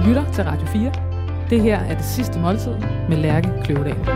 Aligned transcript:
Du 0.00 0.04
lytter 0.04 0.32
til 0.32 0.44
Radio 0.44 0.66
4. 0.66 0.92
Det 1.50 1.62
her 1.62 1.78
er 1.78 1.94
det 1.94 2.04
sidste 2.04 2.38
måltid 2.38 2.74
med 3.08 3.16
Lærke 3.16 3.48
Kløvedal. 3.64 4.08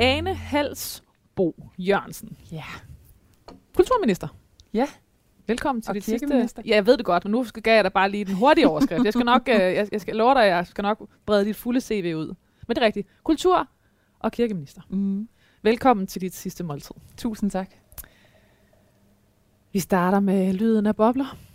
Ane 0.00 0.34
Halsbo 0.34 1.64
Jørgensen. 1.78 2.36
Ja. 2.52 2.64
Kulturminister. 3.76 4.28
Ja. 4.74 4.86
Velkommen 5.46 5.82
til 5.82 5.88
Og 5.90 5.94
dit 5.94 6.04
sidste... 6.04 6.48
Ja, 6.66 6.74
jeg 6.74 6.86
ved 6.86 6.96
det 6.96 7.06
godt, 7.06 7.24
men 7.24 7.30
nu 7.30 7.44
skal 7.44 7.62
jeg 7.66 7.84
dig 7.84 7.92
bare 7.92 8.10
lige 8.10 8.24
den 8.24 8.34
hurtige 8.34 8.68
overskrift. 8.68 9.04
Jeg 9.04 9.12
skal 9.12 9.24
nok, 9.24 9.48
øh, 9.48 9.60
jeg, 9.60 9.88
jeg 9.92 10.00
skal 10.00 10.16
love 10.16 10.34
dig, 10.34 10.46
jeg 10.46 10.66
skal 10.66 10.82
nok 10.82 11.08
brede 11.26 11.44
dit 11.44 11.56
fulde 11.56 11.80
CV 11.80 12.14
ud. 12.16 12.34
Men 12.68 12.74
det 12.74 12.82
er 12.82 12.86
rigtigt. 12.86 13.08
Kultur 13.24 13.68
og 14.18 14.32
kirkeminister. 14.32 14.82
Mm. 14.90 15.28
Velkommen 15.62 16.06
til 16.06 16.20
dit 16.20 16.34
sidste 16.34 16.64
måltid. 16.64 16.94
Tusind 17.16 17.50
tak. 17.50 17.70
Vi 19.72 19.78
starter 19.78 20.20
med 20.20 20.52
lyden 20.52 20.86
af 20.86 20.96
bobler. 20.96 21.45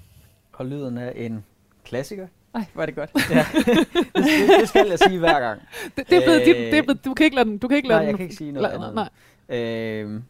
Og 0.62 0.68
lyden 0.68 0.98
af 0.98 1.14
en 1.16 1.44
klassiker. 1.86 2.28
Ej, 2.56 2.66
hvor 2.74 2.82
er 2.82 2.86
det 2.86 2.96
godt. 2.96 3.10
Ja. 3.30 3.46
det, 3.54 3.66
det, 4.16 4.26
det 4.60 4.70
skal 4.70 4.88
jeg 4.90 5.00
sige 5.00 5.20
hver 5.20 5.40
gang. 5.40 5.62
Det, 5.98 6.10
det 6.10 6.18
er 6.18 6.22
blevet, 6.24 6.40
Øh, 6.40 6.46
dit, 6.46 6.56
det 6.56 6.74
er 6.78 6.82
blevet, 6.82 7.06
du 7.06 7.14
kan 7.14 7.24
ikke 7.24 7.36
lade 7.36 7.50
den, 7.50 7.58
du 7.58 7.68
kan 7.68 7.78
ikke 7.78 7.88
lade 7.90 7.98
Nej, 8.00 8.04
jeg 8.06 8.10
den. 8.10 8.18
kan 8.18 8.24
ikke 8.24 8.36
sige 8.36 8.52
noget 8.52 8.70
lade- 8.72 8.86
andet. 8.88 9.10
Nej. 9.50 9.60
Øh, 9.60 10.22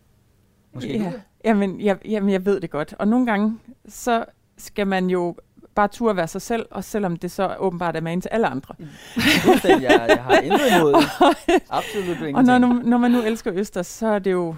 måske 0.73 0.97
Ja. 0.97 1.03
ja. 1.03 1.11
Jamen 1.45 1.81
jeg, 1.81 1.97
jamen, 2.05 2.29
jeg 2.29 2.45
ved 2.45 2.59
det 2.61 2.69
godt. 2.69 2.93
Og 2.99 3.07
nogle 3.07 3.25
gange, 3.25 3.59
så 3.87 4.25
skal 4.57 4.87
man 4.87 5.09
jo 5.09 5.35
bare 5.75 5.87
turde 5.87 6.15
være 6.15 6.27
sig 6.27 6.41
selv, 6.41 6.65
og 6.71 6.83
selvom 6.83 7.15
det 7.15 7.31
så 7.31 7.55
åbenbart 7.59 7.95
er 7.95 8.01
man 8.01 8.21
til 8.21 8.29
alle 8.29 8.47
andre. 8.47 8.75
Fuldstændig, 9.43 9.83
jeg, 9.83 10.05
jeg 10.09 10.23
har 10.23 10.37
intet 10.37 10.67
imod. 10.79 10.93
Absolut 11.69 12.07
ingenting. 12.17 12.37
Og 12.37 12.43
når, 12.43 12.81
når 12.83 12.97
man 12.97 13.11
nu 13.11 13.21
elsker 13.21 13.51
Østers, 13.55 13.87
så 13.87 14.07
er 14.07 14.19
det 14.19 14.31
jo 14.31 14.55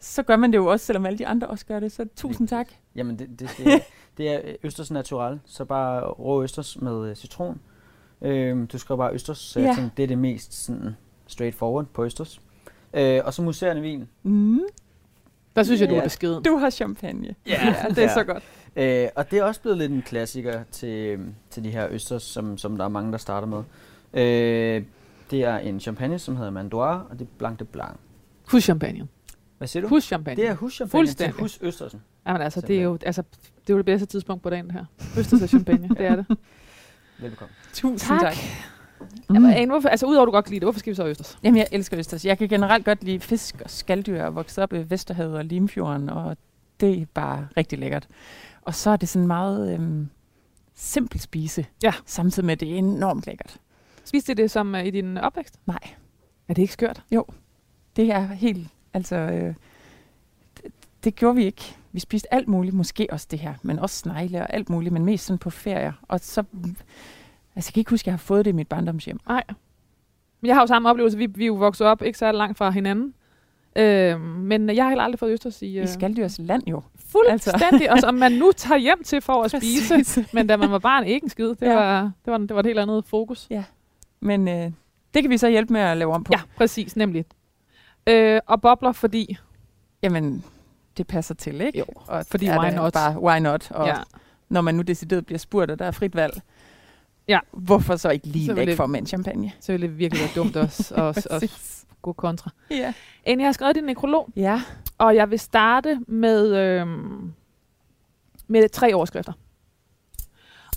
så 0.00 0.22
gør 0.22 0.36
man 0.36 0.52
det 0.52 0.58
jo 0.58 0.66
også, 0.66 0.86
selvom 0.86 1.06
alle 1.06 1.18
de 1.18 1.26
andre 1.26 1.46
også 1.46 1.66
gør 1.66 1.80
det. 1.80 1.92
Så 1.92 2.06
tusind 2.16 2.48
tak. 2.48 2.68
Jamen, 2.96 3.18
det, 3.18 3.28
det, 3.40 3.50
det, 3.58 3.82
det 4.18 4.28
er 4.28 4.40
Østers 4.62 4.90
Natural, 4.90 5.40
så 5.44 5.64
bare 5.64 6.06
rå 6.06 6.42
Østers 6.42 6.80
med 6.80 7.08
øh, 7.10 7.16
citron. 7.16 7.60
Øh, 8.22 8.66
du 8.72 8.78
skriver 8.78 8.98
bare 8.98 9.14
Østers, 9.14 9.38
så 9.38 9.60
jeg 9.60 9.68
Ja. 9.68 9.74
tænkte, 9.74 9.96
det 9.96 10.02
er 10.02 10.06
det 10.06 10.18
mest 10.18 10.64
sådan, 10.64 10.96
straightforward 11.26 11.86
på 11.86 12.04
Østers. 12.04 12.40
Øh, 12.94 13.20
og 13.24 13.34
så 13.34 13.42
museerne 13.42 13.80
vin. 13.80 14.08
Mm. 14.22 14.60
Der 15.56 15.62
synes 15.62 15.80
jeg, 15.80 15.88
du 15.88 15.94
Ja. 15.94 16.00
er 16.00 16.04
beskeden. 16.04 16.42
Du 16.44 16.56
har 16.56 16.70
champagne. 16.70 17.34
Ja, 17.46 17.66
ja 17.66 17.88
det 17.88 17.98
er 17.98 18.02
ja. 18.02 18.14
så 18.14 18.24
godt. 18.24 18.42
Øh, 18.76 19.08
og 19.14 19.30
det 19.30 19.38
er 19.38 19.44
også 19.44 19.60
blevet 19.60 19.78
lidt 19.78 19.92
en 19.92 20.02
klassiker 20.02 20.62
til, 20.70 21.18
til 21.50 21.64
de 21.64 21.70
her 21.70 21.88
østers, 21.90 22.22
som, 22.22 22.58
som 22.58 22.76
der 22.76 22.84
er 22.84 22.88
mange, 22.88 23.12
der 23.12 23.18
starter 23.18 23.46
med. 23.46 23.62
Øh, 24.22 24.84
det 25.30 25.44
er 25.44 25.58
en 25.58 25.80
champagne, 25.80 26.18
som 26.18 26.36
hedder 26.36 26.50
Mandoire, 26.50 27.06
og 27.10 27.18
det 27.18 27.24
er 27.24 27.28
Blanc 27.38 27.58
de 27.58 27.64
Blanc. 27.64 27.96
Huschampagne. 28.50 29.08
Hvad 29.58 29.68
siger 29.68 29.80
du? 29.82 29.88
Huschampagne. 29.88 30.42
det 30.42 30.48
er 30.50 30.54
huschampagne 30.54 31.06
til 31.06 31.08
Fuldstændig. 31.08 31.40
hus 31.40 31.58
Østersen. 31.62 32.02
Jamen 32.26 32.42
altså, 32.42 32.60
det 32.60 32.78
er 32.78 32.82
jo, 32.82 32.98
altså, 33.06 33.22
det 33.60 33.70
er 33.70 33.74
jo 33.74 33.76
det 33.76 33.86
bedste 33.86 34.06
tidspunkt 34.06 34.42
på 34.42 34.50
dagen, 34.50 34.64
det 34.66 34.72
her. 34.72 34.84
Østers 35.18 35.42
og 35.42 35.48
champagne, 35.48 35.88
det 35.98 36.06
er 36.06 36.16
det. 36.16 36.26
Velbekomme. 37.18 37.54
Tusind 37.72 38.08
Tak. 38.08 38.20
tak. 38.20 38.34
Mm. 39.28 39.34
Jamen, 39.34 39.68
hvorfor, 39.68 39.88
altså, 39.88 40.06
udover 40.06 40.22
at 40.22 40.26
du 40.26 40.30
godt 40.32 40.44
kan 40.44 40.50
lide 40.50 40.60
det, 40.60 40.64
hvorfor 40.66 40.78
skal 40.78 40.90
vi 40.90 40.94
så 40.94 41.06
Østers? 41.06 41.38
Jamen, 41.42 41.58
jeg 41.58 41.68
elsker 41.72 41.98
Østers. 41.98 42.24
Jeg 42.24 42.38
kan 42.38 42.48
generelt 42.48 42.84
godt 42.84 43.04
lide 43.04 43.20
fisk 43.20 43.60
og 43.64 43.70
skalddyr 43.70 44.22
og 44.22 44.34
vokse 44.34 44.62
op 44.62 44.72
i 44.72 44.90
Vesterhavet 44.90 45.36
og 45.36 45.44
Limfjorden, 45.44 46.08
og 46.10 46.36
det 46.80 47.02
er 47.02 47.06
bare 47.14 47.48
rigtig 47.56 47.78
lækkert. 47.78 48.08
Og 48.62 48.74
så 48.74 48.90
er 48.90 48.96
det 48.96 49.08
sådan 49.08 49.26
meget 49.26 49.74
øhm, 49.74 50.08
simpel 50.74 51.20
spise, 51.20 51.66
Ja. 51.82 51.92
samtidig 52.06 52.46
med, 52.46 52.52
at 52.52 52.60
det 52.60 52.72
er 52.72 52.76
enormt 52.76 53.26
lækkert. 53.26 53.56
Spiste 54.04 54.34
det 54.34 54.50
som 54.50 54.74
uh, 54.74 54.84
i 54.86 54.90
din 54.90 55.18
opvækst? 55.18 55.58
Nej, 55.66 55.78
Er 56.48 56.54
det 56.54 56.62
ikke 56.62 56.72
skørt? 56.72 57.02
det 57.96 58.12
er 58.12 58.26
helt, 58.26 58.68
altså, 58.94 59.16
øh, 59.16 59.54
det, 61.04 61.16
gjorde 61.16 61.36
vi 61.36 61.44
ikke. 61.44 61.76
Vi 61.92 62.00
spiste 62.00 62.34
alt 62.34 62.48
muligt, 62.48 62.74
måske 62.74 63.06
også 63.10 63.26
det 63.30 63.38
her, 63.38 63.54
men 63.62 63.78
også 63.78 63.96
snegle 63.96 64.40
og 64.40 64.52
alt 64.54 64.70
muligt, 64.70 64.92
men 64.92 65.04
mest 65.04 65.26
sådan 65.26 65.38
på 65.38 65.50
ferier. 65.50 65.92
Og 66.08 66.20
så, 66.20 66.40
altså 67.56 67.68
jeg 67.68 67.74
kan 67.74 67.80
ikke 67.80 67.90
huske, 67.90 68.02
at 68.02 68.06
jeg 68.06 68.12
har 68.12 68.18
fået 68.18 68.44
det 68.44 68.50
i 68.50 68.54
mit 68.54 68.68
barndomshjem. 68.68 69.20
Nej. 69.28 69.42
Men 70.40 70.46
jeg 70.48 70.56
har 70.56 70.62
jo 70.62 70.66
samme 70.66 70.88
oplevelse. 70.90 71.18
Vi, 71.18 71.26
vi 71.26 71.42
er 71.42 71.46
jo 71.46 71.54
vokset 71.54 71.86
op 71.86 72.02
ikke 72.02 72.18
så 72.18 72.32
langt 72.32 72.58
fra 72.58 72.70
hinanden. 72.70 73.14
Øh, 73.76 74.20
men 74.20 74.68
jeg 74.70 74.84
har 74.84 74.88
heller 74.90 75.04
aldrig 75.04 75.18
fået 75.18 75.32
Østers 75.32 75.62
i... 75.62 75.66
I 75.66 75.78
Øh, 75.78 75.88
Skaldyrs 75.88 76.38
land 76.38 76.62
jo. 76.66 76.82
fuldstændig. 77.12 77.92
og 77.92 77.98
som 78.00 78.14
man 78.14 78.32
nu 78.32 78.52
tager 78.56 78.78
hjem 78.78 79.02
til 79.04 79.20
for 79.20 79.42
at 79.42 79.50
spise. 79.50 79.94
Præcis. 79.94 80.32
Men 80.34 80.46
da 80.46 80.56
man 80.56 80.70
var 80.70 80.78
barn, 80.78 81.04
ikke 81.06 81.24
en 81.24 81.30
skid. 81.30 81.48
Det, 81.48 81.62
Ja. 81.62 81.74
var, 81.74 82.00
det, 82.24 82.30
var, 82.32 82.38
det 82.38 82.54
var 82.54 82.60
et 82.60 82.66
helt 82.66 82.78
andet 82.78 83.04
fokus. 83.06 83.48
Men 84.20 84.48
øh, 84.48 84.70
det 85.14 85.22
kan 85.22 85.30
vi 85.30 85.38
så 85.38 85.48
hjælpe 85.48 85.72
med 85.72 85.80
at 85.80 85.96
lave 85.96 86.12
om 86.14 86.24
på. 86.24 86.32
Ja, 86.36 86.40
præcis, 86.56 86.96
nemlig. 86.96 87.24
Øh, 88.06 88.40
og 88.46 88.60
bobler, 88.60 88.92
fordi... 88.92 89.36
Jamen, 90.02 90.44
det 90.96 91.06
passer 91.06 91.34
til, 91.34 91.60
ikke? 91.60 91.78
Jo, 91.78 91.84
og 92.06 92.26
fordi 92.30 92.50
why 92.50 92.70
not? 92.74 92.92
Bare, 92.92 93.20
why 93.22 93.38
not? 93.38 93.70
Og 93.70 93.86
ja. 93.86 93.96
når 94.48 94.60
man 94.60 94.74
nu 94.74 94.82
decideret 94.82 95.26
bliver 95.26 95.38
spurgt, 95.38 95.70
og 95.70 95.78
der 95.78 95.84
er 95.84 95.90
frit 95.90 96.14
valg, 96.16 96.40
Ja. 97.28 97.38
hvorfor 97.52 97.96
så 97.96 98.10
ikke 98.10 98.26
lige 98.26 98.46
Så 98.46 98.54
væk 98.54 98.68
det- 98.68 98.76
for 98.76 98.84
en 98.84 99.06
champagne? 99.06 99.52
Så 99.60 99.72
ville 99.72 99.86
det 99.88 99.98
virkelig 99.98 100.20
være 100.22 100.30
dumt 100.44 100.56
også 100.56 100.94
at, 101.08 101.16
at 101.16 101.26
Præcis. 101.30 101.84
gå 102.02 102.12
kontra. 102.12 102.50
Ja. 102.70 102.92
En, 103.24 103.40
jeg 103.40 103.46
har 103.46 103.52
skrevet 103.52 103.74
din 103.76 103.84
nekrolog, 103.84 104.28
ja. 104.36 104.62
og 104.98 105.14
jeg 105.16 105.30
vil 105.30 105.38
starte 105.38 106.00
med, 106.06 106.54
øhm, 106.56 107.32
med 108.46 108.68
tre 108.68 108.94
overskrifter. 108.94 109.32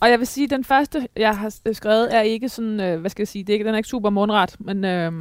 Og 0.01 0.09
jeg 0.09 0.19
vil 0.19 0.27
sige, 0.27 0.43
at 0.43 0.49
den 0.49 0.63
første, 0.63 1.07
jeg 1.15 1.37
har 1.37 1.73
skrevet, 1.73 2.15
er 2.15 2.21
ikke 2.21 2.49
sådan, 2.49 2.79
øh, 2.79 2.99
hvad 2.99 3.09
skal 3.09 3.21
jeg 3.21 3.27
sige, 3.27 3.43
det 3.43 3.49
er 3.49 3.53
ikke, 3.53 3.65
den 3.65 3.73
er 3.73 3.77
ikke 3.77 3.89
super 3.89 4.09
mundret, 4.09 4.55
men, 4.59 4.85
øh, 4.85 5.13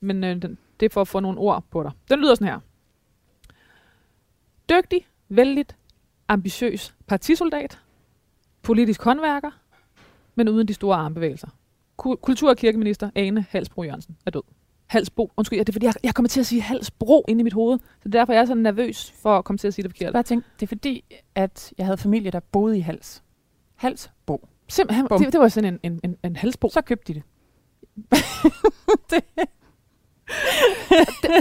men 0.00 0.24
øh, 0.24 0.42
den, 0.42 0.58
det 0.80 0.86
er 0.86 0.90
for 0.90 1.00
at 1.00 1.08
få 1.08 1.20
nogle 1.20 1.38
ord 1.38 1.64
på 1.70 1.82
dig. 1.82 1.90
Den 2.10 2.18
lyder 2.20 2.34
sådan 2.34 2.46
her. 2.48 2.58
Dygtig, 4.70 5.06
vældigt, 5.28 5.76
ambitiøs 6.28 6.94
partisoldat, 7.06 7.78
politisk 8.62 9.02
håndværker, 9.02 9.50
men 10.34 10.48
uden 10.48 10.68
de 10.68 10.74
store 10.74 10.96
armbevægelser. 10.96 11.48
Ku- 11.96 12.16
Kultur- 12.16 12.50
og 12.50 12.56
kirkeminister 12.56 13.10
Ane 13.14 13.46
Halsbro 13.50 13.82
Jørgensen 13.82 14.16
er 14.26 14.30
død. 14.30 14.42
Halsbro, 14.86 15.32
undskyld, 15.36 15.56
ja, 15.58 15.62
det 15.62 15.68
er 15.68 15.72
fordi, 15.72 15.86
jeg, 15.86 15.94
jeg 16.02 16.14
kommer 16.14 16.28
til 16.28 16.40
at 16.40 16.46
sige 16.46 16.60
Halsbro 16.62 17.24
inde 17.28 17.40
i 17.40 17.44
mit 17.44 17.52
hoved. 17.52 17.78
Så 17.78 18.08
det 18.08 18.14
er 18.14 18.18
derfor, 18.20 18.32
jeg 18.32 18.46
så 18.46 18.54
nervøs 18.54 19.10
for 19.10 19.38
at 19.38 19.44
komme 19.44 19.58
til 19.58 19.68
at 19.68 19.74
sige 19.74 19.82
det 19.82 19.90
forkert. 19.92 20.12
Bare 20.12 20.22
tænk, 20.22 20.44
det 20.60 20.62
er 20.62 20.68
fordi, 20.68 21.04
at 21.34 21.72
jeg 21.78 21.86
havde 21.86 21.96
familie, 21.98 22.30
der 22.30 22.40
boede 22.40 22.78
i 22.78 22.80
Hals. 22.80 23.22
Hals, 23.74 24.10
Bo. 24.26 24.48
Simpelthen, 24.68 25.08
Bum. 25.08 25.18
det, 25.24 25.32
det 25.32 25.40
var 25.40 25.48
sådan 25.48 25.74
en, 25.74 25.92
en, 25.92 26.00
en, 26.04 26.16
en 26.24 26.36
halsbro. 26.36 26.68
Så 26.68 26.82
købte 26.82 27.14
de 27.14 27.20
det. 27.20 27.22
Det- 29.10 29.48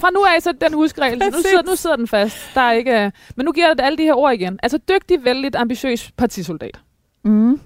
Fra 0.02 0.10
nu 0.12 0.20
af, 0.36 0.42
så 0.42 0.52
den 0.62 0.74
huskeregel, 0.74 1.18
nu 1.18 1.42
sidder, 1.42 1.64
nu 1.64 1.76
sidder 1.76 1.96
den 1.96 2.08
fast. 2.08 2.38
Der 2.56 2.62
er 2.62 2.72
ikke, 2.72 3.06
øh, 3.06 3.12
men 3.36 3.46
nu 3.46 3.52
giver 3.52 3.68
jeg 3.68 3.76
alle 3.80 3.98
de 3.98 4.04
her 4.04 4.14
ord 4.14 4.34
igen. 4.34 4.60
Altså 4.64 4.78
dygtig, 4.78 5.24
vældigt, 5.24 5.56
ambitiøs 5.56 6.12
partisoldat. 6.12 6.80
Mm. 7.24 7.62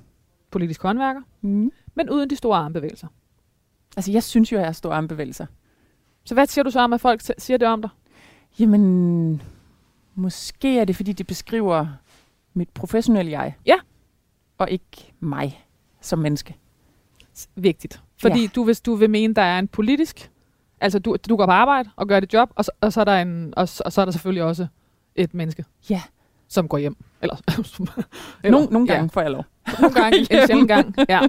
Politisk 0.51 0.81
håndværker, 0.81 1.21
Mm. 1.41 1.71
men 1.95 2.09
uden 2.09 2.29
de 2.29 2.35
store 2.35 2.57
armbevægelser. 2.57 3.07
Altså, 3.97 4.11
jeg 4.11 4.23
synes 4.23 4.51
jo, 4.51 4.57
jeg 4.57 4.65
har 4.65 4.71
store 4.73 4.95
armbevægelser. 4.95 5.45
Så 6.25 6.33
hvad 6.33 6.45
siger 6.47 6.63
du 6.63 6.69
så 6.71 6.79
om, 6.79 6.93
at 6.93 7.01
folk 7.01 7.21
siger 7.37 7.57
det 7.57 7.67
om 7.67 7.81
dig? 7.81 7.89
Jamen, 8.59 9.41
måske 10.15 10.79
er 10.79 10.85
det, 10.85 10.95
fordi 10.95 11.13
det 11.13 11.27
beskriver 11.27 11.87
mit 12.53 12.69
professionelle 12.69 13.31
jeg. 13.31 13.53
Ja. 13.65 13.75
Og 14.57 14.71
ikke 14.71 15.13
mig 15.19 15.65
som 16.01 16.19
menneske. 16.19 16.55
Vigtigt. 17.55 18.01
Fordi 18.21 18.41
Ja. 18.41 18.47
du, 18.55 18.63
hvis 18.65 18.81
du 18.81 18.95
vil 18.95 19.09
mene, 19.09 19.33
der 19.33 19.41
er 19.41 19.59
en 19.59 19.67
politisk, 19.67 20.31
altså 20.81 20.99
du, 20.99 21.15
du 21.29 21.35
går 21.35 21.45
på 21.45 21.51
arbejde 21.51 21.89
og 21.95 22.07
gør 22.07 22.19
dit 22.19 22.33
job, 22.33 22.49
og 22.55 22.65
så, 22.65 22.71
og 22.81 22.93
så, 22.93 22.99
er, 22.99 23.03
der 23.05 23.21
en, 23.21 23.53
og, 23.57 23.69
så, 23.69 23.83
og 23.85 23.93
så 23.93 24.01
er 24.01 24.05
der 24.05 24.11
selvfølgelig 24.11 24.43
også 24.43 24.67
et 25.15 25.33
menneske, 25.33 25.65
Ja. 25.89 26.01
som 26.47 26.67
går 26.67 26.77
hjem. 26.77 26.97
Eller, 27.21 27.35
Nogle, 28.51 28.67
nogle 28.71 28.87
ja. 28.89 28.93
gange 28.95 29.09
får 29.09 29.21
jeg 29.21 29.31
lov. 29.31 29.45
Nogle 29.81 29.95
gange, 29.95 30.17
en 30.31 30.47
sjældent 30.47 30.67
gang. 30.67 30.95
Ja. 31.09 31.21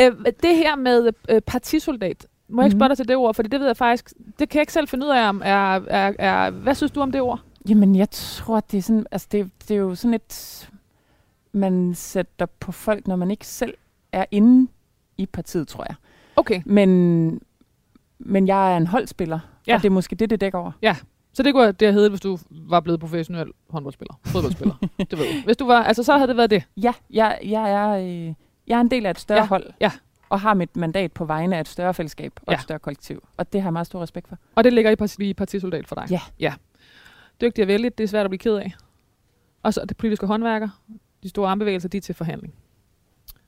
Øh, 0.00 0.12
det 0.42 0.56
her 0.56 0.76
med 0.76 1.12
øh, 1.28 1.40
partisoldat, 1.40 2.26
må 2.48 2.62
jeg 2.62 2.66
ikke 2.66 2.74
Mhm. 2.74 2.78
spørge 2.80 2.88
dig 2.88 2.96
til 2.96 3.08
det 3.08 3.16
ord, 3.16 3.34
for 3.34 3.42
det 3.42 3.60
ved 3.60 3.66
jeg 3.66 3.76
faktisk, 3.76 4.12
det 4.38 4.48
kan 4.48 4.58
jeg 4.58 4.62
ikke 4.62 4.72
selv 4.72 4.88
finde 4.88 5.06
ud 5.06 5.10
af, 5.10 5.28
om 5.28 5.42
er, 5.44 5.74
er, 5.74 6.12
er, 6.18 6.50
hvad 6.50 6.74
synes 6.74 6.92
du 6.92 7.00
om 7.00 7.12
det 7.12 7.20
ord? 7.20 7.40
Jamen, 7.68 7.96
jeg 7.96 8.10
tror, 8.10 8.60
det 8.60 8.78
er 8.78 8.82
sådan, 8.82 9.06
altså 9.10 9.28
det, 9.32 9.50
det 9.68 9.70
er 9.74 9.78
jo 9.78 9.94
sådan 9.94 10.14
et, 10.14 10.70
man 11.52 11.94
sætter 11.94 12.46
på 12.46 12.72
folk, 12.72 13.06
når 13.06 13.16
man 13.16 13.30
ikke 13.30 13.46
selv 13.46 13.74
er 14.12 14.24
inde 14.30 14.68
i 15.16 15.26
partiet, 15.26 15.68
tror 15.68 15.84
jeg. 15.88 15.94
Okay, 16.36 16.62
Men, 16.66 17.40
men 18.26 18.46
jeg 18.46 18.72
er 18.72 18.76
en 18.76 18.86
holdspiller, 18.86 19.38
Ja. 19.66 19.72
ja. 19.72 19.76
og 19.76 19.82
det 19.82 19.88
er 19.88 19.92
måske 19.92 20.16
det, 20.16 20.30
det 20.30 20.40
dækker 20.40 20.58
over. 20.58 20.72
så 21.32 21.42
det 21.42 21.54
kunne 21.54 21.66
det 21.72 21.82
have 21.88 21.92
heddet, 21.92 22.10
hvis 22.10 22.20
du 22.20 22.38
var 22.50 22.80
blevet 22.80 23.00
professionel 23.00 23.46
håndboldspiller, 23.70 24.14
fodboldspiller. 24.26 24.74
det 25.10 25.18
ved 25.18 25.26
du. 25.40 25.44
Hvis 25.44 25.56
du 25.56 25.66
var, 25.66 25.82
altså 25.82 26.02
så 26.02 26.12
havde 26.16 26.28
det 26.28 26.36
været 26.36 26.50
det. 26.50 26.64
Ja, 26.76 26.92
jeg, 27.10 27.38
jeg, 27.44 27.70
er, 27.72 27.88
øh, 27.88 28.34
jeg 28.66 28.76
er 28.76 28.80
en 28.80 28.90
del 28.90 29.06
af 29.06 29.10
et 29.10 29.18
større 29.20 29.38
Ja, 29.38 29.46
hold, 29.46 29.66
ja. 29.80 29.90
og 30.28 30.40
har 30.40 30.54
mit 30.54 30.76
mandat 30.76 31.12
på 31.12 31.24
vegne 31.24 31.56
af 31.56 31.60
et 31.60 31.68
større 31.68 31.94
fællesskab 31.94 32.32
og 32.46 32.52
Ja. 32.52 32.56
et 32.56 32.62
større 32.62 32.78
kollektiv. 32.78 33.24
Og 33.36 33.52
det 33.52 33.60
har 33.62 33.66
jeg 33.68 33.72
meget 33.72 33.86
stor 33.86 34.02
respekt 34.02 34.28
for. 34.28 34.36
Og 34.54 34.64
det 34.64 34.72
ligger 34.72 34.90
i 34.90 34.96
parti, 34.96 35.24
i 35.30 35.34
partisoldat 35.34 35.88
for 35.88 35.94
dig. 35.94 36.06
Ja. 36.10 36.20
ja. 36.40 36.54
Dygtig 37.40 37.62
og 37.64 37.68
vældig, 37.68 37.98
det 37.98 38.04
er 38.04 38.08
svært 38.08 38.24
at 38.26 38.30
blive 38.30 38.38
ked 38.38 38.54
af. 38.56 38.72
Og 39.62 39.74
så 39.74 39.84
det 39.88 39.96
politiske 39.96 40.26
håndværker, 40.26 40.68
de 41.22 41.28
store 41.28 41.48
armbevægelser, 41.50 41.88
de 41.88 41.96
er 41.96 42.00
til 42.00 42.14
forhandling. 42.14 42.54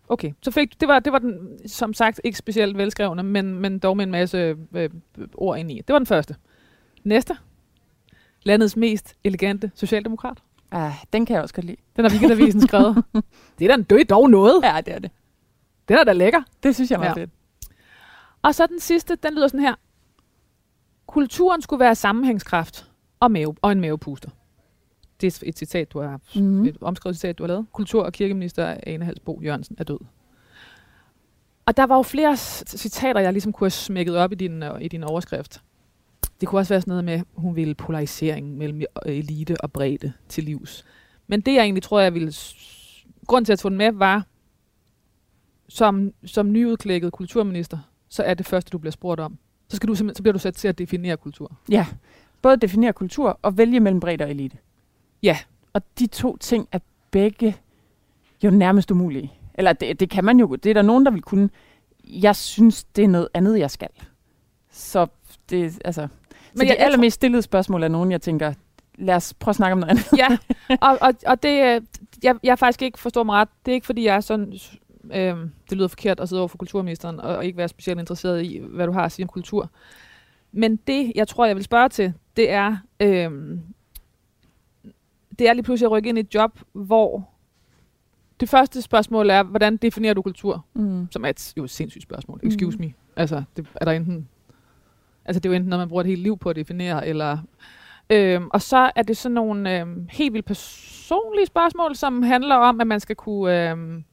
Okay, 0.08 0.32
så 0.42 0.50
fik, 0.50 0.80
det, 0.80 0.88
var, 0.88 0.98
det 0.98 1.12
var 1.12 1.18
den, 1.18 1.58
som 1.68 1.94
sagt, 1.94 2.20
ikke 2.24 2.38
specielt 2.38 2.76
velskrevne, 2.78 3.22
men, 3.22 3.54
men 3.54 3.78
dog 3.78 3.96
med 3.96 4.04
en 4.04 4.10
masse 4.10 4.56
øh, 4.74 4.90
ord 5.34 5.58
ind 5.58 5.70
i. 5.72 5.74
Det 5.76 5.92
var 5.92 5.98
den 5.98 6.06
første. 6.06 6.36
Næste. 7.04 7.36
Landets 8.42 8.76
mest 8.76 9.16
elegante 9.24 9.70
socialdemokrat. 9.74 10.38
Ah, 10.70 10.92
den 11.12 11.26
kan 11.26 11.34
jeg 11.34 11.42
også 11.42 11.54
godt 11.54 11.66
lide. 11.66 11.76
Den 11.96 12.04
har 12.04 12.10
Weekendavisen 12.10 12.60
skrevet. 12.68 13.04
Det 13.58 13.70
er 13.70 13.76
da 13.76 13.82
det 13.82 14.00
er 14.00 14.04
dog 14.04 14.30
noget. 14.30 14.60
Ja, 14.62 14.80
det 14.86 14.94
er 14.94 14.98
det. 14.98 15.10
Den 15.88 15.96
er 15.96 16.04
da 16.04 16.12
lækker. 16.12 16.42
Det 16.62 16.74
synes 16.74 16.90
jeg 16.90 16.98
meget 16.98 17.16
Ja. 17.16 17.20
fedt. 17.22 17.30
Og 18.42 18.54
så 18.54 18.66
den 18.66 18.80
sidste, 18.80 19.16
den 19.16 19.34
lyder 19.34 19.48
sådan 19.48 19.60
her. 19.60 19.74
Kulturen 21.06 21.62
skulle 21.62 21.80
være 21.80 21.94
sammenhængskraft 21.94 22.90
og, 23.20 23.30
mave, 23.30 23.54
og 23.62 23.72
en 23.72 23.80
mavepuster. 23.80 24.30
Det 25.20 25.43
er 25.43 25.49
et 25.49 25.58
citat, 25.58 25.93
du 25.93 26.00
har, 26.00 26.20
Mhm. 26.34 26.44
mm. 26.44 26.64
et 26.64 26.76
omskrevet 26.81 27.16
citat, 27.16 27.38
du 27.38 27.43
har 27.43 27.49
lavet. 27.49 27.66
Kultur- 27.72 28.05
og 28.05 28.12
kirkeminister 28.12 28.76
Ane 28.87 29.05
Halsbo 29.05 29.40
Jørgensen 29.44 29.76
er 29.78 29.84
død. 29.84 29.99
Og 31.66 31.76
der 31.76 31.84
var 31.87 31.96
jo 31.96 32.02
flere 32.02 32.37
citater, 32.66 33.20
jeg 33.20 33.32
ligesom 33.32 33.52
kunne 33.52 33.64
have 33.64 33.70
smækket 33.70 34.16
op 34.16 34.32
i 34.32 34.34
din, 34.34 34.62
øh, 34.62 34.82
i 34.82 34.88
din 34.88 35.02
overskrift. 35.05 35.62
Det 36.40 36.49
kunne 36.49 36.58
også 36.61 36.75
være 36.75 36.81
sådan 36.81 36.90
noget 36.90 37.05
med, 37.05 37.20
hun 37.34 37.56
ville 37.56 37.75
polarisering 37.75 38.56
mellem 38.56 38.82
elite 39.06 39.61
og 39.61 39.72
bredde 39.72 40.12
til 40.28 40.44
livs. 40.44 40.84
Men 41.26 41.40
det, 41.40 41.55
jeg 41.55 41.62
egentlig 41.62 41.82
tror, 41.82 42.00
jeg 42.00 42.14
ville... 42.14 42.32
Grunden 43.26 43.44
til 43.44 43.52
at 43.52 43.60
få 43.60 43.69
den 43.69 43.78
med, 43.78 43.93
var, 43.93 44.26
som, 45.69 46.12
som 46.25 46.52
nyudklækket 46.52 47.12
kulturminister, 47.12 47.78
så 48.08 48.22
er 48.22 48.34
det 48.34 48.46
første, 48.46 48.70
du 48.70 48.78
bliver 48.78 48.93
spurgt 48.93 49.20
om. 49.20 49.38
Så, 49.69 49.76
skal 49.76 49.88
du 49.88 49.94
så 49.94 50.05
bliver 50.22 50.32
du 50.32 50.38
sat 50.38 50.55
til 50.55 50.69
at 50.69 50.78
definere 50.78 51.17
kultur. 51.17 51.56
Ja, 51.70 51.87
både 52.43 52.56
definere 52.56 52.93
kultur 52.93 53.38
og 53.43 53.58
vælge 53.58 53.81
mellem 53.81 54.00
bredde 54.00 54.25
og 54.25 54.31
elite. 54.31 54.56
Ja. 55.24 55.38
Og 55.72 55.82
de 55.98 56.06
to 56.06 56.36
ting 56.36 56.68
er 56.72 56.78
begge 57.10 57.56
jo 58.44 58.50
nærmest 58.50 58.90
umulige. 58.90 59.32
Eller 59.54 59.72
det, 59.72 60.00
det 60.00 60.10
kan 60.10 60.24
man 60.24 60.40
jo. 60.40 60.54
Det 60.54 60.70
er 60.70 60.74
der 60.74 60.82
nogen, 60.82 61.04
der 61.04 61.10
vil 61.10 61.22
kunne. 61.22 61.50
Jeg 62.04 62.36
synes, 62.36 62.84
det 62.84 63.04
er 63.04 63.08
noget 63.08 63.28
andet, 63.34 63.58
jeg 63.58 63.70
skal. 63.70 63.88
Så 64.72 65.06
det, 65.50 65.78
altså... 65.84 66.00
Men 66.00 66.08
så 66.58 66.64
jeg- 66.64 66.76
de 66.76 66.80
allermest 66.80 67.14
stillede 67.14 67.42
spørgsmål 67.42 67.82
er 67.82 67.88
nogen, 67.88 68.10
jeg 68.10 68.22
tænker, 68.22 68.52
lad 68.98 69.14
os 69.14 69.34
prøve 69.34 69.50
at 69.52 69.56
snakke 69.56 69.72
om 69.72 69.78
noget 69.78 69.90
andet. 69.90 70.12
ja, 70.18 70.28
og, 70.88 70.98
og, 71.00 71.14
og 71.26 71.42
det, 71.42 71.64
øh, 71.76 71.80
jeg, 72.22 72.36
jeg 72.42 72.58
faktisk 72.58 72.82
ikke 72.82 72.98
forstår 72.98 73.22
mig 73.22 73.34
ret. 73.34 73.48
Det 73.66 73.72
er 73.72 73.74
ikke, 73.74 73.86
fordi 73.86 74.04
jeg 74.04 74.16
er 74.16 74.20
sådan... 74.20 74.52
Øh, 75.14 75.36
det 75.70 75.78
lyder 75.78 75.88
forkert 75.88 76.20
at 76.20 76.28
sidde 76.28 76.40
over 76.40 76.48
for 76.48 76.58
kulturministeren 76.58 77.20
og, 77.20 77.36
og 77.36 77.44
ikke 77.46 77.58
være 77.58 77.68
specielt 77.68 78.00
interesseret 78.00 78.42
i, 78.44 78.60
hvad 78.68 78.86
du 78.86 78.92
har 78.92 79.04
at 79.04 79.12
sige 79.12 79.24
om 79.24 79.28
kultur. 79.28 79.70
Men 80.52 80.76
det, 80.76 81.12
jeg 81.14 81.28
tror, 81.28 81.46
jeg 81.46 81.56
vil 81.56 81.64
spørge 81.64 81.88
til, 81.88 82.12
det 82.36 82.50
er... 82.50 82.76
Øh, 83.00 83.30
det 85.38 85.48
er 85.48 85.52
lige 85.52 85.62
pludselig 85.62 85.86
at 85.86 85.90
rykke 85.90 86.08
ind 86.08 86.19
i 86.19 86.20
et 86.20 86.34
job, 86.34 86.60
hvor 86.72 87.31
det 88.40 88.48
første 88.48 88.82
spørgsmål 88.82 89.31
er, 89.31 89.42
hvordan 89.42 89.76
definerer 89.76 90.14
du 90.14 90.22
kultur? 90.22 90.64
Mm. 90.75 91.08
Som 91.10 91.25
er 91.25 91.28
et, 91.28 91.52
jo 91.56 91.64
et 91.64 91.70
sindssygt 91.70 92.02
spørgsmål. 92.02 92.40
Excuse 92.42 92.78
me. 92.78 92.92
Altså, 93.16 93.42
det, 93.56 93.66
er 93.75 93.84
der 93.84 93.92
enten... 93.92 94.28
Altså, 95.25 95.40
det 95.40 95.48
er 95.48 95.50
jo 95.50 95.56
enten 95.56 95.70
noget, 95.70 95.81
man 95.81 95.88
bruger 95.88 96.00
et 96.00 96.06
helt 96.06 96.22
liv 96.22 96.38
på 96.38 96.50
at 96.50 96.56
definere, 96.56 97.06
eller... 97.06 97.38
Øhm, 98.10 98.48
og 98.52 98.62
så 98.62 98.90
er 98.96 99.02
det 99.02 99.16
sådan 99.16 99.34
nogle 99.34 99.81
øhm, 99.81 100.08
helt 100.10 100.32
vildt 100.32 100.46
personlige 100.46 101.46
spørgsmål, 101.46 101.96
som 101.96 102.22
handler 102.22 102.54
om, 102.54 102.81
at 102.81 102.86
man 102.86 103.00
skal 103.00 103.16
kunne... 103.16 103.70
Øhm, 103.70 104.04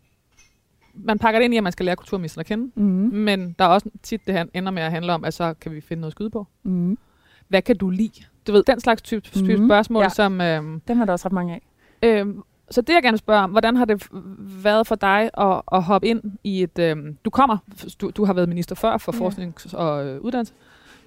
man 0.93 1.19
pakker 1.19 1.39
det 1.39 1.45
ind 1.45 1.53
i, 1.53 1.57
at 1.57 1.63
man 1.63 1.71
skal 1.71 1.85
lære 1.85 1.95
kulturministeren 1.95 2.39
at 2.39 2.45
kende. 2.45 2.71
Mm. 2.75 3.17
Men 3.17 3.55
der 3.59 3.65
er 3.65 3.69
også 3.69 3.89
tit, 4.03 4.27
det 4.27 4.49
ender 4.53 4.71
med 4.71 4.83
at 4.83 4.91
handle 4.91 5.13
om, 5.13 5.25
at 5.25 5.33
så 5.33 5.53
kan 5.53 5.71
vi 5.71 5.81
finde 5.81 6.01
noget 6.01 6.09
at 6.09 6.15
skyde 6.15 6.29
på. 6.29 6.47
Mm. 6.63 6.97
Hvad 7.47 7.61
kan 7.61 7.77
du 7.77 7.89
lide? 7.89 8.23
Du 8.47 8.51
ved, 8.51 8.63
den 8.63 8.79
slags 8.79 9.01
type, 9.01 9.29
Mhm. 9.35 9.67
spørgsmål, 9.67 10.03
Ja. 10.03 10.09
som... 10.09 10.41
Øhm, 10.41 10.79
Dem 10.87 11.01
er 11.01 11.05
der 11.05 11.13
også 11.13 11.25
ret 11.27 11.33
mange 11.33 11.53
af. 11.53 11.61
Øhm, 12.03 12.41
så 12.71 12.81
det 12.81 12.93
jeg 12.93 13.03
gerne 13.03 13.17
spørger 13.17 13.41
om, 13.41 13.51
hvordan 13.51 13.75
har 13.75 13.85
det 13.85 14.07
været 14.63 14.87
for 14.87 14.95
dig 14.95 15.29
at, 15.37 15.61
at 15.71 15.83
hoppe 15.83 16.07
ind 16.07 16.21
i 16.43 16.63
et... 16.63 16.79
Øhm, 16.79 17.17
du 17.25 17.29
kommer, 17.29 17.57
du, 18.01 18.09
du 18.09 18.25
har 18.25 18.33
været 18.33 18.49
minister 18.49 18.75
før 18.75 18.97
for 18.97 19.13
Ja. 19.13 19.19
forskning 19.19 19.55
og 19.73 20.05
øh, 20.07 20.21
uddannelse. 20.21 20.53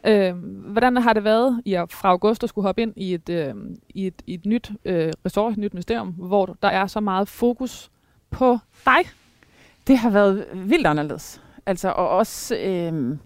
Øhm, 0.07 0.39
hvordan 0.67 0.97
har 0.97 1.13
det 1.13 1.25
været 1.25 1.63
i 1.65 1.75
at, 1.75 1.93
fra 1.93 2.09
august 2.09 2.43
at 2.43 2.49
skulle 2.49 2.67
hoppe 2.69 2.83
ind 2.83 2.93
i 2.97 3.15
et, 3.15 3.29
øhm, 3.29 3.77
i 3.89 4.07
et, 4.07 4.23
i 4.27 4.35
et 4.35 4.47
nyt 4.47 4.73
øh, 4.85 5.13
ressort, 5.27 5.53
et 5.53 5.59
nyt 5.59 5.75
ministerium, 5.75 6.09
hvor 6.09 6.57
der 6.63 6.69
er 6.69 6.87
så 6.87 7.01
meget 7.01 7.29
fokus 7.29 7.91
på 8.31 8.59
dig? 8.85 8.99
Det 9.87 9.99
har 9.99 10.11
været 10.11 10.45
vildt 10.55 10.87
anderledes. 10.87 11.41
Altså, 11.67 11.89
og 11.89 12.09
også... 12.09 12.57
Øhm, 12.57 13.19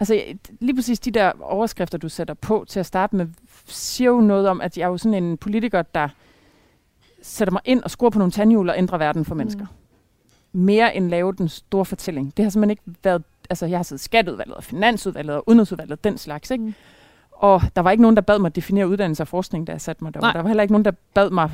altså, 0.00 0.22
lige 0.60 0.74
præcis 0.74 1.00
de 1.00 1.10
der 1.10 1.32
overskrifter, 1.40 1.98
du 1.98 2.08
sætter 2.08 2.34
på 2.34 2.64
til 2.68 2.80
at 2.80 2.86
starte 2.86 3.16
med, 3.16 3.26
siger 3.66 4.10
jo 4.10 4.20
noget 4.20 4.48
om, 4.48 4.60
at 4.60 4.78
jeg 4.78 4.84
er 4.84 4.88
jo 4.88 4.98
sådan 4.98 5.24
en 5.24 5.36
politiker, 5.36 5.82
der 5.82 6.08
sætter 7.22 7.52
mig 7.52 7.62
ind 7.64 7.82
og 7.82 7.90
skruer 7.90 8.10
på 8.10 8.18
nogle 8.18 8.32
tandhjul 8.32 8.68
og 8.68 8.78
ændrer 8.78 8.98
verden 8.98 9.24
for 9.24 9.34
mennesker. 9.34 9.66
Mere 10.52 10.96
end 10.96 11.08
lave 11.08 11.32
den 11.32 11.48
store 11.48 11.84
fortælling. 11.84 12.36
Det 12.36 12.44
har 12.44 12.50
simpelthen 12.50 12.70
ikke 12.70 12.82
været... 13.04 13.22
Altså, 13.50 13.66
jeg 13.66 13.78
har 13.78 13.82
siddet 13.82 14.04
skatteudvalget 14.04 14.54
og 14.56 14.64
finansudvalget 14.64 15.36
og 15.36 15.48
udenrigsudvalget, 15.48 16.04
den 16.04 16.18
slags, 16.18 16.50
ikke? 16.50 16.64
Mm. 16.64 16.74
Og 17.32 17.62
der 17.76 17.82
var 17.82 17.90
ikke 17.90 18.02
nogen, 18.02 18.16
der 18.16 18.22
bad 18.22 18.38
mig 18.38 18.56
definere 18.56 18.88
uddannelse 18.88 19.22
og 19.22 19.28
forskning, 19.28 19.66
da 19.66 19.72
jeg 19.72 19.80
satte 19.80 20.04
mig 20.04 20.14
derovre. 20.14 20.26
Nej. 20.26 20.32
Der 20.32 20.42
var 20.42 20.48
heller 20.48 20.62
ikke 20.62 20.72
nogen, 20.72 20.84
der 20.84 20.92
bad 21.14 21.30
mig 21.30 21.50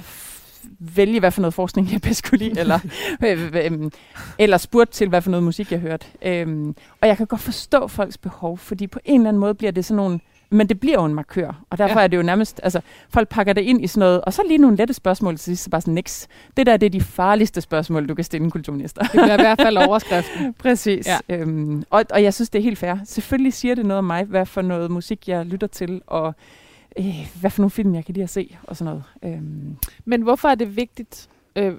vælge, 0.79 1.21
hvad 1.21 1.31
for 1.31 1.41
noget 1.41 1.55
forskning 1.55 1.93
jeg 1.93 2.01
bedst 2.01 2.31
kunne 2.31 2.39
lide, 2.39 2.61
eller, 2.61 2.79
øh, 3.25 3.53
øh, 3.55 3.91
eller 4.39 4.57
spurgte 4.57 4.93
til, 4.95 5.09
hvad 5.09 5.23
for 5.23 5.31
noget 5.31 5.45
musik 5.45 5.73
jeg 5.73 5.81
hørte. 5.81 6.07
Øhm, 6.23 6.75
og 7.01 7.09
jeg 7.09 7.17
kan 7.17 7.27
godt 7.27 7.41
forstå 7.41 7.89
folks 7.89 8.19
behov, 8.19 8.59
fordi 8.59 8.87
på 8.87 8.99
en 9.05 9.21
eller 9.21 9.29
anden 9.29 9.41
måde 9.41 9.55
bliver 9.55 9.73
det 9.73 9.85
sådan 9.85 9.97
nogle... 9.97 10.21
Men 10.51 10.69
det 10.69 10.81
bliver 10.81 10.95
jo 10.95 11.05
en 11.05 11.15
markør, 11.15 11.63
og 11.71 11.79
derfor 11.79 11.99
Ja. 12.01 12.05
er 12.05 12.09
det 12.09 12.17
jo 12.17 12.23
nærmest... 12.23 12.61
Altså, 12.63 12.81
folk 13.09 13.29
pakker 13.29 13.53
det 13.53 13.63
ind 13.63 13.85
i 13.85 13.87
sådan 13.87 14.01
noget, 14.01 14.21
og 14.21 14.33
så 14.33 14.43
lige 14.49 14.59
nogle 14.59 14.77
lette 14.77 14.95
spørgsmål 14.95 15.37
til 15.37 15.45
sidst, 15.45 15.65
så 15.65 15.71
bare 15.71 15.81
sådan, 15.81 15.95
niks. 15.95 16.29
Det 16.57 16.67
der, 16.67 16.77
det 16.77 16.87
er 16.87 16.91
de 16.91 17.01
farligste 17.01 17.61
spørgsmål, 17.61 18.09
du 18.09 18.15
kan 18.15 18.25
stille 18.25 18.45
en 18.45 18.51
kulturminister. 18.51 19.03
Det 19.03 19.11
bliver 19.11 19.39
i 19.39 19.43
hvert 19.43 19.61
fald 19.61 19.77
overskriften. 19.77 20.55
Præcis. 20.63 21.07
Ja. 21.07 21.19
Øhm, 21.29 21.83
og, 21.91 22.05
og 22.11 22.23
jeg 22.23 22.35
synes, 22.35 22.51
det 22.51 22.59
er 22.59 22.63
helt 22.63 22.79
fair. 22.79 22.95
Selvfølgelig 23.05 23.53
siger 23.53 23.75
det 23.75 23.87
noget 23.87 23.99
om 23.99 24.05
mig, 24.05 24.25
hvad 24.25 24.47
for 24.47 24.63
noget 24.63 24.91
musik, 24.91 25.29
jeg 25.29 25.47
lytter 25.47 25.67
til, 25.67 26.03
og 26.07 26.35
øh, 26.99 27.29
hvad 27.41 27.51
for 27.51 27.63
nogle 27.63 27.71
film, 27.71 27.95
jeg 27.95 28.05
kan 28.05 28.15
lide 28.15 28.25
at 28.25 28.31
se, 28.31 28.57
og 28.63 28.77
sådan 28.77 28.95
noget. 29.23 29.35
Øhm, 29.35 29.77
Men 30.05 30.23
hvorfor 30.23 30.49
er 30.49 30.55
det 30.55 30.77
vigtigt, 30.77 31.29
øh, 31.57 31.75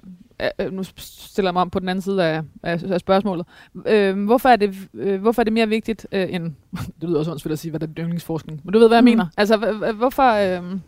øh, 0.60 0.72
nu 0.72 0.82
stiller 0.96 1.48
jeg 1.48 1.54
mig 1.54 1.62
om 1.62 1.70
på 1.70 1.78
den 1.78 1.88
anden 1.88 2.02
side 2.02 2.24
af, 2.24 2.42
af, 2.62 2.82
af 2.92 3.00
spørgsmålet, 3.00 3.46
øh, 3.86 4.24
hvorfor, 4.24 4.48
er 4.48 4.56
det, 4.56 4.76
øh, 4.94 5.20
hvorfor 5.20 5.42
er 5.42 5.44
det 5.44 5.52
mere 5.52 5.68
vigtigt 5.68 6.06
øh, 6.12 6.26
end, 6.34 6.44
det 7.00 7.08
lyder 7.08 7.18
også 7.18 7.30
åndssvagt 7.30 7.52
at 7.52 7.58
sige, 7.58 7.70
hvad 7.70 7.80
der 7.80 7.86
er 7.86 7.92
yndlingsforskning, 7.98 8.60
men 8.64 8.72
du 8.72 8.78
ved, 8.78 8.88
hvad 8.88 8.96
jeg 8.96 9.02
Mm. 9.04 9.10
mener. 9.10 9.26
Altså, 9.36 9.56
hvorfor, 9.96 10.58
øh, 10.62 10.78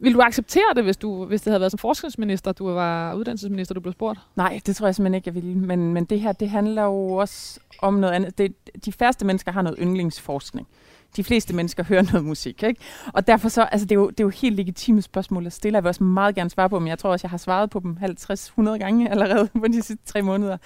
vil 0.00 0.14
du 0.14 0.20
acceptere 0.20 0.74
det, 0.76 0.84
hvis, 0.84 0.96
du, 0.96 1.24
hvis 1.24 1.42
det 1.42 1.50
havde 1.50 1.60
været 1.60 1.72
som 1.72 1.78
forskningsminister, 1.78 2.52
du 2.52 2.68
var 2.70 3.14
uddannelsesminister, 3.14 3.74
du 3.74 3.80
blev 3.80 3.92
spurgt? 3.92 4.18
nej, 4.36 4.60
det 4.66 4.76
tror 4.76 4.86
jeg 4.86 4.94
simpelthen 4.94 5.14
ikke, 5.14 5.28
jeg 5.28 5.34
vil. 5.34 5.56
Men, 5.56 5.92
men 5.94 6.04
det 6.04 6.20
her, 6.20 6.32
det 6.32 6.50
handler 6.50 6.82
jo 6.82 7.12
også 7.12 7.60
om 7.82 7.94
noget 7.94 8.14
andet. 8.14 8.38
Det, 8.38 8.54
de 8.84 8.92
færreste 8.92 9.26
mennesker 9.26 9.52
har 9.52 9.62
noget 9.62 9.78
yndlingsforskning. 9.82 10.68
De 11.16 11.24
fleste 11.24 11.54
mennesker 11.54 11.84
hører 11.84 12.02
noget 12.02 12.24
musik, 12.24 12.62
ikke? 12.62 12.80
Og 13.12 13.26
derfor 13.26 13.48
så, 13.48 13.62
altså 13.62 13.84
det 13.84 13.92
er 13.92 14.00
jo, 14.00 14.10
det 14.10 14.20
er 14.20 14.24
jo 14.24 14.28
helt 14.28 14.56
legitime 14.56 15.02
spørgsmål 15.02 15.46
at 15.46 15.52
stille. 15.52 15.76
Jeg 15.76 15.82
vil 15.84 15.88
også 15.88 16.04
meget 16.04 16.34
gerne 16.34 16.50
svare 16.50 16.68
på 16.68 16.78
dem. 16.78 16.86
Jeg 16.86 16.98
tror 16.98 17.10
også, 17.10 17.24
jeg 17.24 17.30
har 17.30 17.38
svaret 17.38 17.70
på 17.70 17.80
dem 17.80 17.96
50-100 18.02 18.62
gange 18.62 19.08
allerede 19.10 19.48
på 19.58 19.68
de 19.68 19.82
sidste 19.82 20.06
tre 20.06 20.22
måneder. 20.22 20.56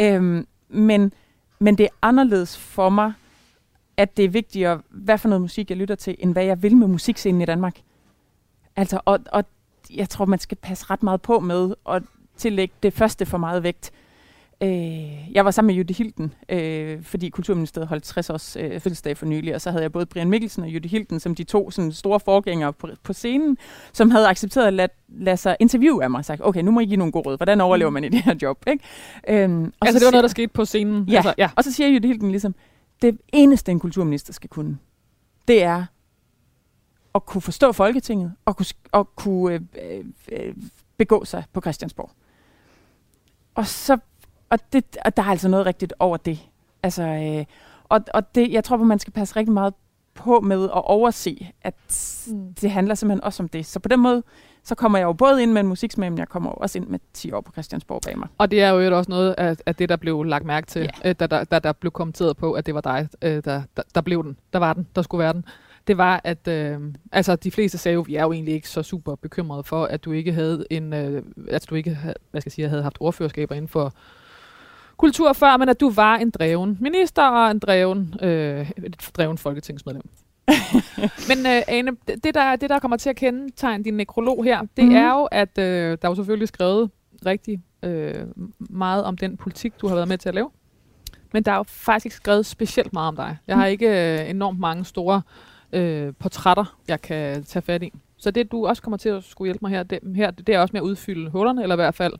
Øhm, 0.00 0.46
men, 0.68 1.12
men 1.58 1.78
det 1.78 1.84
er 1.84 1.90
anderledes 2.02 2.58
for 2.58 2.88
mig, 2.88 3.12
at 3.96 4.16
det 4.16 4.24
er 4.24 4.28
vigtigere, 4.28 4.80
hvad 4.90 5.18
for 5.18 5.28
noget 5.28 5.42
musik 5.42 5.70
jeg 5.70 5.78
lytter 5.78 5.94
til, 5.94 6.16
end 6.18 6.32
hvad 6.32 6.44
jeg 6.44 6.62
vil 6.62 6.76
med 6.76 6.88
musikscenen 6.88 7.42
i 7.42 7.44
Danmark. 7.44 7.80
Altså, 8.76 9.00
og, 9.04 9.18
og 9.32 9.44
jeg 9.94 10.08
tror, 10.08 10.24
man 10.24 10.38
skal 10.38 10.56
passe 10.56 10.86
ret 10.90 11.02
meget 11.02 11.22
på 11.22 11.40
med 11.40 11.74
at 11.88 12.02
tillægge 12.36 12.74
det 12.82 12.92
første 12.92 13.26
for 13.26 13.38
meget 13.38 13.62
vægt. 13.62 13.92
Øh, 14.62 15.32
jeg 15.32 15.44
var 15.44 15.50
sammen 15.50 15.66
med 15.66 15.74
Jytte 15.74 15.94
Hilden, 15.94 16.34
øh, 16.48 17.02
fordi 17.02 17.28
Kulturministeriet 17.28 17.88
holdt 17.88 18.04
60 18.04 18.30
års 18.30 18.56
øh, 18.56 18.72
fødselsdag 18.72 19.16
for 19.16 19.26
nylig, 19.26 19.54
og 19.54 19.60
så 19.60 19.70
havde 19.70 19.82
jeg 19.82 19.92
både 19.92 20.06
Brian 20.06 20.30
Mikkelsen 20.30 20.62
og 20.62 20.70
Jytte 20.70 20.88
Hilden 20.88 21.20
som 21.20 21.34
de 21.34 21.44
to 21.44 21.70
sådan, 21.70 21.92
store 21.92 22.20
forgængere 22.20 22.72
på, 22.72 22.88
på 23.02 23.12
scenen, 23.12 23.58
som 23.92 24.10
havde 24.10 24.28
accepteret 24.28 24.66
at 24.66 24.72
lade, 24.72 24.92
lade 25.08 25.36
sig 25.36 25.56
interviewe 25.60 26.04
af 26.04 26.10
mig 26.10 26.18
og 26.18 26.24
sagt, 26.24 26.40
okay, 26.44 26.62
nu 26.62 26.70
må 26.70 26.80
I 26.80 26.84
give 26.84 26.96
nogle 26.96 27.12
gode 27.12 27.28
råd. 27.28 27.36
Hvordan 27.36 27.60
overlever 27.60 27.90
man 27.90 28.04
i 28.04 28.08
det 28.08 28.22
her 28.22 28.34
job? 28.42 28.64
Ikke? 28.66 28.84
Øhm, 29.28 29.64
og 29.64 29.72
altså, 29.80 29.92
så 29.92 29.98
det 29.98 30.06
var 30.06 30.10
noget, 30.10 30.22
der 30.22 30.28
skete 30.28 30.48
på 30.48 30.64
scenen? 30.64 31.08
Ja. 31.08 31.16
Altså, 31.16 31.34
ja. 31.38 31.50
og 31.56 31.64
så 31.64 31.72
siger 31.72 31.88
Jytte 31.88 32.08
Hilden 32.08 32.30
ligesom, 32.30 32.54
det 33.02 33.18
eneste 33.32 33.72
en 33.72 33.80
kulturminister 33.80 34.32
skal 34.32 34.50
kunne, 34.50 34.78
det 35.48 35.62
er 35.62 35.84
at 37.14 37.26
kunne 37.26 37.42
forstå 37.42 37.72
Folketinget 37.72 38.32
og 38.44 38.56
kunne, 38.56 38.66
og 38.92 39.16
kunne 39.16 39.54
øh, 39.54 39.60
øh, 39.82 40.04
øh, 40.32 40.54
begå 40.96 41.24
sig 41.24 41.44
på 41.52 41.60
Christiansborg. 41.60 42.10
Og 43.54 43.66
så 43.66 43.98
og, 44.50 44.58
det, 44.72 44.84
og 45.04 45.16
der 45.16 45.22
er 45.22 45.26
altså 45.26 45.48
noget 45.48 45.66
rigtigt 45.66 45.92
over 45.98 46.16
det. 46.16 46.38
Altså, 46.82 47.02
øh, 47.02 47.44
og, 47.88 48.00
og 48.14 48.34
det, 48.34 48.52
jeg 48.52 48.64
tror, 48.64 48.76
at 48.76 48.82
man 48.86 48.98
skal 48.98 49.12
passe 49.12 49.36
rigtig 49.36 49.52
meget 49.54 49.74
på 50.14 50.40
med 50.40 50.64
at 50.64 50.70
overse, 50.84 51.52
at 51.62 51.74
Mm. 52.26 52.54
det 52.54 52.70
handler 52.70 52.94
simpelthen 52.94 53.24
også 53.24 53.42
om 53.42 53.48
det. 53.48 53.66
Så 53.66 53.78
på 53.80 53.88
den 53.88 54.00
måde, 54.00 54.22
så 54.64 54.74
kommer 54.74 54.98
jeg 54.98 55.04
jo 55.06 55.12
både 55.12 55.42
ind 55.42 55.52
med 55.52 55.60
en 55.60 55.66
musiksmag, 55.68 56.12
men 56.12 56.18
jeg 56.18 56.28
kommer 56.28 56.50
også 56.50 56.78
ind 56.78 56.86
med 56.86 56.98
10 57.12 57.32
år 57.32 57.40
på 57.40 57.52
Christiansborg 57.52 58.00
bag 58.06 58.18
mig. 58.18 58.28
Og 58.38 58.50
det 58.50 58.62
er 58.62 58.68
jo 58.68 58.96
også 58.96 59.10
noget 59.10 59.34
af, 59.38 59.56
af 59.66 59.74
det, 59.74 59.88
der 59.88 59.96
blev 59.96 60.22
lagt 60.24 60.44
mærke 60.44 60.66
til, 60.66 60.90
Ja. 61.04 61.08
øh, 61.08 61.14
da, 61.20 61.26
der, 61.26 61.44
da 61.44 61.58
der 61.58 61.72
blev 61.72 61.90
kommenteret 61.92 62.36
på, 62.36 62.52
at 62.52 62.66
det 62.66 62.74
var 62.74 62.80
dig, 62.80 63.08
øh, 63.22 63.44
der, 63.44 63.62
der, 63.76 63.82
der 63.94 64.00
blev 64.00 64.24
den. 64.24 64.36
Der 64.52 64.58
var 64.58 64.72
den, 64.72 64.86
der 64.96 65.02
skulle 65.02 65.18
være 65.24 65.32
den. 65.32 65.44
Det 65.86 65.98
var, 65.98 66.20
at 66.24 66.48
øh, 66.48 66.78
altså, 67.12 67.36
de 67.36 67.50
fleste 67.50 67.78
sagde 67.78 67.94
jo, 67.94 68.00
vi 68.00 68.14
er 68.16 68.22
jo 68.22 68.32
egentlig 68.32 68.54
ikke 68.54 68.68
så 68.68 68.82
super 68.82 69.14
bekymrede 69.14 69.64
for, 69.64 69.84
at 69.84 70.04
du 70.04 70.12
ikke 70.12 70.32
havde 70.32 70.64
en, 70.70 70.92
øh, 70.92 71.22
at 71.48 71.66
du 71.70 71.74
ikke 71.74 71.94
havde, 71.94 72.14
hvad 72.30 72.40
skal 72.40 72.48
jeg 72.50 72.52
sige, 72.52 72.68
havde 72.68 72.82
haft 72.82 72.96
ordførerskaber 73.00 73.54
inden 73.54 73.68
for 73.68 73.92
kultur 75.00 75.32
før, 75.32 75.56
men 75.56 75.68
at 75.68 75.80
du 75.80 75.90
var 75.90 76.16
en 76.16 76.30
dreven 76.30 76.78
minister 76.80 77.22
og 77.22 77.50
en 77.50 77.58
dreven, 77.58 78.14
øh, 78.22 78.70
et 78.84 79.10
dreven 79.16 79.38
folketingsmedlem. 79.38 80.02
Men 81.28 81.38
øh, 81.46 81.62
Ane, 81.68 81.90
det- 82.24 82.34
der, 82.34 82.56
det 82.56 82.70
der 82.70 82.78
kommer 82.78 82.96
til 82.96 83.10
at 83.10 83.16
kendetegne 83.16 83.84
din 83.84 83.94
nekrolog 83.94 84.44
her, 84.44 84.62
det 84.76 84.84
mm. 84.84 84.94
er 84.94 85.10
jo, 85.10 85.24
at 85.24 85.58
øh, 85.58 85.64
der 85.64 85.96
er 86.02 86.08
jo 86.08 86.14
selvfølgelig 86.14 86.48
skrevet 86.48 86.90
rigtig 87.26 87.62
øh, 87.82 88.14
meget 88.58 89.04
om 89.04 89.16
den 89.16 89.36
politik, 89.36 89.80
du 89.80 89.88
har 89.88 89.94
været 89.94 90.08
med 90.08 90.18
til 90.18 90.28
at 90.28 90.34
lave. 90.34 90.50
Men 91.32 91.42
der 91.42 91.52
er 91.52 91.56
jo 91.56 91.62
faktisk 91.62 92.06
ikke 92.06 92.16
skrevet 92.16 92.46
specielt 92.46 92.92
meget 92.92 93.08
om 93.08 93.16
dig. 93.16 93.36
Jeg 93.46 93.56
har 93.56 93.66
ikke 93.66 94.20
øh, 94.22 94.30
enormt 94.30 94.58
mange 94.60 94.84
store 94.84 95.22
øh, 95.72 96.12
portrætter, 96.18 96.76
jeg 96.88 97.02
kan 97.02 97.44
tage 97.44 97.62
fat 97.62 97.82
i. 97.82 97.92
Så 98.18 98.30
det, 98.30 98.52
du 98.52 98.66
også 98.66 98.82
kommer 98.82 98.96
til 98.96 99.08
at 99.08 99.24
skulle 99.24 99.46
hjælpe 99.46 99.58
mig 99.62 99.70
her, 99.70 99.82
det, 99.82 99.98
her, 100.14 100.30
det 100.30 100.54
er 100.54 100.58
også 100.58 100.72
med 100.72 100.80
at 100.80 100.84
udfylde 100.84 101.30
hullerne, 101.30 101.62
eller 101.62 101.74
i 101.74 101.76
hvert 101.76 101.94
fald 101.94 102.12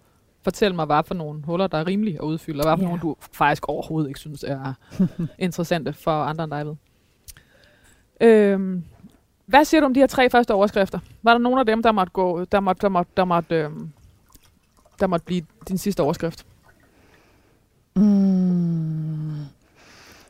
fortælle 0.42 0.76
mig, 0.76 0.86
hvad 0.86 1.02
for 1.06 1.14
nogle 1.14 1.42
huller, 1.44 1.66
der 1.66 1.78
er 1.78 1.86
rimelige 1.86 2.16
at 2.16 2.24
udfylde, 2.24 2.60
og 2.60 2.66
hvad 2.68 2.76
for 2.76 2.82
Ja. 2.82 2.86
nogle, 2.88 3.00
du 3.00 3.16
faktisk 3.32 3.68
overhovedet 3.68 4.08
ikke 4.08 4.20
synes 4.20 4.44
er 4.48 4.72
interessante 5.38 5.92
for 5.92 6.10
andre 6.22 6.44
end 6.44 6.50
dig 6.52 6.66
ved. 6.66 6.74
Øhm, 8.20 8.84
hvad 9.46 9.64
siger 9.64 9.80
du 9.80 9.86
om 9.86 9.94
de 9.94 10.00
her 10.00 10.06
tre 10.06 10.30
første 10.30 10.54
overskrifter? 10.54 10.98
Var 11.22 11.32
der 11.32 11.38
nogen 11.38 11.58
af 11.58 11.66
dem, 11.66 11.82
der 11.82 11.92
måtte 11.92 12.12
gå, 12.12 12.44
der 12.44 12.60
måtte, 12.60 12.80
der 12.82 12.88
måtte, 12.88 13.12
der 13.16 13.24
måtte, 13.24 13.54
øhm, 13.54 13.90
der 15.00 15.06
måtte 15.06 15.26
blive 15.26 15.42
din 15.68 15.78
sidste 15.78 16.00
overskrift? 16.02 16.46
Mm. 17.96 19.40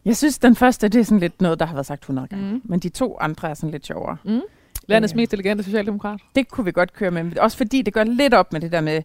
Jeg 0.04 0.16
synes, 0.16 0.38
den 0.38 0.56
første, 0.56 0.88
det 0.88 1.00
er 1.00 1.04
sådan 1.04 1.18
lidt 1.18 1.40
noget, 1.40 1.60
der 1.60 1.66
har 1.66 1.74
været 1.74 1.86
sagt 1.86 2.00
100 2.02 2.28
gange. 2.28 2.52
Mm. 2.52 2.60
Men 2.64 2.80
de 2.80 2.88
to 2.88 3.18
andre 3.20 3.50
er 3.50 3.54
sådan 3.54 3.70
lidt 3.70 3.86
sjovere. 3.86 4.16
Mm? 4.24 4.40
Landets 4.86 5.12
Øh. 5.12 5.16
mest 5.16 5.32
elegante 5.32 5.64
socialdemokrat. 5.64 6.20
Det 6.34 6.48
kunne 6.48 6.64
vi 6.64 6.72
godt 6.72 6.92
køre 6.92 7.10
med. 7.10 7.38
Også 7.38 7.56
fordi 7.56 7.82
det 7.82 7.94
gør 7.94 8.04
lidt 8.04 8.34
op 8.34 8.52
med 8.52 8.60
det 8.60 8.72
der 8.72 8.80
med... 8.80 9.02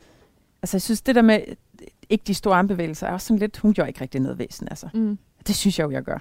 Altså, 0.66 0.78
jeg 0.78 0.82
synes, 0.82 1.02
det 1.02 1.16
der 1.16 1.22
med 1.22 1.40
ikke 2.10 2.24
de 2.28 2.34
store 2.34 2.56
armbevægelser 2.56 3.08
er 3.08 3.12
også 3.12 3.28
sådan 3.28 3.40
lidt... 3.40 3.58
Hun 3.58 3.74
gjorde 3.74 3.90
ikke 3.90 4.02
rigtig 4.02 4.22
noget 4.22 4.40
væsen, 4.40 4.68
altså. 4.72 4.90
Mm. 4.94 5.18
Det 5.48 5.56
synes 5.56 5.80
jeg 5.80 5.86
jo, 5.86 5.92
jeg 5.92 6.04
gør. 6.04 6.18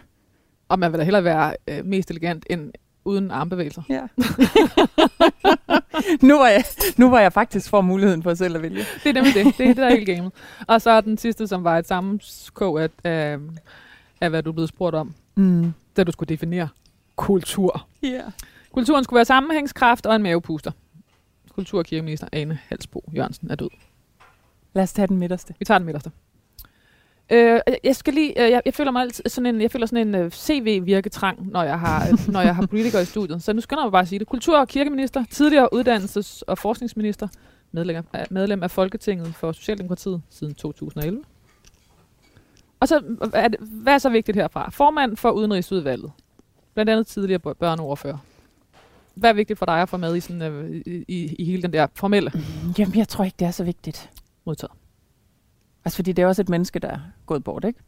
Og 0.69 0.79
man 0.79 0.93
vil 0.93 0.99
da 0.99 1.05
hellere 1.05 1.25
være 1.25 1.55
øh, 1.69 1.85
mest 1.85 2.11
elegant 2.11 2.47
end 2.51 2.73
uden 3.05 3.31
armbevægelser. 3.31 3.83
Ja. 3.89 4.01
nu, 6.29 6.39
var 6.39 6.49
jeg, 6.49 6.65
nu 6.97 7.11
var 7.11 7.21
jeg 7.21 7.33
faktisk 7.33 7.69
for 7.71 7.81
muligheden 7.81 8.23
for 8.23 8.35
selv 8.35 8.57
at 8.57 8.63
vælge. 8.63 8.85
Det 9.05 9.11
er 9.11 9.13
nemlig 9.13 9.35
det. 9.35 9.45
Det 9.59 9.65
er 9.65 9.67
det, 9.67 9.77
der 9.77 9.85
er 9.87 9.91
hele 9.91 10.15
gamet. 10.15 10.33
Og 10.67 10.83
så 10.83 10.91
er 10.91 11.01
den 11.01 11.19
sidste, 11.19 11.47
som 11.47 11.65
var 11.65 11.79
et 11.79 11.87
sammenskog 11.87 12.83
af, 12.83 12.89
af, 13.05 13.39
af, 14.21 14.31
hvad 14.31 14.43
du 14.43 14.53
blevet 14.53 14.69
spurgt 14.69 14.97
om, 14.97 15.15
Mm. 15.37 15.73
da 15.97 16.05
du 16.05 16.13
skulle 16.13 16.29
definere 16.29 16.69
kultur. 17.17 17.87
Ja. 18.03 18.21
Kulturen 18.73 19.05
skulle 19.05 19.17
være 19.19 19.25
sammenhængskraft 19.25 20.07
og 20.07 20.17
en 20.17 20.23
mavepuster. 20.23 20.71
Kultur- 21.51 21.79
og 21.79 21.85
kirkeminister 21.85 22.29
Ane 22.33 22.59
Halsbo 22.69 23.11
Jørgensen 23.17 23.51
er 23.51 23.55
død. 23.55 23.69
Lad 24.75 24.83
os 24.83 24.93
tage 24.93 25.09
den 25.09 25.17
midterste. 25.19 25.55
Vi 25.59 25.65
tager 25.65 25.79
den 25.79 25.85
midterste. 25.87 26.11
Øh, 27.33 27.61
jeg 27.85 27.97
skal 27.97 28.15
lige, 28.15 28.45
øh, 28.45 28.51
jeg, 28.51 28.63
jeg 28.65 28.75
føler 28.75 28.91
mig 28.91 29.03
altid 29.03 29.25
sådan 29.27 29.55
en, 29.55 29.61
jeg 29.63 29.71
føler 29.71 29.87
sådan 29.87 30.15
en 30.15 30.25
uh, 30.25 30.31
CV-virketrang, 30.31 31.51
når 31.51 31.63
jeg 31.63 31.81
har, 31.81 32.09
øh, 32.09 32.19
når 32.33 32.41
jeg 32.41 32.57
har 32.57 32.67
politikere 32.67 33.03
i 33.03 33.05
studiet. 33.05 33.43
Så 33.43 33.53
nu 33.53 33.61
skal 33.61 33.79
jeg 33.83 33.93
bare 33.93 34.03
at 34.03 34.09
sige 34.09 34.19
det. 34.19 34.27
Kultur- 34.27 34.59
og 34.59 34.69
kirkeminister, 34.69 35.25
tidligere 35.31 35.69
uddannelses- 35.75 36.41
og 36.47 36.59
forskningsminister, 36.59 37.29
medlem 37.73 38.05
af, 38.13 38.27
medlem 38.31 38.63
af 38.63 38.71
Folketinget 38.71 39.35
for 39.35 39.53
Socialdemokratiet 39.53 40.23
siden 40.31 40.55
2011. 40.55 41.23
Og 42.81 42.89
så, 42.89 43.03
er 43.33 43.49
det, 43.49 43.61
hvad 43.61 43.95
er 43.95 43.99
så 43.99 44.11
vigtigt 44.11 44.37
herfra? 44.37 44.71
Formand 44.71 45.17
for 45.17 45.31
Udenrigsudvalget. 45.31 46.13
Blandt 46.75 46.91
andet 46.91 47.07
tidligere 47.07 47.39
bør- 47.39 47.53
børneordfører. 47.53 48.19
Hvad 49.15 49.31
er 49.31 49.35
vigtigt 49.35 49.59
for 49.59 49.67
dig 49.67 49.83
at 49.83 49.89
få 49.89 49.97
med 49.97 50.17
i, 50.17 50.21
sådan, 50.21 50.43
øh, 50.43 50.71
i, 50.87 51.05
i, 51.09 51.35
i 51.39 51.45
hele 51.45 51.63
den 51.63 51.73
der 51.73 51.87
formelle 51.95 52.33
Jamen, 52.79 52.97
jeg 52.97 53.09
tror 53.09 53.25
ikke, 53.25 53.37
det 53.39 53.47
er 53.47 53.51
så 53.51 53.65
vigtigt. 53.65 54.11
Modtaget? 54.45 54.73
Altså, 55.85 55.97
fordi 55.97 56.13
det 56.13 56.23
er 56.23 56.27
også 56.27 56.43
et 56.43 56.49
menneske, 56.49 56.79
der 56.79 56.89
er 56.89 56.99
gået 57.27 57.45
bort, 57.45 57.65
ikke? 57.65 57.81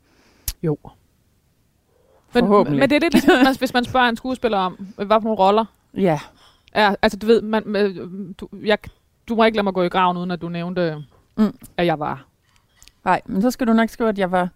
Jo. 0.62 0.78
Men, 2.34 2.44
Forhåbentlig. 2.44 2.80
men 2.80 2.90
det 2.90 3.04
er 3.04 3.08
ligesom, 3.10 3.34
man- 3.44 3.56
hvis 3.58 3.74
man 3.74 3.84
spørger 3.84 4.08
en 4.08 4.16
skuespiller 4.16 4.58
om, 4.58 4.74
hvad 4.96 5.06
for 5.06 5.20
nogle 5.20 5.38
roller 5.38 5.64
Ja. 5.94 6.20
er. 6.72 6.94
Altså, 7.02 7.18
du 7.18 7.26
ved, 7.26 7.42
man, 7.42 7.64
du, 8.32 8.48
jeg, 8.64 8.78
du 9.28 9.34
må 9.34 9.44
ikke 9.44 9.56
lade 9.56 9.64
mig 9.64 9.74
gå 9.74 9.82
i 9.82 9.88
graven, 9.88 10.16
uden 10.16 10.30
at 10.30 10.40
du 10.42 10.48
nævnte, 10.48 11.04
Mm. 11.38 11.58
at 11.76 11.86
jeg 11.86 11.98
var. 11.98 12.26
Nej, 13.04 13.22
men 13.26 13.42
så 13.42 13.50
skal 13.50 13.66
du 13.66 13.72
nok 13.72 13.88
skrive, 13.88 14.08
at 14.08 14.18
jeg 14.18 14.30
var, 14.30 14.48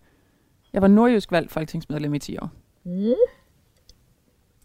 jeg 0.72 0.82
var 0.82 0.88
nordjysk 0.88 1.32
valgt 1.32 1.52
folketingsmedlem 1.52 2.14
i 2.14 2.18
10 2.18 2.38
år. 2.38 2.50
Mm. 2.84 3.12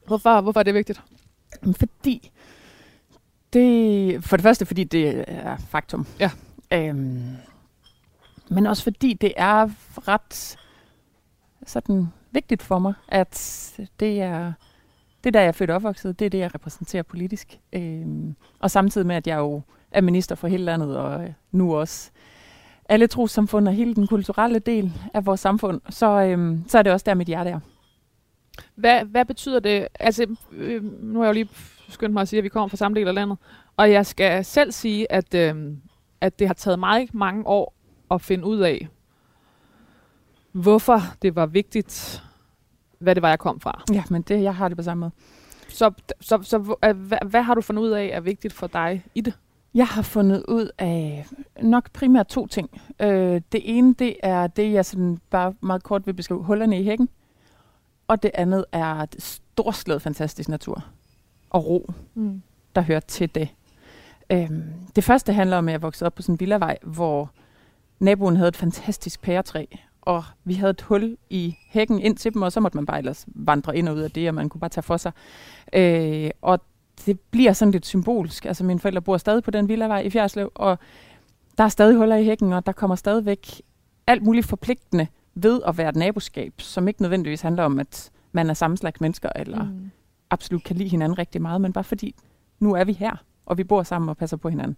Hvorfor, 0.08 0.42
hvorfor 0.42 0.60
er 0.60 0.63
det 0.63 0.74
vigtigt? 0.74 1.01
Men 1.62 1.74
Fordi 1.74 2.32
det, 3.54 4.24
for 4.24 4.38
det 4.38 4.44
første, 4.44 4.65
fordi 4.65 4.84
det 4.84 5.25
er 5.27 5.58
faktum. 5.58 6.08
Ja. 6.20 6.32
Øhm, 6.74 7.38
men 8.50 8.65
også 8.65 8.84
fordi 8.84 9.13
det 9.13 9.34
er 9.38 9.69
ret 10.07 10.57
sådan 11.65 12.07
vigtigt 12.31 12.63
for 12.63 12.79
mig, 12.79 12.93
at 13.07 13.74
det 14.00 14.22
er 14.22 14.53
det 15.24 15.34
der, 15.34 15.39
jeg 15.39 15.48
er 15.48 15.51
født 15.51 15.69
og 15.69 15.75
opvokset, 15.75 16.19
det 16.19 16.25
er 16.25 16.29
det, 16.29 16.38
jeg 16.38 16.55
repræsenterer 16.55 17.03
politisk. 17.03 17.60
Øhm, 17.74 18.36
og 18.60 18.72
samtidig 18.72 19.07
med, 19.07 19.15
at 19.15 19.27
jeg 19.27 19.38
jo 19.38 19.62
er 19.91 20.01
minister 20.01 20.36
for 20.36 20.48
hele 20.48 20.63
landet, 20.63 20.98
og 20.98 21.24
øh, 21.24 21.29
nu 21.51 21.75
også 21.75 22.12
alle 22.89 23.07
trosamfund 23.07 23.67
og 23.67 23.74
hele 23.74 23.95
den 23.95 24.07
kulturelle 24.07 24.60
del 24.60 24.93
af 25.13 25.25
vores 25.25 25.39
samfund, 25.39 25.81
så, 25.89 26.22
øhm, 26.22 26.63
så 26.67 26.77
er 26.77 26.81
det 26.81 26.91
også 26.91 27.03
der, 27.03 27.13
mit 27.13 27.27
hjerte 27.27 27.50
er. 27.50 27.60
Hvad, 28.75 29.05
hvad 29.05 29.25
betyder 29.25 29.60
det? 29.60 29.88
Altså, 30.00 30.36
øh, 30.51 31.03
nu 31.03 31.19
har 31.19 31.25
jeg 31.25 31.29
jo 31.29 31.34
lige 31.34 31.50
skyndt 31.89 32.13
mig 32.13 32.22
at 32.22 32.27
sige, 32.27 32.38
at 32.38 32.43
vi 32.43 32.50
kommer 32.50 32.67
fra 32.67 32.77
samme 32.77 33.00
del 33.00 33.07
af 33.07 33.13
landet. 33.13 33.38
Og 33.77 33.91
jeg 33.91 34.05
skal 34.05 34.45
selv 34.45 34.72
sige, 34.72 35.12
at, 35.12 35.34
øh, 35.34 35.55
at 36.22 36.39
det 36.39 36.48
har 36.48 36.53
taget 36.53 36.79
mig 36.79 37.07
mange 37.13 37.48
år 37.48 37.74
at 38.12 38.22
finde 38.22 38.45
ud 38.45 38.60
af, 38.60 38.88
hvorfor 40.51 41.00
det 41.22 41.36
var 41.36 41.45
vigtigt, 41.45 42.24
hvad 43.00 43.15
det 43.15 43.22
var, 43.22 43.29
jeg 43.29 43.39
kom 43.39 43.60
fra. 43.60 43.84
Ja, 43.93 44.03
men 44.10 44.22
det, 44.22 44.43
jeg 44.43 44.55
har 44.55 44.67
det 44.67 44.77
på 44.77 44.84
samme 44.84 45.00
måde. 45.01 45.12
Så, 45.69 45.91
så, 46.22 46.39
så 46.43 46.75
øh, 46.86 46.98
hvad, 46.98 47.17
hvad 47.25 47.41
har 47.41 47.55
du 47.55 47.62
fundet 47.62 47.81
ud 47.84 47.89
af 47.89 48.05
er 48.05 48.19
vigtigt 48.19 48.53
for 48.53 48.67
dig 48.67 49.05
i 49.15 49.22
det? 49.22 49.34
Jeg 49.74 49.88
har 49.88 50.01
fundet 50.01 50.45
ud 50.48 50.69
af 50.77 51.25
nok 51.62 51.91
primært 51.91 52.27
to 52.27 52.48
ting. 52.48 52.81
Øh, 53.00 53.41
det 53.51 53.62
ene, 53.77 53.93
det 53.93 54.15
er 54.24 54.48
det, 54.48 54.72
jeg 54.74 54.86
sådan 54.86 55.19
bare 55.29 55.53
meget 55.62 55.84
kort 55.84 56.07
vil 56.07 56.13
beskrive, 56.13 56.43
hullerne 56.43 56.79
i 56.79 56.84
hækken. 56.84 57.10
Og 58.07 58.24
det 58.24 58.31
andet 58.34 58.65
er 58.72 59.05
storslået 59.19 60.01
fantastisk 60.01 60.50
natur 60.50 60.84
og 61.50 61.65
ro, 61.65 61.91
Mm. 62.13 62.41
der 62.75 62.81
hører 62.81 63.00
til 63.00 63.36
det. 63.36 63.50
Øhm, 64.29 64.63
det 64.96 65.03
første 65.03 65.34
handler 65.34 65.58
om, 65.58 65.67
at 65.67 65.72
jeg 65.72 65.82
voksede 65.82 66.08
op 66.08 66.15
på 66.15 66.22
sådan 66.22 66.34
en 66.34 66.39
villavej, 66.39 66.77
hvor 66.84 67.32
naboen 68.00 68.36
havde 68.36 68.48
et 68.48 68.55
fantastisk 68.55 69.22
pæretræ, 69.22 69.65
og 70.01 70.24
vi 70.44 70.53
havde 70.53 70.72
et 70.72 70.82
hul 70.82 71.17
i 71.29 71.55
hækken 71.70 72.00
ind 72.00 72.17
til 72.17 72.34
dem, 72.34 72.41
og 72.41 72.51
så 72.51 72.60
måtte 72.60 72.77
man 72.77 72.86
bare 72.86 72.98
ellers 72.98 73.25
vandre 73.27 73.77
ind 73.77 73.89
og 73.89 73.96
ud 73.96 74.01
af 74.01 74.12
det, 74.12 74.29
og 74.29 74.36
man 74.36 74.50
kunne 74.50 74.62
bare 74.62 74.70
tage 74.70 74.84
for 74.84 74.98
sig. 74.98 75.12
Øh, 75.74 76.29
og 76.41 76.60
det 77.05 77.20
bliver 77.20 77.53
sådan 77.53 77.72
lidt 77.72 77.86
symbolsk. 77.86 78.46
Altså 78.46 78.63
mine 78.63 78.79
forældre 78.79 79.01
bor 79.01 79.17
stadig 79.17 79.44
på 79.44 79.51
den 79.51 79.67
villavej 79.67 80.00
i 80.00 80.10
Fjerslev, 80.10 80.51
og 80.55 80.79
der 81.58 81.63
er 81.63 81.70
stadig 81.70 81.98
huller 81.98 82.15
i 82.15 82.25
hækken, 82.25 82.53
og 82.53 82.65
der 82.65 82.72
kommer 82.72 82.96
stadigvæk 82.96 83.62
alt 84.08 84.24
muligt 84.24 84.46
forpligtende 84.46 85.08
ved 85.36 85.62
at 85.67 85.77
være 85.77 85.89
et 85.89 85.96
naboskab, 85.96 86.53
som 86.58 86.88
ikke 86.88 87.01
nødvendigvis 87.01 87.41
handler 87.41 87.63
om, 87.63 87.79
at 87.79 88.12
man 88.32 88.50
er 88.50 88.53
samme 88.53 88.77
slags 88.77 89.01
mennesker, 89.01 89.29
eller 89.36 89.63
mm. 89.63 89.91
Absolut 90.29 90.63
kan 90.63 90.75
lide 90.75 90.89
hinanden 90.89 91.17
rigtig 91.17 91.41
meget, 91.41 91.62
men 91.62 91.74
bare 91.74 91.84
fordi, 91.84 92.15
nu 92.60 92.74
er 92.74 92.84
vi 92.84 92.94
her, 92.94 93.24
og 93.45 93.57
vi 93.57 93.63
bor 93.63 93.83
sammen 93.83 94.09
og 94.09 94.17
passer 94.17 94.37
på 94.37 94.49
hinanden. 94.49 94.77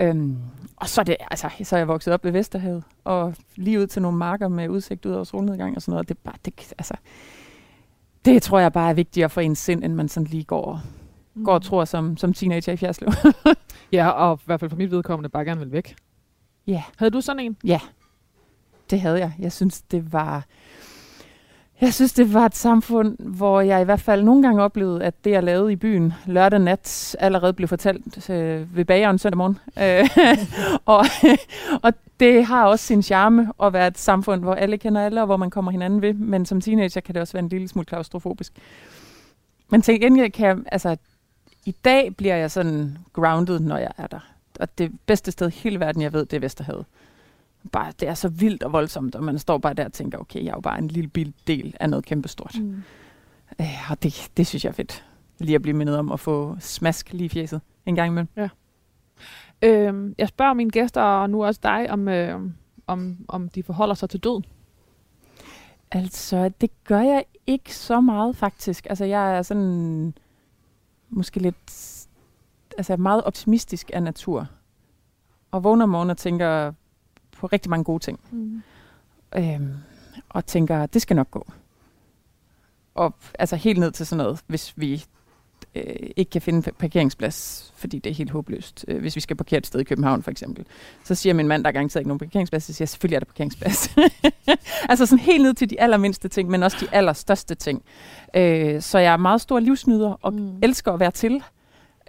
Øhm, 0.00 0.36
og 0.76 0.88
så 0.88 1.00
er, 1.00 1.04
det, 1.04 1.16
altså, 1.30 1.50
så 1.64 1.76
er 1.76 1.80
jeg 1.80 1.88
vokset 1.88 2.14
op 2.14 2.24
ved 2.24 2.32
Vesterhavet, 2.32 2.84
og 3.04 3.34
lige 3.56 3.80
ud 3.80 3.86
til 3.86 4.02
nogle 4.02 4.18
marker 4.18 4.48
med 4.48 4.68
udsigt 4.68 5.06
ud 5.06 5.12
over 5.12 5.24
solnedgang 5.24 5.76
og 5.76 5.82
sådan 5.82 5.92
noget. 5.92 6.08
Det, 6.08 6.18
bare, 6.18 6.34
det, 6.44 6.72
altså, 6.78 6.94
det 8.24 8.42
tror 8.42 8.58
jeg 8.58 8.72
bare 8.72 8.90
er 8.90 8.94
vigtigere 8.94 9.30
for 9.30 9.40
ens 9.40 9.58
sind, 9.58 9.84
end 9.84 9.94
man 9.94 10.08
sådan 10.08 10.26
lige 10.26 10.44
går, 10.44 10.62
og- 10.64 10.80
Mm. 11.34 11.44
går 11.44 11.54
og 11.54 11.62
tror 11.62 11.84
som, 11.84 12.16
som 12.16 12.32
teenager 12.34 12.72
i 12.72 12.76
Fjerslev. 12.76 13.08
Ja, 13.92 14.08
og 14.08 14.38
i 14.42 14.44
hvert 14.46 14.60
fald 14.60 14.70
for 14.70 14.76
mit 14.76 14.90
vedkommende 14.90 15.28
bare 15.28 15.44
gerne 15.44 15.60
vil 15.60 15.72
væk. 15.72 15.96
Ja. 16.66 16.82
Havde 16.96 17.10
du 17.10 17.20
sådan 17.20 17.40
en? 17.40 17.56
Det 18.90 19.00
havde 19.00 19.18
jeg. 19.18 19.32
Jeg 19.38 19.52
synes, 19.52 19.82
det 19.82 20.12
var... 20.12 20.44
Jeg 21.80 21.94
synes, 21.94 22.12
det 22.12 22.34
var 22.34 22.46
et 22.46 22.56
samfund, 22.56 23.16
hvor 23.18 23.60
jeg 23.60 23.80
i 23.80 23.84
hvert 23.84 24.00
fald 24.00 24.22
nogle 24.22 24.42
gange 24.42 24.62
oplevede, 24.62 25.04
at 25.04 25.24
det, 25.24 25.30
jeg 25.30 25.42
lavede 25.42 25.72
i 25.72 25.76
byen 25.76 26.12
lørdag 26.26 26.60
nat, 26.60 27.16
allerede 27.18 27.52
blev 27.52 27.68
fortalt 27.68 28.30
øh, 28.30 28.76
ved 28.76 28.84
bageren 28.84 29.18
søndag 29.18 29.36
morgen. 29.36 29.58
Øh, 29.82 30.08
og, 30.94 31.04
og 31.82 31.92
det 32.20 32.44
har 32.44 32.66
også 32.66 32.84
sin 32.84 33.02
charme 33.02 33.52
at 33.62 33.72
være 33.72 33.86
et 33.86 33.98
samfund, 33.98 34.42
hvor 34.42 34.54
alle 34.54 34.78
kender 34.78 35.04
alle, 35.04 35.20
og 35.20 35.26
hvor 35.26 35.36
man 35.36 35.50
kommer 35.50 35.70
hinanden 35.70 36.02
ved. 36.02 36.12
Men 36.14 36.46
som 36.46 36.60
teenager 36.60 37.00
kan 37.00 37.14
det 37.14 37.20
også 37.20 37.32
være 37.32 37.42
en 37.42 37.48
lille 37.48 37.68
smule 37.68 37.86
klaustrofobisk. 37.86 38.52
Men 39.70 39.82
til 39.82 40.00
gengæld 40.00 40.30
kan 40.32 40.46
jeg, 40.46 40.56
altså, 40.72 40.96
i 41.64 41.72
dag 41.84 42.16
bliver 42.16 42.36
jeg 42.36 42.50
sådan 42.50 42.98
grounded, 43.12 43.60
når 43.60 43.76
jeg 43.76 43.92
er 43.96 44.06
der. 44.06 44.20
Og 44.60 44.78
det 44.78 44.92
bedste 45.06 45.32
sted 45.32 45.48
i 45.48 45.54
hele 45.54 45.80
verden, 45.80 46.02
jeg 46.02 46.12
ved, 46.12 46.26
det 46.26 46.36
er 46.36 46.40
Vesterhavet 46.40 46.84
bare, 47.66 47.92
det 48.00 48.08
er 48.08 48.14
så 48.14 48.28
vildt 48.28 48.62
og 48.62 48.72
voldsomt, 48.72 49.14
og 49.14 49.24
man 49.24 49.38
står 49.38 49.58
bare 49.58 49.74
der 49.74 49.84
og 49.84 49.92
tænker, 49.92 50.18
okay, 50.18 50.44
jeg 50.44 50.50
er 50.50 50.54
jo 50.54 50.60
bare 50.60 50.78
en 50.78 50.88
lille 50.88 51.08
bil 51.08 51.34
del 51.46 51.76
af 51.80 51.90
noget 51.90 52.04
kæmpestort. 52.04 52.56
Mm. 52.60 52.82
Øh, 53.60 53.90
og 53.90 54.02
det, 54.02 54.30
det 54.36 54.46
synes 54.46 54.64
jeg 54.64 54.70
er 54.70 54.74
fedt. 54.74 55.04
Lige 55.38 55.54
at 55.54 55.62
blive 55.62 55.76
mindet 55.76 55.98
om 55.98 56.12
at 56.12 56.20
få 56.20 56.56
smask 56.60 57.12
lige 57.12 57.24
i 57.24 57.28
fjeset 57.28 57.60
en 57.86 57.94
gang 57.94 58.08
imellem. 58.10 58.28
Øhm, 59.62 60.14
jeg 60.18 60.28
spørger 60.28 60.54
mine 60.54 60.70
gæster, 60.70 61.02
og 61.02 61.30
nu 61.30 61.44
også 61.44 61.60
dig, 61.62 61.90
om, 61.90 62.08
øh, 62.08 62.40
om, 62.86 63.16
om 63.28 63.48
de 63.48 63.62
forholder 63.62 63.94
sig 63.94 64.10
til 64.10 64.20
døden. 64.20 64.44
Altså, 65.90 66.50
det 66.60 66.70
gør 66.84 67.00
jeg 67.00 67.24
ikke 67.46 67.76
så 67.76 68.00
meget, 68.00 68.36
faktisk. 68.36 68.86
Altså, 68.90 69.04
jeg 69.04 69.38
er 69.38 69.42
sådan 69.42 70.14
måske 71.08 71.40
lidt 71.40 71.72
altså 72.78 72.96
meget 72.96 73.24
optimistisk 73.24 73.90
af 73.92 74.02
natur. 74.02 74.48
Og 75.50 75.64
vågner 75.64 75.82
om 75.82 75.88
morgenen 75.88 76.10
og 76.10 76.16
tænker 76.16 76.72
på 77.38 77.46
rigtig 77.46 77.70
mange 77.70 77.84
gode 77.84 78.02
ting. 78.02 78.20
Mm. 78.30 78.62
Øhm, 79.36 79.74
og 80.28 80.46
tænker, 80.46 80.86
det 80.86 81.02
skal 81.02 81.16
nok 81.16 81.30
gå. 81.30 81.46
Og 82.94 83.14
altså 83.38 83.56
helt 83.56 83.78
ned 83.78 83.90
til 83.90 84.06
sådan 84.06 84.24
noget, 84.24 84.40
hvis 84.46 84.72
vi 84.76 85.04
øh, 85.74 86.10
ikke 86.16 86.30
kan 86.30 86.42
finde 86.42 86.72
parkeringsplads, 86.72 87.72
fordi 87.76 87.98
det 87.98 88.10
er 88.10 88.14
helt 88.14 88.30
håbløst. 88.30 88.84
Øh, 88.88 89.00
hvis 89.00 89.16
vi 89.16 89.20
skal 89.20 89.36
parkere 89.36 89.58
et 89.58 89.66
sted 89.66 89.80
i 89.80 89.84
København 89.84 90.22
for 90.22 90.30
eksempel. 90.30 90.66
Så 91.04 91.14
siger 91.14 91.34
min 91.34 91.48
mand, 91.48 91.64
der 91.64 91.68
er 91.68 91.72
garanteret 91.72 92.00
ikke 92.00 92.08
nogen 92.08 92.18
parkeringsplads, 92.18 92.64
så 92.64 92.72
siger 92.72 92.84
jeg, 92.84 92.88
selvfølgelig 92.88 93.16
er 93.16 93.20
der 93.20 93.26
parkeringsplads. 93.26 93.90
altså 94.90 95.06
sådan 95.06 95.24
helt 95.24 95.42
ned 95.42 95.54
til 95.54 95.70
de 95.70 95.80
allermindste 95.80 96.28
ting, 96.28 96.50
men 96.50 96.62
også 96.62 96.76
de 96.80 96.86
allerstørste 96.92 97.54
ting. 97.54 97.82
Øh, 98.36 98.82
så 98.82 98.98
jeg 98.98 99.12
er 99.12 99.16
meget 99.16 99.40
stor 99.40 99.60
livsnyder 99.60 100.18
og 100.22 100.34
mm. 100.34 100.58
elsker 100.62 100.92
at 100.92 101.00
være 101.00 101.10
til. 101.10 101.42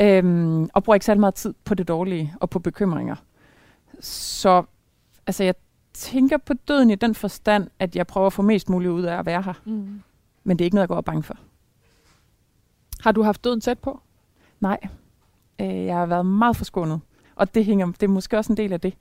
Øh, 0.02 0.62
og 0.74 0.84
bruger 0.84 0.96
ikke 0.96 1.06
særlig 1.06 1.20
meget 1.20 1.36
tid 1.36 1.54
på 1.66 1.76
det 1.76 1.88
dårlige 1.88 2.34
og 2.40 2.50
på 2.50 2.60
bekymringer. 2.60 3.16
Så 4.00 4.64
altså 5.28 5.44
jeg 5.44 5.56
tænker 5.94 6.38
på 6.38 6.54
døden 6.54 6.90
i 6.90 6.96
den 6.96 7.16
forstand, 7.16 7.68
at 7.80 7.96
jeg 7.96 8.08
prøver 8.08 8.28
at 8.28 8.34
få 8.34 8.42
mest 8.42 8.70
muligt 8.70 8.92
ud 8.92 9.04
af 9.04 9.20
at 9.20 9.26
være 9.26 9.42
her. 9.42 9.54
Mm. 9.66 10.02
Men 10.44 10.60
det 10.60 10.64
er 10.64 10.66
ikke 10.66 10.76
noget, 10.76 10.84
jeg 10.84 10.88
går 10.88 10.96
og 10.96 11.06
bange 11.06 11.24
for. 11.24 11.38
Har 13.00 13.12
du 13.12 13.24
haft 13.24 13.44
døden 13.44 13.62
tæt 13.62 13.80
på? 13.80 14.00
Nej. 14.60 14.80
Øh, 15.62 15.86
jeg 15.86 15.96
har 15.96 16.06
været 16.06 16.26
meget 16.26 16.56
forskånet. 16.56 17.02
Og 17.36 17.56
det, 17.56 17.66
hænger, 17.66 17.86
det 17.86 18.04
er 18.04 18.08
måske 18.08 18.38
også 18.38 18.54
en 18.54 18.58
del 18.58 18.74
af 18.74 18.82
det. 18.82 18.94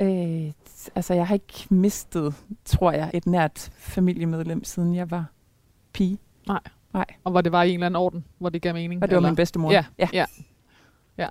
Øh, 0.00 0.52
altså, 0.94 1.14
jeg 1.14 1.26
har 1.26 1.34
ikke 1.34 1.66
mistet, 1.70 2.34
tror 2.64 2.92
jeg, 2.92 3.10
et 3.14 3.26
nært 3.26 3.70
familiemedlem, 3.74 4.64
siden 4.64 4.94
jeg 4.94 5.10
var 5.10 5.26
pige. 5.92 6.18
Nej. 6.46 6.60
Nej. 6.92 7.06
Og 7.24 7.30
hvor 7.30 7.40
det 7.40 7.52
var 7.52 7.62
i 7.62 7.68
en 7.68 7.74
eller 7.74 7.86
anden 7.86 7.96
orden, 7.96 8.24
hvor 8.38 8.48
det 8.48 8.62
gav 8.62 8.74
mening? 8.74 9.02
Og 9.02 9.08
det 9.08 9.14
var 9.14 9.20
eller? 9.20 9.28
min 9.28 9.36
bedstemor. 9.36 9.72
Ja, 9.72 9.84
ja. 9.98 10.08
ja. 10.12 10.26
ja. 11.18 11.28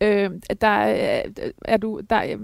Øh, 0.00 0.30
der 0.60 0.66
er, 0.66 1.22
er 1.64 1.76
du... 1.76 2.00
Der, 2.10 2.22
øh, 2.24 2.40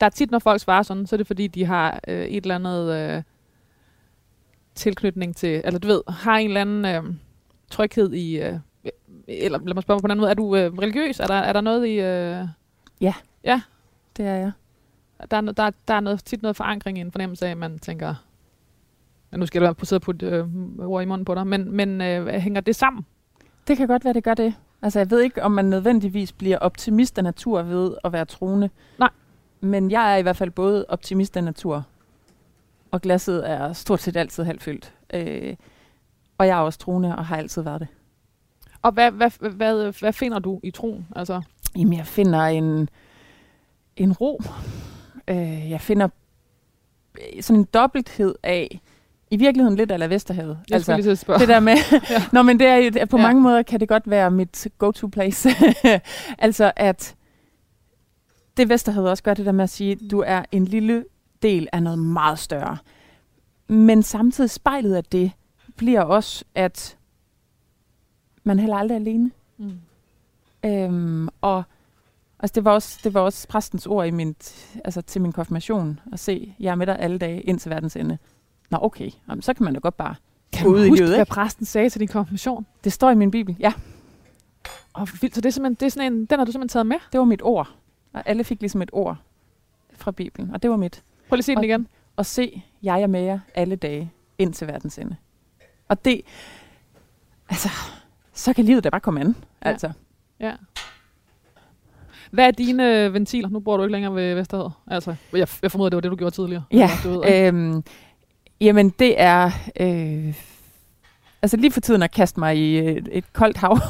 der 0.00 0.06
er 0.06 0.10
tit, 0.10 0.30
når 0.30 0.38
folk 0.38 0.60
svarer 0.60 0.82
sådan, 0.82 1.06
så 1.06 1.16
er 1.16 1.18
det 1.18 1.26
fordi, 1.26 1.46
de 1.46 1.64
har 1.64 2.00
øh, 2.08 2.24
et 2.24 2.42
eller 2.44 2.54
andet 2.54 2.94
øh, 2.94 3.22
tilknytning 4.74 5.36
til, 5.36 5.62
eller 5.64 5.80
du 5.80 5.88
ved, 5.88 6.02
har 6.08 6.36
en 6.36 6.46
eller 6.46 6.60
anden 6.60 6.84
øh, 6.84 7.14
tryghed 7.70 8.12
i, 8.12 8.40
øh, 8.40 8.58
eller 9.28 9.58
lad 9.58 9.74
mig 9.74 9.82
spørge 9.82 10.00
på 10.00 10.06
en 10.06 10.10
anden 10.10 10.20
måde, 10.20 10.30
er 10.30 10.34
du 10.34 10.56
øh, 10.56 10.72
religiøs? 10.72 11.20
Er 11.20 11.26
der, 11.26 11.34
er 11.34 11.52
der 11.52 11.60
noget 11.60 11.86
i... 11.86 11.90
Øh, 11.90 12.46
ja. 13.00 13.14
Ja? 13.44 13.62
Det 14.16 14.26
er 14.26 14.34
jeg. 14.34 14.52
Der 15.30 15.36
er, 15.36 15.40
der, 15.40 15.70
der 15.88 15.94
er 15.94 16.00
noget, 16.00 16.24
tit 16.24 16.42
noget 16.42 16.56
forankring 16.56 16.98
i 16.98 17.00
en 17.00 17.12
fornemmelse 17.12 17.46
af, 17.46 17.50
at 17.50 17.56
man 17.56 17.78
tænker, 17.78 18.14
ja, 19.32 19.36
nu 19.36 19.46
skal 19.46 19.62
jeg 19.62 19.74
sidde 19.82 20.00
på 20.00 20.10
et 20.10 20.22
øh, 20.22 20.46
ord 20.78 21.02
i 21.02 21.06
munden 21.06 21.24
på 21.24 21.34
dig, 21.34 21.46
men, 21.46 21.72
men 21.72 22.00
øh, 22.00 22.26
hænger 22.26 22.60
det 22.60 22.76
sammen? 22.76 23.06
Det 23.68 23.76
kan 23.76 23.88
godt 23.88 24.04
være, 24.04 24.14
det 24.14 24.24
gør 24.24 24.34
det. 24.34 24.54
Altså, 24.82 24.98
jeg 24.98 25.10
ved 25.10 25.20
ikke, 25.20 25.42
om 25.42 25.52
man 25.52 25.64
nødvendigvis 25.64 26.32
bliver 26.32 26.58
optimist 26.58 27.18
af 27.18 27.24
natur 27.24 27.62
ved 27.62 27.96
at 28.04 28.12
være 28.12 28.24
troende. 28.24 28.70
Nej. 28.98 29.10
Men 29.60 29.90
jeg 29.90 30.12
er 30.12 30.16
i 30.16 30.22
hvert 30.22 30.36
fald 30.36 30.50
både 30.50 30.86
optimist 30.88 31.36
af 31.36 31.44
natur, 31.44 31.86
og 32.90 33.00
glasset 33.00 33.50
er 33.50 33.72
stort 33.72 34.00
set 34.00 34.16
altid 34.16 34.44
halvt 34.44 34.62
fyldt. 34.62 34.94
Øh, 35.14 35.56
og 36.38 36.46
jeg 36.46 36.58
er 36.58 36.62
også 36.62 36.78
troende, 36.78 37.16
og 37.16 37.26
har 37.26 37.36
altid 37.36 37.62
været 37.62 37.80
det. 37.80 37.88
Og 38.82 38.92
hvad, 38.92 39.10
hvad, 39.10 39.50
hvad, 39.50 40.00
hvad 40.00 40.12
finder 40.12 40.38
du 40.38 40.60
i 40.62 40.70
troen? 40.70 41.06
Altså? 41.16 41.42
Jamen, 41.76 41.92
jeg 41.98 42.06
finder 42.06 42.40
en, 42.40 42.88
en 43.96 44.12
ro. 44.12 44.42
Øh, 45.28 45.70
jeg 45.70 45.80
finder 45.80 46.08
sådan 47.40 47.60
en 47.60 47.68
dobbelthed 47.74 48.34
af, 48.42 48.80
i 49.30 49.36
virkeligheden 49.36 49.76
lidt 49.76 49.90
af 49.90 50.10
Vesterhavet. 50.10 50.58
Jeg 50.68 50.74
altså, 50.74 50.96
lige 50.96 51.16
spørge. 51.16 51.40
Det 51.40 51.48
der 51.48 51.60
med, 51.60 51.76
ja. 52.10 52.22
Nå, 52.32 52.42
men 52.42 52.58
det 52.58 52.66
er, 52.66 53.06
på 53.06 53.16
ja. 53.16 53.22
mange 53.22 53.42
måder 53.42 53.62
kan 53.62 53.80
det 53.80 53.88
godt 53.88 54.10
være 54.10 54.30
mit 54.30 54.68
go-to 54.78 55.06
place. 55.06 55.48
altså 56.38 56.72
at 56.76 57.14
det 58.56 58.68
Vesterhavet 58.68 59.10
også 59.10 59.22
gør 59.22 59.34
det 59.34 59.46
der 59.46 59.52
med 59.52 59.64
at 59.64 59.70
sige, 59.70 60.08
du 60.10 60.22
er 60.26 60.42
en 60.52 60.64
lille 60.64 61.04
del 61.42 61.68
af 61.72 61.82
noget 61.82 61.98
meget 61.98 62.38
større. 62.38 62.76
Men 63.68 64.02
samtidig 64.02 64.50
spejlet 64.50 64.94
af 64.94 65.04
det 65.04 65.32
bliver 65.76 66.02
også, 66.02 66.44
at 66.54 66.96
man 68.44 68.58
heller 68.58 68.76
aldrig 68.76 68.94
er 68.94 69.00
alene. 69.00 69.30
Mm. 69.58 69.72
Øhm, 70.64 71.28
og 71.40 71.62
altså 72.38 72.54
det, 72.54 72.64
var 72.64 72.70
også, 72.70 73.00
det 73.04 73.14
var 73.14 73.20
også 73.20 73.48
præstens 73.48 73.86
ord 73.86 74.06
i 74.06 74.10
min, 74.10 74.36
altså 74.84 75.02
til 75.02 75.20
min 75.20 75.32
konfirmation, 75.32 76.00
at 76.12 76.18
se, 76.18 76.54
jeg 76.60 76.70
er 76.70 76.74
med 76.74 76.86
dig 76.86 76.98
alle 76.98 77.18
dage 77.18 77.40
ind 77.40 77.58
til 77.58 77.70
verdens 77.70 77.96
ende. 77.96 78.18
Nå 78.70 78.78
okay, 78.80 79.10
Jamen, 79.28 79.42
så 79.42 79.54
kan 79.54 79.64
man 79.64 79.74
da 79.74 79.80
godt 79.80 79.96
bare 79.96 80.14
kan 80.52 80.66
ud 80.66 80.88
huske, 80.88 81.06
hvad 81.06 81.26
præsten 81.26 81.66
sagde 81.66 81.90
til 81.90 82.00
din 82.00 82.08
konfirmation? 82.08 82.66
Det 82.84 82.92
står 82.92 83.10
i 83.10 83.14
min 83.14 83.30
bibel, 83.30 83.56
ja. 83.60 83.72
Og 84.92 85.08
så 85.08 85.14
det 85.22 85.46
er, 85.46 85.50
simpelthen, 85.50 85.74
det 85.74 85.86
er 85.86 85.90
sådan 85.90 86.12
en, 86.12 86.26
den 86.26 86.38
har 86.38 86.44
du 86.46 86.52
simpelthen 86.52 86.68
taget 86.68 86.86
med? 86.86 86.96
Det 87.12 87.18
var 87.18 87.24
mit 87.24 87.42
ord. 87.42 87.74
Og 88.12 88.22
alle 88.26 88.44
fik 88.44 88.60
ligesom 88.60 88.82
et 88.82 88.90
ord 88.92 89.16
fra 89.92 90.10
Bibelen, 90.10 90.50
og 90.54 90.62
det 90.62 90.70
var 90.70 90.76
mit. 90.76 91.02
Prøv 91.28 91.36
lige 91.36 91.40
at 91.40 91.44
se 91.44 91.54
den 91.54 91.64
igen. 91.64 91.88
Og 92.16 92.26
se, 92.26 92.62
jeg 92.82 93.02
er 93.02 93.06
med 93.06 93.20
jer 93.20 93.38
alle 93.54 93.76
dage 93.76 94.12
ind 94.38 94.52
til 94.54 94.66
verdens 94.66 94.98
ende. 94.98 95.16
Og 95.88 96.04
det, 96.04 96.20
altså, 97.48 97.68
så 98.32 98.52
kan 98.52 98.64
livet 98.64 98.84
da 98.84 98.90
bare 98.90 99.00
komme 99.00 99.20
an. 99.20 99.36
Ja. 99.64 99.68
Altså. 99.68 99.92
Ja. 100.40 100.52
Hvad 102.30 102.46
er 102.46 102.50
dine 102.50 103.04
øh, 103.04 103.14
ventiler? 103.14 103.48
Nu 103.48 103.60
bor 103.60 103.76
du 103.76 103.82
ikke 103.82 103.92
længere 103.92 104.14
ved 104.14 104.34
Vesterhed. 104.34 104.68
Altså, 104.86 105.14
jeg, 105.32 105.48
jeg 105.62 105.70
formoder, 105.70 105.90
det 105.90 105.96
var 105.96 106.00
det, 106.00 106.10
du 106.10 106.16
gjorde 106.16 106.34
tidligere. 106.34 106.62
Ja, 106.72 106.90
du 107.04 107.08
ved, 107.08 107.46
øhm, 107.46 107.82
jamen 108.60 108.90
det 108.98 109.20
er... 109.20 109.50
Øh, 109.80 110.34
altså 111.42 111.56
lige 111.56 111.70
for 111.70 111.80
tiden 111.80 112.02
at 112.02 112.10
kaste 112.10 112.40
mig 112.40 112.56
i 112.56 112.78
et, 112.78 113.08
et 113.12 113.32
koldt 113.32 113.56
hav. 113.56 113.78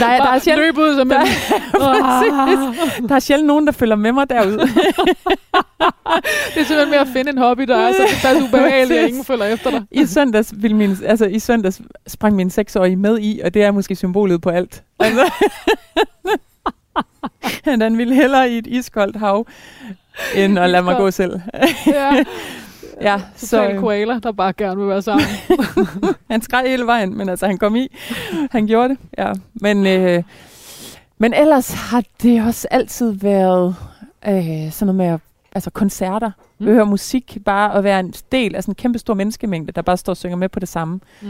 der, 0.00 0.06
er, 0.06 0.18
der 0.18 0.30
er 0.30 0.38
sjældent, 0.38 0.66
løb 0.66 0.78
ud 0.78 0.96
som 0.96 1.08
der, 1.08 1.20
en... 1.20 1.26
der 3.08 3.14
er 3.14 3.20
sjældent 3.20 3.46
nogen, 3.46 3.66
der 3.66 3.72
følger 3.72 3.96
med 3.96 4.12
mig 4.12 4.30
derude. 4.30 4.58
det 4.58 4.68
er 6.60 6.64
simpelthen 6.64 6.90
med 6.90 6.98
at 6.98 7.08
finde 7.12 7.30
en 7.30 7.38
hobby, 7.38 7.62
der 7.62 7.76
er 7.76 7.92
så 7.92 8.28
det 8.28 8.36
er 8.36 8.42
ubehageligt, 8.48 9.00
at 9.00 9.08
ingen 9.08 9.24
følger 9.24 9.44
efter 9.44 9.70
dig. 9.70 9.82
I 9.90 10.06
søndags, 10.06 10.54
vil 10.56 10.76
min, 10.76 10.96
altså, 11.06 11.26
I 11.26 11.38
søndags 11.38 11.80
sprang 12.06 12.36
min 12.36 12.50
seksårige 12.50 12.96
med 12.96 13.18
i, 13.20 13.40
og 13.44 13.54
det 13.54 13.62
er 13.62 13.70
måske 13.70 13.96
symbolet 13.96 14.42
på 14.42 14.50
alt. 14.50 14.82
Altså. 14.98 15.32
Den 17.64 17.98
ville 17.98 18.14
hellere 18.14 18.50
i 18.50 18.58
et 18.58 18.66
iskoldt 18.66 19.16
hav, 19.16 19.46
end 20.34 20.58
at 20.58 20.70
lade 20.70 20.82
mig 20.82 20.96
gå 20.96 21.10
selv. 21.10 21.40
ja. 21.86 22.24
Ja, 23.00 23.20
så 23.36 23.68
en 23.68 23.80
koala, 23.80 24.18
der 24.18 24.32
bare 24.32 24.52
gerne 24.52 24.80
vil 24.80 24.88
være 24.88 25.02
sammen. 25.02 25.26
han 26.30 26.42
skreg 26.42 26.64
hele 26.66 26.86
vejen, 26.86 27.16
men 27.16 27.28
altså 27.28 27.46
han 27.46 27.58
kom 27.58 27.76
i. 27.76 27.88
Han 28.50 28.66
gjorde 28.66 28.88
det, 28.88 28.98
ja. 29.18 29.32
Men, 29.54 29.86
øh, 29.86 30.22
men 31.18 31.34
ellers 31.34 31.72
har 31.72 32.04
det 32.22 32.42
også 32.46 32.68
altid 32.70 33.12
været 33.12 33.76
øh, 34.28 34.72
sådan 34.72 34.86
noget 34.86 34.94
med 34.94 35.06
at, 35.06 35.20
altså 35.52 35.70
koncerter, 35.70 36.30
mm. 36.58 36.66
høre 36.66 36.86
musik, 36.86 37.38
bare 37.44 37.74
at 37.74 37.84
være 37.84 38.00
en 38.00 38.14
del 38.32 38.54
af 38.54 38.62
sådan 38.62 38.72
en 38.72 38.76
kæmpe 38.76 38.98
stor 38.98 39.14
menneskemængde, 39.14 39.72
der 39.72 39.82
bare 39.82 39.96
står 39.96 40.12
og 40.12 40.16
synger 40.16 40.36
med 40.36 40.48
på 40.48 40.60
det 40.60 40.68
samme. 40.68 41.00
Mm. 41.20 41.28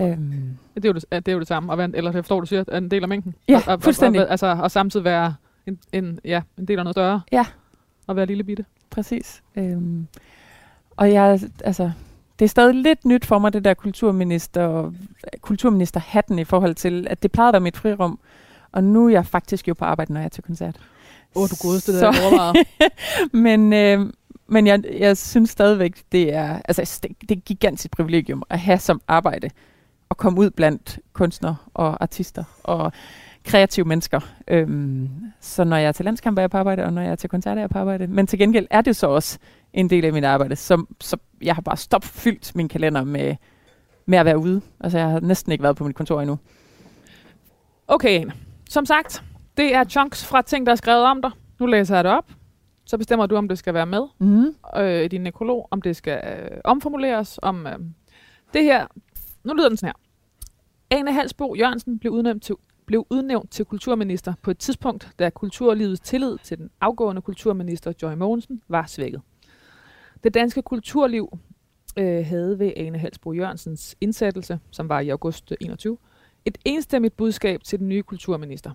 Øhm. 0.00 0.56
Det, 0.74 0.84
er 0.84 0.88
jo 0.88 0.92
det, 0.92 1.04
det 1.10 1.28
er 1.28 1.32
jo 1.32 1.38
det 1.38 1.48
samme, 1.48 1.72
at 1.72 1.78
være, 1.78 1.90
eller 1.94 2.12
jeg 2.12 2.24
forstår, 2.24 2.40
du 2.40 2.46
siger, 2.46 2.64
at 2.68 2.82
en 2.82 2.90
del 2.90 3.02
af 3.02 3.08
mængden. 3.08 3.34
Ja, 3.48 3.60
og, 3.66 3.82
fuldstændig. 3.82 4.20
Og, 4.20 4.26
og, 4.26 4.30
altså, 4.30 4.56
og 4.62 4.70
samtidig 4.70 5.04
være 5.04 5.34
en, 5.68 5.78
en, 5.92 6.20
ja, 6.24 6.42
en 6.58 6.68
del 6.68 6.78
af 6.78 6.84
noget 6.84 6.94
større. 6.94 7.20
Ja. 7.32 7.46
Og 8.06 8.16
være 8.16 8.26
lille 8.26 8.44
bitte. 8.44 8.64
Præcis. 8.90 9.42
Øhm. 9.56 10.06
Og 10.96 11.12
jeg, 11.12 11.40
altså, 11.64 11.90
det 12.38 12.44
er 12.44 12.48
stadig 12.48 12.74
lidt 12.74 13.04
nyt 13.04 13.24
for 13.24 13.38
mig, 13.38 13.52
det 13.52 13.64
der 13.64 13.74
kulturminister, 13.74 14.92
kulturministerhatten 15.40 16.38
i 16.38 16.44
forhold 16.44 16.74
til, 16.74 17.06
at 17.10 17.22
det 17.22 17.32
plejede 17.32 17.48
at 17.48 17.52
være 17.52 17.60
mit 17.60 17.76
frirum. 17.76 18.18
Og 18.72 18.84
nu 18.84 19.06
er 19.06 19.10
jeg 19.10 19.26
faktisk 19.26 19.68
jo 19.68 19.74
på 19.74 19.84
arbejde, 19.84 20.12
når 20.12 20.20
jeg 20.20 20.24
er 20.24 20.30
til 20.30 20.42
koncert. 20.42 20.76
Åh, 21.34 21.42
oh, 21.42 21.48
du 21.48 21.54
godeste, 21.62 21.92
det 21.92 22.00
der 22.02 22.52
Men, 23.44 23.72
øh, 23.72 24.12
men 24.46 24.66
jeg, 24.66 24.82
jeg 24.98 25.16
synes 25.16 25.50
stadigvæk, 25.50 26.02
det 26.12 26.34
er, 26.34 26.60
altså, 26.64 27.00
det, 27.02 27.20
det 27.20 27.30
er 27.30 27.36
et 27.36 27.44
gigantisk 27.44 27.90
privilegium 27.90 28.42
at 28.50 28.58
have 28.58 28.78
som 28.78 29.00
arbejde. 29.08 29.50
At 30.10 30.16
komme 30.16 30.40
ud 30.40 30.50
blandt 30.50 30.98
kunstnere 31.12 31.56
og 31.74 32.02
artister 32.02 32.44
og 32.62 32.92
kreative 33.48 33.86
mennesker. 33.86 34.20
Øhm, 34.48 35.08
så 35.40 35.64
når 35.64 35.76
jeg 35.76 35.88
er 35.88 35.92
til 35.92 36.04
landskamp, 36.04 36.38
er 36.38 36.42
jeg 36.42 36.50
på 36.50 36.58
arbejde, 36.58 36.84
og 36.84 36.92
når 36.92 37.02
jeg 37.02 37.10
er 37.10 37.16
til 37.16 37.30
koncerter, 37.30 37.56
er 37.56 37.62
jeg 37.62 37.70
på 37.70 37.78
arbejde. 37.78 38.06
Men 38.06 38.26
til 38.26 38.38
gengæld 38.38 38.66
er 38.70 38.80
det 38.80 38.96
så 38.96 39.06
også 39.06 39.38
en 39.72 39.90
del 39.90 40.04
af 40.04 40.12
mit 40.12 40.24
arbejde. 40.24 40.56
Så, 40.56 40.84
så 41.00 41.16
jeg 41.42 41.54
har 41.54 41.62
bare 41.62 41.76
stopfyldt 41.76 42.54
min 42.54 42.68
kalender 42.68 43.04
med, 43.04 43.36
med 44.06 44.18
at 44.18 44.26
være 44.26 44.38
ude. 44.38 44.60
Altså, 44.80 44.98
jeg 44.98 45.08
har 45.08 45.20
næsten 45.20 45.52
ikke 45.52 45.64
været 45.64 45.76
på 45.76 45.84
mit 45.84 45.96
kontor 45.96 46.20
endnu. 46.20 46.38
Okay, 47.88 48.24
som 48.68 48.86
sagt, 48.86 49.22
det 49.56 49.74
er 49.74 49.84
chunks 49.84 50.26
fra 50.26 50.42
ting, 50.42 50.66
der 50.66 50.72
er 50.72 50.76
skrevet 50.76 51.04
om 51.04 51.22
dig. 51.22 51.30
Nu 51.60 51.66
læser 51.66 51.94
jeg 51.94 52.04
det 52.04 52.12
op. 52.12 52.30
Så 52.86 52.98
bestemmer 52.98 53.26
du, 53.26 53.36
om 53.36 53.48
det 53.48 53.58
skal 53.58 53.74
være 53.74 53.86
med 53.86 54.02
mm. 54.18 54.54
øh, 54.76 55.04
i 55.04 55.08
din 55.08 55.20
nekrolog, 55.20 55.68
om 55.70 55.82
det 55.82 55.96
skal 55.96 56.20
øh, 56.24 56.58
omformuleres, 56.64 57.38
om 57.42 57.66
øh, 57.66 57.78
det 58.54 58.64
her. 58.64 58.86
Nu 59.44 59.52
lyder 59.54 59.68
den 59.68 59.76
sådan 59.76 59.94
her. 60.90 60.98
Ane 60.98 61.12
Halsbo 61.12 61.54
Jørgensen 61.54 61.98
blev 61.98 62.12
udnævnt 62.12 62.42
til 62.42 62.54
blev 62.88 63.06
udnævnt 63.10 63.50
til 63.50 63.64
kulturminister 63.64 64.34
på 64.42 64.50
et 64.50 64.58
tidspunkt, 64.58 65.08
da 65.18 65.30
kulturlivets 65.30 66.00
tillid 66.00 66.38
til 66.42 66.58
den 66.58 66.70
afgående 66.80 67.22
kulturminister 67.22 67.92
Joy 68.02 68.14
Mogensen 68.14 68.62
var 68.68 68.86
svækket. 68.86 69.20
Det 70.24 70.34
danske 70.34 70.62
kulturliv 70.62 71.38
øh, 71.98 72.26
havde 72.26 72.58
ved 72.58 72.72
Ane 72.76 72.98
Halsbro 72.98 73.32
Jørgensens 73.32 73.96
indsættelse, 74.00 74.60
som 74.70 74.88
var 74.88 75.00
i 75.00 75.08
august 75.08 75.52
21, 75.60 75.98
et 76.44 76.58
enstemmigt 76.64 77.16
budskab 77.16 77.62
til 77.62 77.78
den 77.78 77.88
nye 77.88 78.02
kulturminister. 78.02 78.70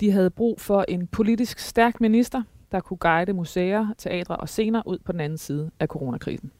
De 0.00 0.10
havde 0.10 0.30
brug 0.30 0.60
for 0.60 0.84
en 0.88 1.06
politisk 1.06 1.58
stærk 1.58 2.00
minister, 2.00 2.42
der 2.72 2.80
kunne 2.80 2.96
guide 2.96 3.32
museer, 3.32 3.94
teatre 3.98 4.36
og 4.36 4.48
scener 4.48 4.82
ud 4.86 4.98
på 4.98 5.12
den 5.12 5.20
anden 5.20 5.38
side 5.38 5.70
af 5.80 5.88
coronakrisen. 5.88 6.52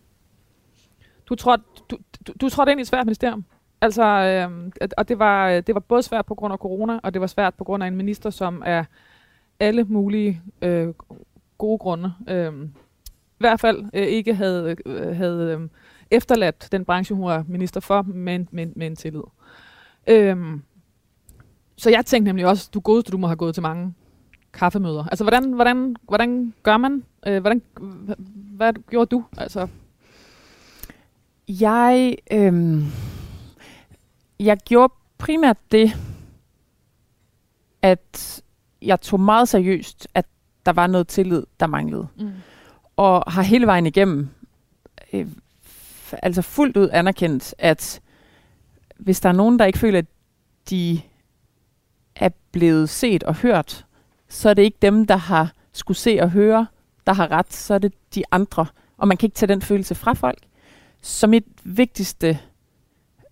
Du 1.27 1.35
trådte, 1.35 1.65
du, 1.91 1.99
du, 2.27 2.33
du 2.41 2.49
trådte 2.49 2.73
ind 2.73 2.81
i 2.81 2.83
et 2.83 2.89
svært 2.89 3.07
ministerium. 3.07 3.45
Altså, 3.85 4.05
øh, 4.05 4.73
og 4.97 5.09
det 5.09 5.19
var, 5.19 5.51
øh, 5.51 5.63
det 5.67 5.75
var 5.75 5.81
både 5.81 6.03
svært 6.03 6.27
på 6.27 6.35
grund 6.35 6.53
af 6.53 6.59
corona, 6.59 7.01
og 7.03 7.15
det 7.15 7.21
var 7.21 7.27
svært 7.27 7.55
på 7.55 7.65
grund 7.65 7.83
af 7.83 7.87
en 7.87 7.97
minister, 7.97 8.31
som 8.31 8.63
er 8.67 8.85
alle 9.61 9.85
mulige 9.85 10.43
øh, 10.63 10.89
gode 11.59 11.79
grunde 11.79 12.13
øh, 12.29 12.53
i 13.15 13.39
hvert 13.39 13.61
fald 13.61 13.85
øh, 13.95 14.07
ikke 14.07 14.35
havde, 14.35 14.77
øh, 14.87 15.17
havde 15.17 15.59
øh, 15.61 15.69
efterladt 16.11 16.69
den 16.73 16.85
branche, 16.85 17.15
hun 17.17 17.25
var 17.25 17.45
minister 17.49 17.81
for, 17.81 18.03
med, 18.03 18.47
med, 18.51 18.67
med 18.77 18.87
en 18.87 18.97
tillid. 18.97 19.23
Øh, 20.07 20.37
så 21.77 21.91
jeg 21.91 22.07
tænkte 22.07 22.29
nemlig 22.29 22.47
også, 22.47 22.71
du 22.75 22.81
godeste, 22.81 23.13
du 23.13 23.19
må 23.19 23.27
have 23.27 23.37
gået 23.37 23.55
til 23.55 23.63
mange 23.63 23.95
kaffemøder. 24.53 25.05
Altså, 25.05 25.25
hvordan, 25.25 25.53
hvordan, 25.53 25.97
hvordan 26.03 26.55
gør 26.63 26.77
man? 26.77 27.05
Øh, 27.27 27.41
hvordan, 27.41 27.63
hvad 28.35 28.73
gjorde 28.91 29.07
du? 29.07 29.25
Altså, 29.39 29.69
Jeg, 31.49 32.17
Øh 32.33 32.83
jeg 34.41 34.59
gjorde 34.59 34.95
primært 35.19 35.59
det, 35.73 35.93
at 37.83 38.43
jeg 38.83 39.01
tog 39.01 39.21
meget 39.21 39.49
seriøst, 39.49 40.09
at 40.15 40.27
der 40.67 40.73
var 40.73 40.87
noget 40.87 41.09
tillid, 41.09 41.43
der 41.61 41.67
manglede. 41.67 42.07
mm. 42.17 42.33
Og 42.97 43.33
har 43.33 43.43
hele 43.43 43.67
vejen 43.67 43.87
igennem 43.87 44.29
øh, 45.13 45.27
altså 46.13 46.43
fuldt 46.43 46.77
ud 46.77 46.89
anerkendt, 46.93 47.55
at 47.59 48.01
hvis 48.99 49.21
der 49.21 49.29
er 49.29 49.33
nogen, 49.33 49.59
der 49.59 49.65
ikke 49.65 49.79
føler, 49.79 49.99
at 49.99 50.07
de 50.71 51.01
er 52.17 52.29
blevet 52.53 52.89
set 52.89 53.23
og 53.23 53.35
hørt, 53.35 53.87
så 54.29 54.49
er 54.49 54.55
det 54.55 54.63
ikke 54.63 54.79
dem, 54.83 55.07
der 55.07 55.17
har 55.17 55.53
skulle 55.73 55.99
se 55.99 56.19
og 56.23 56.31
høre, 56.31 56.67
der 57.07 57.13
har 57.13 57.31
ret, 57.31 57.53
så 57.53 57.75
er 57.75 57.79
det 57.79 57.93
de 58.15 58.23
andre. 58.31 58.67
Og 58.97 59.09
man 59.09 59.17
kan 59.17 59.27
ikke 59.27 59.35
tage 59.35 59.49
den 59.49 59.63
følelse 59.63 59.95
fra 59.95 60.13
folk. 60.13 60.39
Så 61.03 61.27
mit 61.27 61.45
vigtigste, 61.65 62.39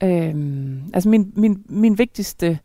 Øhm, 0.03 0.83
altså 0.95 1.09
min, 1.09 1.33
min, 1.37 1.65
min 1.69 1.99
vigtigste 1.99 2.59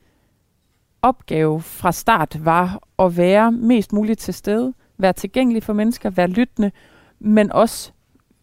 opgave 1.02 1.62
fra 1.62 1.92
start 1.92 2.46
var 2.46 2.80
at 3.00 3.18
være 3.18 3.52
mest 3.52 3.94
muligt 3.94 4.20
til 4.20 4.34
stede, 4.34 4.74
være 4.98 5.14
tilgængelig 5.14 5.64
for 5.64 5.74
mennesker, 5.74 6.10
være 6.10 6.28
lyttende, 6.28 6.72
men 7.20 7.52
også 7.52 7.92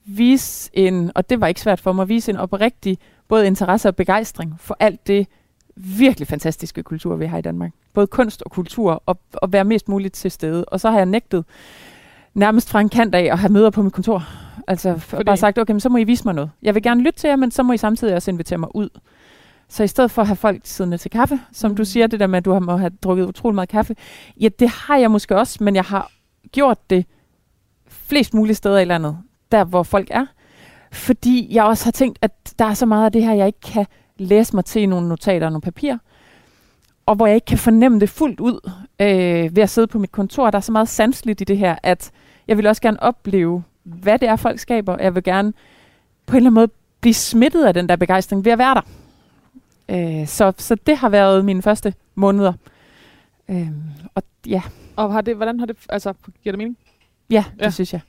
vise 0.04 0.70
en, 0.72 1.12
og 1.14 1.30
det 1.30 1.40
var 1.40 1.46
ikke 1.46 1.60
svært 1.60 1.80
for 1.80 1.92
mig, 1.92 2.02
at 2.02 2.08
vise 2.08 2.32
en 2.32 2.36
oprigtig 2.36 2.98
både 3.28 3.46
interesse 3.46 3.88
og 3.88 3.96
begejstring 3.96 4.54
for 4.60 4.76
alt 4.80 5.06
det 5.06 5.26
virkelig 5.76 6.28
fantastiske 6.28 6.82
kultur, 6.82 7.16
vi 7.16 7.26
har 7.26 7.38
i 7.38 7.42
Danmark. 7.42 7.72
Både 7.92 8.06
kunst 8.06 8.42
og 8.42 8.50
kultur, 8.50 9.02
og, 9.06 9.18
og 9.32 9.52
være 9.52 9.64
mest 9.64 9.88
muligt 9.88 10.14
til 10.14 10.30
stede. 10.30 10.64
Og 10.64 10.80
så 10.80 10.90
har 10.90 10.96
jeg 10.96 11.06
nægtet 11.06 11.44
nærmest 12.34 12.70
fra 12.70 12.80
en 12.80 12.88
kant 12.88 13.14
af 13.14 13.22
at 13.32 13.38
have 13.38 13.52
møder 13.52 13.70
på 13.70 13.82
mit 13.82 13.92
kontor. 13.92 14.24
Altså 14.66 14.98
Fordi- 14.98 15.24
bare 15.24 15.36
sagt, 15.36 15.58
okay, 15.58 15.72
men 15.72 15.80
så 15.80 15.88
må 15.88 15.96
I 15.98 16.04
vise 16.04 16.24
mig 16.24 16.34
noget. 16.34 16.50
Jeg 16.62 16.74
vil 16.74 16.82
gerne 16.82 17.02
lytte 17.02 17.18
til 17.18 17.28
jer, 17.28 17.36
men 17.36 17.50
så 17.50 17.62
må 17.62 17.72
I 17.72 17.76
samtidig 17.76 18.14
også 18.14 18.30
invitere 18.30 18.58
mig 18.58 18.76
ud. 18.76 18.88
Så 19.68 19.82
i 19.82 19.86
stedet 19.86 20.10
for 20.10 20.22
at 20.22 20.28
have 20.28 20.36
folk 20.36 20.60
siddende 20.64 20.98
til 20.98 21.10
kaffe, 21.10 21.40
som 21.52 21.70
Mm. 21.70 21.76
du 21.76 21.84
siger, 21.84 22.06
det 22.06 22.20
der 22.20 22.26
med, 22.26 22.36
at 22.38 22.44
du 22.44 22.52
har- 22.52 22.60
må 22.60 22.76
have 22.76 22.90
drukket 23.02 23.26
utrolig 23.26 23.54
meget 23.54 23.68
kaffe, 23.68 23.96
ja, 24.40 24.48
det 24.58 24.68
har 24.68 24.96
jeg 24.96 25.10
måske 25.10 25.36
også, 25.36 25.64
men 25.64 25.74
jeg 25.76 25.84
har 25.84 26.10
gjort 26.52 26.90
det 26.90 27.06
flest 27.88 28.34
mulige 28.34 28.54
steder 28.54 28.78
i 28.78 28.84
landet, 28.84 29.18
der 29.52 29.64
hvor 29.64 29.82
folk 29.82 30.08
er. 30.10 30.26
Fordi 30.92 31.48
jeg 31.54 31.64
også 31.64 31.84
har 31.86 31.92
tænkt, 31.92 32.18
at 32.22 32.54
der 32.58 32.64
er 32.64 32.74
så 32.74 32.86
meget 32.86 33.04
af 33.04 33.12
det 33.12 33.22
her, 33.24 33.32
jeg 33.34 33.46
ikke 33.46 33.60
kan 33.60 33.86
læse 34.18 34.54
mig 34.56 34.64
til 34.64 34.82
i 34.82 34.86
nogle 34.86 35.08
notater 35.08 35.46
og 35.46 35.52
nogle 35.52 35.60
papirer, 35.62 35.98
og 37.06 37.14
hvor 37.14 37.26
jeg 37.26 37.34
ikke 37.34 37.44
kan 37.44 37.58
fornemme 37.58 38.00
det 38.00 38.10
fuldt 38.10 38.40
ud 38.40 38.70
øh, 39.00 39.56
ved 39.56 39.62
at 39.62 39.70
sidde 39.70 39.86
på 39.86 39.98
mit 39.98 40.12
kontor. 40.12 40.50
Der 40.50 40.56
er 40.58 40.60
så 40.60 40.72
meget 40.72 40.88
sansligt 40.88 41.40
i 41.40 41.44
det 41.44 41.58
her, 41.58 41.76
at 41.82 42.10
jeg 42.48 42.56
vil 42.56 42.66
også 42.66 42.82
gerne 42.82 43.02
opleve, 43.02 43.64
hvad 43.82 44.18
det 44.18 44.28
er, 44.28 44.36
folk 44.36 44.58
skaber. 44.58 44.92
og 44.92 45.02
Jeg 45.02 45.14
vil 45.14 45.22
gerne 45.22 45.52
på 46.26 46.32
en 46.32 46.36
eller 46.36 46.46
anden 46.50 46.54
måde 46.54 46.68
blive 47.00 47.14
smittet 47.14 47.64
af 47.64 47.74
den 47.74 47.88
der 47.88 47.96
begejstring 47.96 48.44
ved 48.44 48.52
at 48.52 48.58
være 48.58 48.74
der. 48.74 48.80
Øh, 50.20 50.26
så, 50.26 50.52
så 50.58 50.74
det 50.74 50.96
har 50.96 51.08
været 51.08 51.44
mine 51.44 51.62
første 51.62 51.94
måneder. 52.14 52.52
Øh, 53.50 53.68
og 54.14 54.22
ja, 54.46 54.62
Og 54.96 55.12
har 55.12 55.20
det, 55.20 55.36
hvordan 55.36 55.58
har 55.58 55.66
det, 55.66 55.76
altså, 55.88 56.12
giver 56.42 56.52
det 56.52 56.58
mening? 56.58 56.76
Ja, 57.30 57.44
det 57.54 57.62
Ja. 57.64 57.70
synes 57.70 57.92
jeg. 57.92 58.00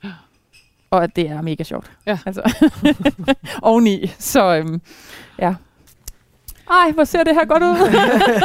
Og 0.89 1.03
at 1.03 1.15
det 1.15 1.29
er 1.29 1.41
mega 1.41 1.63
sjovt. 1.63 1.91
Ja. 2.05 2.19
Altså, 2.25 2.67
oveni. 3.61 4.07
Så 4.19 4.55
øhm, 4.55 4.81
ja. 5.39 5.55
Ej, 6.69 6.91
hvor 6.91 7.03
ser 7.03 7.23
det 7.23 7.33
her 7.33 7.45
godt 7.45 7.63
ud. 7.63 7.69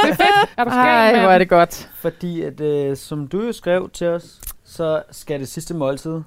det 0.05 0.11
er 0.11 0.15
fedt. 0.15 0.51
Er 0.57 0.65
du 0.65 0.71
Ej, 0.71 1.21
hvor 1.21 1.31
er 1.31 1.39
det 1.39 1.49
godt. 1.49 1.91
Fordi 1.95 2.43
at, 2.43 2.61
øh, 2.61 2.97
som 2.97 3.29
du 3.29 3.43
jo 3.43 3.53
skrev 3.53 3.91
til 3.91 4.07
os, 4.07 4.41
så 4.71 5.03
skal 5.11 5.41
det 5.41 5.49
sidste 5.49 5.75
måltid 5.75 6.21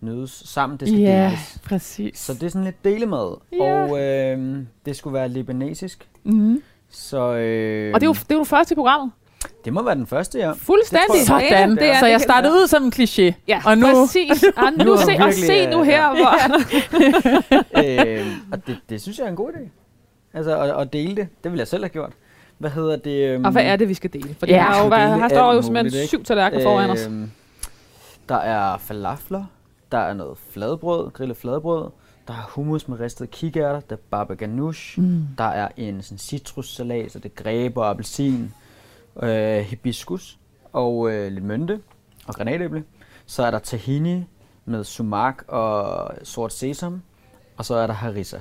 nydes 0.00 0.42
sammen. 0.46 0.78
Det 0.78 0.88
skal 0.88 1.00
Ja, 1.00 1.24
deles. 1.26 1.58
præcis. 1.64 2.18
Så 2.18 2.34
det 2.34 2.42
er 2.42 2.48
sådan 2.48 2.64
lidt 2.64 2.84
delemad. 2.84 3.36
Ja. 3.52 3.82
Og 3.82 4.00
øh, 4.02 4.58
det 4.86 4.96
skulle 4.96 5.14
være 5.14 5.28
libanesisk. 5.28 6.08
Mm. 6.24 6.62
Så 6.90 7.16
øh, 7.34 7.94
Og 7.94 8.00
det 8.00 8.06
er 8.06 8.10
jo, 8.10 8.12
det 8.12 8.30
er 8.30 8.38
jo 8.38 8.44
første 8.44 8.72
i 8.72 8.74
programmet. 8.74 9.10
det 9.64 9.72
må 9.72 9.82
være 9.82 9.94
den 9.94 10.06
første, 10.06 10.38
ja. 10.38 10.52
Fuldstændig. 10.52 11.08
Det 11.08 11.30
jeg. 11.30 11.46
Sådan. 11.48 11.76
Det 11.76 11.88
er, 11.90 11.98
så 11.98 12.06
jeg 12.06 12.14
det- 12.14 12.22
startede 12.22 12.52
ud 12.52 12.66
som 12.66 12.84
en 12.84 12.92
kliché. 12.96 13.32
Ja, 13.48 13.60
Og 13.66 13.78
nu- 13.78 13.86
præcis. 13.86 14.44
Og 14.56 14.72
nu, 14.72 14.84
Nu 14.84 14.96
se, 14.96 15.02
du 15.06 15.10
og 15.12 15.26
virkelig, 15.26 15.34
se 15.46 15.66
nu 15.70 15.80
øh, 15.80 15.86
her, 15.86 16.02
ja. 16.16 16.16
hvor... 16.16 16.32
øh, 18.20 18.26
og 18.52 18.66
det, 18.66 18.78
det 18.88 19.02
synes 19.02 19.18
jeg 19.18 19.24
er 19.24 19.30
en 19.30 19.36
god 19.36 19.50
idé. 19.50 19.68
Altså 20.34 20.58
at, 20.60 20.80
at 20.80 20.92
dele 20.92 21.16
det. 21.16 21.28
Det 21.44 21.52
ville 21.52 21.58
jeg 21.60 21.68
selv 21.68 21.82
have 21.84 21.88
gjort. 21.90 22.12
Hvad 22.58 22.70
hedder 22.70 22.96
det? 22.96 23.26
øhm, 23.28 23.44
Og 23.44 23.52
hvad 23.52 23.62
er 23.64 23.76
det, 23.76 23.88
vi 23.88 23.94
skal 23.94 24.12
dele? 24.12 24.36
For 24.38 24.46
Ja, 24.46 24.62
her, 24.64 24.70
er 24.78 24.82
jo, 24.82 24.88
hvad, 24.88 25.18
her 25.20 25.28
står 25.28 25.54
jo 25.54 25.62
simpelthen 25.62 26.06
syv 26.06 26.24
tallerkener 26.24 26.62
foran 26.62 26.90
os. 26.90 27.08
Der 28.28 28.36
er 28.36 28.78
falafler, 28.78 29.44
der 29.92 29.98
er 29.98 30.14
noget 30.14 30.38
fladbrød, 30.50 31.10
grillet 31.10 31.36
fladbrød, 31.36 31.90
der 32.28 32.34
er 32.34 32.50
hummus 32.50 32.88
med 32.88 33.00
ristede 33.00 33.26
kikærter, 33.28 33.80
der 33.80 33.96
er 33.96 34.00
baba 34.10 34.34
ganoush, 34.34 35.00
Mm. 35.00 35.22
der 35.38 35.44
er 35.44 35.68
en 35.76 36.02
sådan 36.02 36.18
citrussalat, 36.18 37.12
så 37.12 37.18
det 37.18 37.24
er 37.38 37.42
grebe 37.42 37.80
og 37.80 37.90
appelsin, 37.90 38.54
øh, 39.22 39.58
hibiscus 39.58 40.38
og 40.72 41.10
øh, 41.12 41.32
lidt 41.32 41.44
mynte 41.44 41.80
og 42.26 42.34
granatæble. 42.34 42.84
Så 43.26 43.42
er 43.46 43.50
der 43.50 43.58
tahini 43.58 44.24
med 44.64 44.84
sumac 44.84 45.34
og 45.48 46.10
sort 46.22 46.52
sesam, 46.52 47.02
og 47.56 47.64
så 47.64 47.74
er 47.74 47.86
der 47.86 47.94
harissa. 47.94 48.38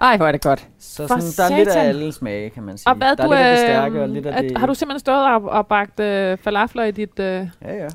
Ej, 0.00 0.16
hvor 0.16 0.26
er 0.26 0.32
det 0.32 0.42
godt. 0.42 0.68
Så 0.78 1.06
For 1.06 1.18
sådan, 1.20 1.50
der 1.50 1.54
er 1.54 1.58
lidt 1.58 1.68
af 1.68 1.88
alle 1.88 2.12
smage, 2.12 2.50
kan 2.50 2.62
man 2.62 2.78
sige. 2.78 2.88
Og 2.88 2.94
hvad 2.96 3.16
der 3.16 3.22
er 3.24 3.26
du, 3.26 3.32
lidt 3.32 3.42
af 3.42 3.56
det 3.56 3.62
øh, 3.62 3.68
stærke 3.68 4.02
og 4.02 4.08
lidt 4.08 4.26
af 4.26 4.42
det... 4.42 4.58
Har 4.58 4.66
du 4.66 4.74
simpelthen 4.74 5.00
stået 5.00 5.24
og, 5.26 5.42
og 5.44 5.66
bagt 5.66 6.00
øh, 6.00 6.38
falafler 6.38 6.84
i 6.84 6.90
dit, 6.90 7.18
øh, 7.18 7.48
Ja, 7.62 7.74
ja. 7.74 7.88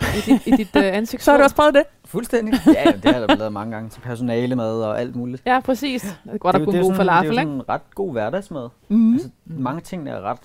I 0.00 0.20
dit, 0.30 0.46
i 0.46 0.50
dit 0.50 0.76
øh, 0.76 0.96
ansigt? 0.96 1.22
Så 1.24 1.30
har 1.30 1.38
du 1.38 1.44
også 1.44 1.56
prøvet 1.56 1.74
det? 1.74 1.82
Fuldstændig. 2.04 2.54
Ja, 2.66 2.92
det 3.02 3.14
har 3.14 3.26
der 3.26 3.34
lavet 3.34 3.52
mange 3.52 3.74
gange 3.74 3.90
til 3.90 4.00
personalemad 4.00 4.82
og 4.82 5.00
alt 5.00 5.16
muligt. 5.16 5.42
Ja, 5.46 5.60
præcis. 5.60 6.02
Det 6.02 6.34
er 6.34 6.38
godt 6.38 6.54
det, 6.54 6.60
at 6.60 6.60
jo- 6.60 6.64
kunne 6.64 6.72
det, 6.72 6.78
er 6.78 6.82
god 6.82 7.24
jo 7.24 7.30
det 7.30 7.38
er 7.38 7.42
en 7.42 7.68
ret 7.68 7.80
god 7.94 8.12
hverdagsmad. 8.12 8.68
Mm. 8.88 9.12
Altså, 9.14 9.28
mange 9.46 9.80
ting 9.80 10.08
er 10.08 10.20
ret... 10.20 10.38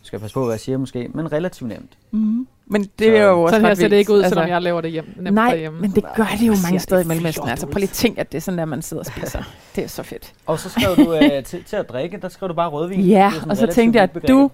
Jeg 0.00 0.06
skal 0.06 0.18
passe 0.18 0.34
på, 0.34 0.44
hvad 0.44 0.52
jeg 0.54 0.60
siger 0.60 0.78
måske, 0.78 1.08
men 1.14 1.32
relativt 1.32 1.68
nemt. 1.68 1.92
Mm. 2.10 2.46
Men 2.66 2.82
det 2.82 2.90
Så- 2.98 3.04
er 3.16 3.22
jo 3.22 3.42
også 3.42 3.54
Sådan 3.54 3.66
her 3.66 3.74
ser 3.74 3.88
det 3.88 3.96
ikke 3.96 4.12
ud, 4.12 4.16
vildt. 4.16 4.28
selvom 4.28 4.48
jeg 4.48 4.62
laver 4.62 4.80
det 4.80 4.90
hjem, 4.90 5.14
nemt 5.16 5.34
Nej, 5.34 5.48
derhjemme. 5.50 5.80
men 5.80 5.90
det 5.90 6.04
gør 6.16 6.28
det 6.40 6.46
jo 6.46 6.54
mange 6.64 6.78
steder 6.80 7.00
i 7.00 7.02
det 7.02 7.08
Mellemøsten. 7.08 7.48
Altså, 7.48 7.66
prøv 7.66 7.74
lige 7.78 7.84
at 7.84 7.90
tænke, 7.90 8.20
at 8.20 8.32
det 8.32 8.38
er 8.38 8.42
sådan, 8.42 8.58
der 8.58 8.64
man 8.64 8.82
sidder 8.82 9.00
og 9.00 9.06
spiser. 9.06 9.42
Det 9.76 9.84
er 9.84 9.88
så 9.88 10.02
fedt. 10.02 10.32
Og 10.46 10.58
så 10.58 10.68
skrev 10.70 10.96
du 11.06 11.14
øh, 11.14 11.44
til, 11.44 11.64
til 11.64 11.76
at 11.76 11.88
drikke, 11.88 12.18
der 12.22 12.28
skrev 12.28 12.48
du 12.48 12.54
bare 12.54 12.68
rødvin. 12.68 13.00
Ja, 13.00 13.32
og 13.50 13.56
så 13.56 13.66
tænkte 13.66 13.96
jeg, 14.00 14.10
at 14.16 14.28
du... 14.28 14.50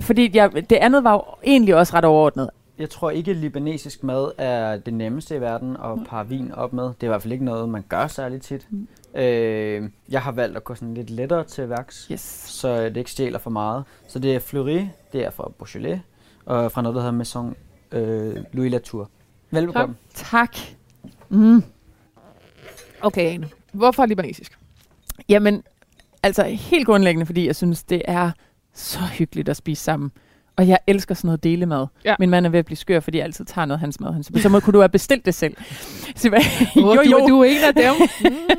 Fordi 0.00 0.30
jeg, 0.36 0.52
det 0.70 0.72
andet 0.76 1.04
var 1.04 1.12
jo 1.12 1.22
egentlig 1.44 1.74
også 1.76 1.94
ret 1.96 2.04
overordnet. 2.04 2.50
Jeg 2.78 2.90
tror 2.90 3.10
ikke, 3.10 3.30
at 3.30 3.36
libanesisk 3.36 4.02
mad 4.02 4.32
er 4.38 4.76
det 4.76 4.94
nemmeste 4.94 5.36
i 5.36 5.40
verden 5.40 5.76
at 5.76 6.06
parre 6.08 6.28
vin 6.28 6.52
op 6.52 6.72
med. 6.72 6.84
Det 6.84 7.02
er 7.02 7.04
i 7.04 7.06
hvert 7.06 7.22
fald 7.22 7.32
ikke 7.32 7.44
noget, 7.44 7.68
man 7.68 7.84
gør 7.88 8.06
særlig 8.06 8.42
tit. 8.42 8.66
Mm. 8.70 8.88
Øh, 9.14 9.90
jeg 10.08 10.22
har 10.22 10.32
valgt 10.32 10.56
at 10.56 10.64
gå 10.64 10.74
sådan 10.74 10.94
lidt 10.94 11.10
lettere 11.10 11.44
til 11.44 11.68
værks. 11.68 12.08
Yes. 12.12 12.20
så 12.46 12.84
det 12.84 12.96
ikke 12.96 13.10
stjæler 13.10 13.38
for 13.38 13.50
meget. 13.50 13.84
Så 14.08 14.18
det 14.18 14.34
er 14.34 14.38
Fleury, 14.38 14.86
det 15.12 15.24
er 15.24 15.30
fra 15.30 15.52
Beaujolais, 15.58 16.00
og 16.44 16.72
fra 16.72 16.82
noget, 16.82 16.94
der 16.94 17.00
hedder 17.00 17.16
Maison 17.16 17.56
øh, 17.92 18.36
Louis 18.52 18.70
Latour. 18.72 19.10
Velbekomme. 19.50 19.96
Tak. 20.14 20.56
Mm. 21.28 21.62
Okay, 23.00 23.34
Ane. 23.34 23.48
Hvorfor 23.72 24.06
libanesisk? 24.06 24.58
Jamen, 25.28 25.62
altså 26.22 26.42
helt 26.44 26.86
grundlæggende, 26.86 27.26
fordi 27.26 27.46
jeg 27.46 27.56
synes, 27.56 27.82
det 27.82 28.02
er 28.04 28.30
så 28.74 28.98
hyggeligt 29.00 29.48
at 29.48 29.56
spise 29.56 29.82
sammen. 29.82 30.12
Og 30.62 30.68
jeg 30.68 30.78
elsker 30.86 31.14
sådan 31.14 31.28
noget 31.28 31.44
delemad. 31.44 31.86
Ja. 32.04 32.14
Min 32.18 32.30
mand 32.30 32.46
er 32.46 32.50
ved 32.50 32.58
at 32.58 32.64
blive 32.64 32.76
skør, 32.76 33.00
fordi 33.00 33.18
jeg 33.18 33.24
altid 33.24 33.44
tager 33.44 33.64
noget 33.66 33.76
af 33.76 33.80
hans 33.80 34.00
mad. 34.00 34.12
Han 34.12 34.22
siger, 34.22 34.38
så 34.40 34.48
måde 34.48 34.60
kunne 34.60 34.72
du 34.74 34.78
have 34.80 34.88
bestilt 34.88 35.26
det 35.26 35.34
selv. 35.34 35.56
Så 36.16 36.30
jeg, 36.32 36.42
Oh, 36.76 36.96
jo, 36.96 37.02
Du, 37.02 37.18
jo. 37.20 37.28
du 37.28 37.40
er 37.40 37.44
en 37.44 37.56
af 37.64 37.74
dem. 37.74 37.94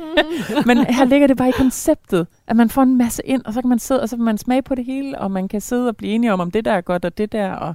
Men 0.66 0.78
her 0.94 1.04
ligger 1.04 1.26
det 1.26 1.36
bare 1.36 1.48
i 1.48 1.52
konceptet, 1.52 2.26
at 2.46 2.56
man 2.56 2.70
får 2.70 2.82
en 2.82 2.98
masse 2.98 3.22
ind, 3.26 3.42
og 3.44 3.52
så 3.54 3.60
kan 3.60 3.68
man 3.68 3.78
sidde, 3.78 4.02
og 4.02 4.08
så 4.08 4.16
kan 4.16 4.24
man 4.24 4.38
smage 4.38 4.62
på 4.62 4.74
det 4.74 4.84
hele, 4.84 5.18
og 5.18 5.30
man 5.30 5.48
kan 5.48 5.60
sidde 5.60 5.88
og 5.88 5.96
blive 5.96 6.12
enige 6.12 6.32
om, 6.32 6.40
om 6.40 6.50
det 6.50 6.64
der 6.64 6.72
er 6.72 6.80
godt, 6.80 7.04
og 7.04 7.18
det 7.18 7.32
der, 7.32 7.52
og, 7.52 7.74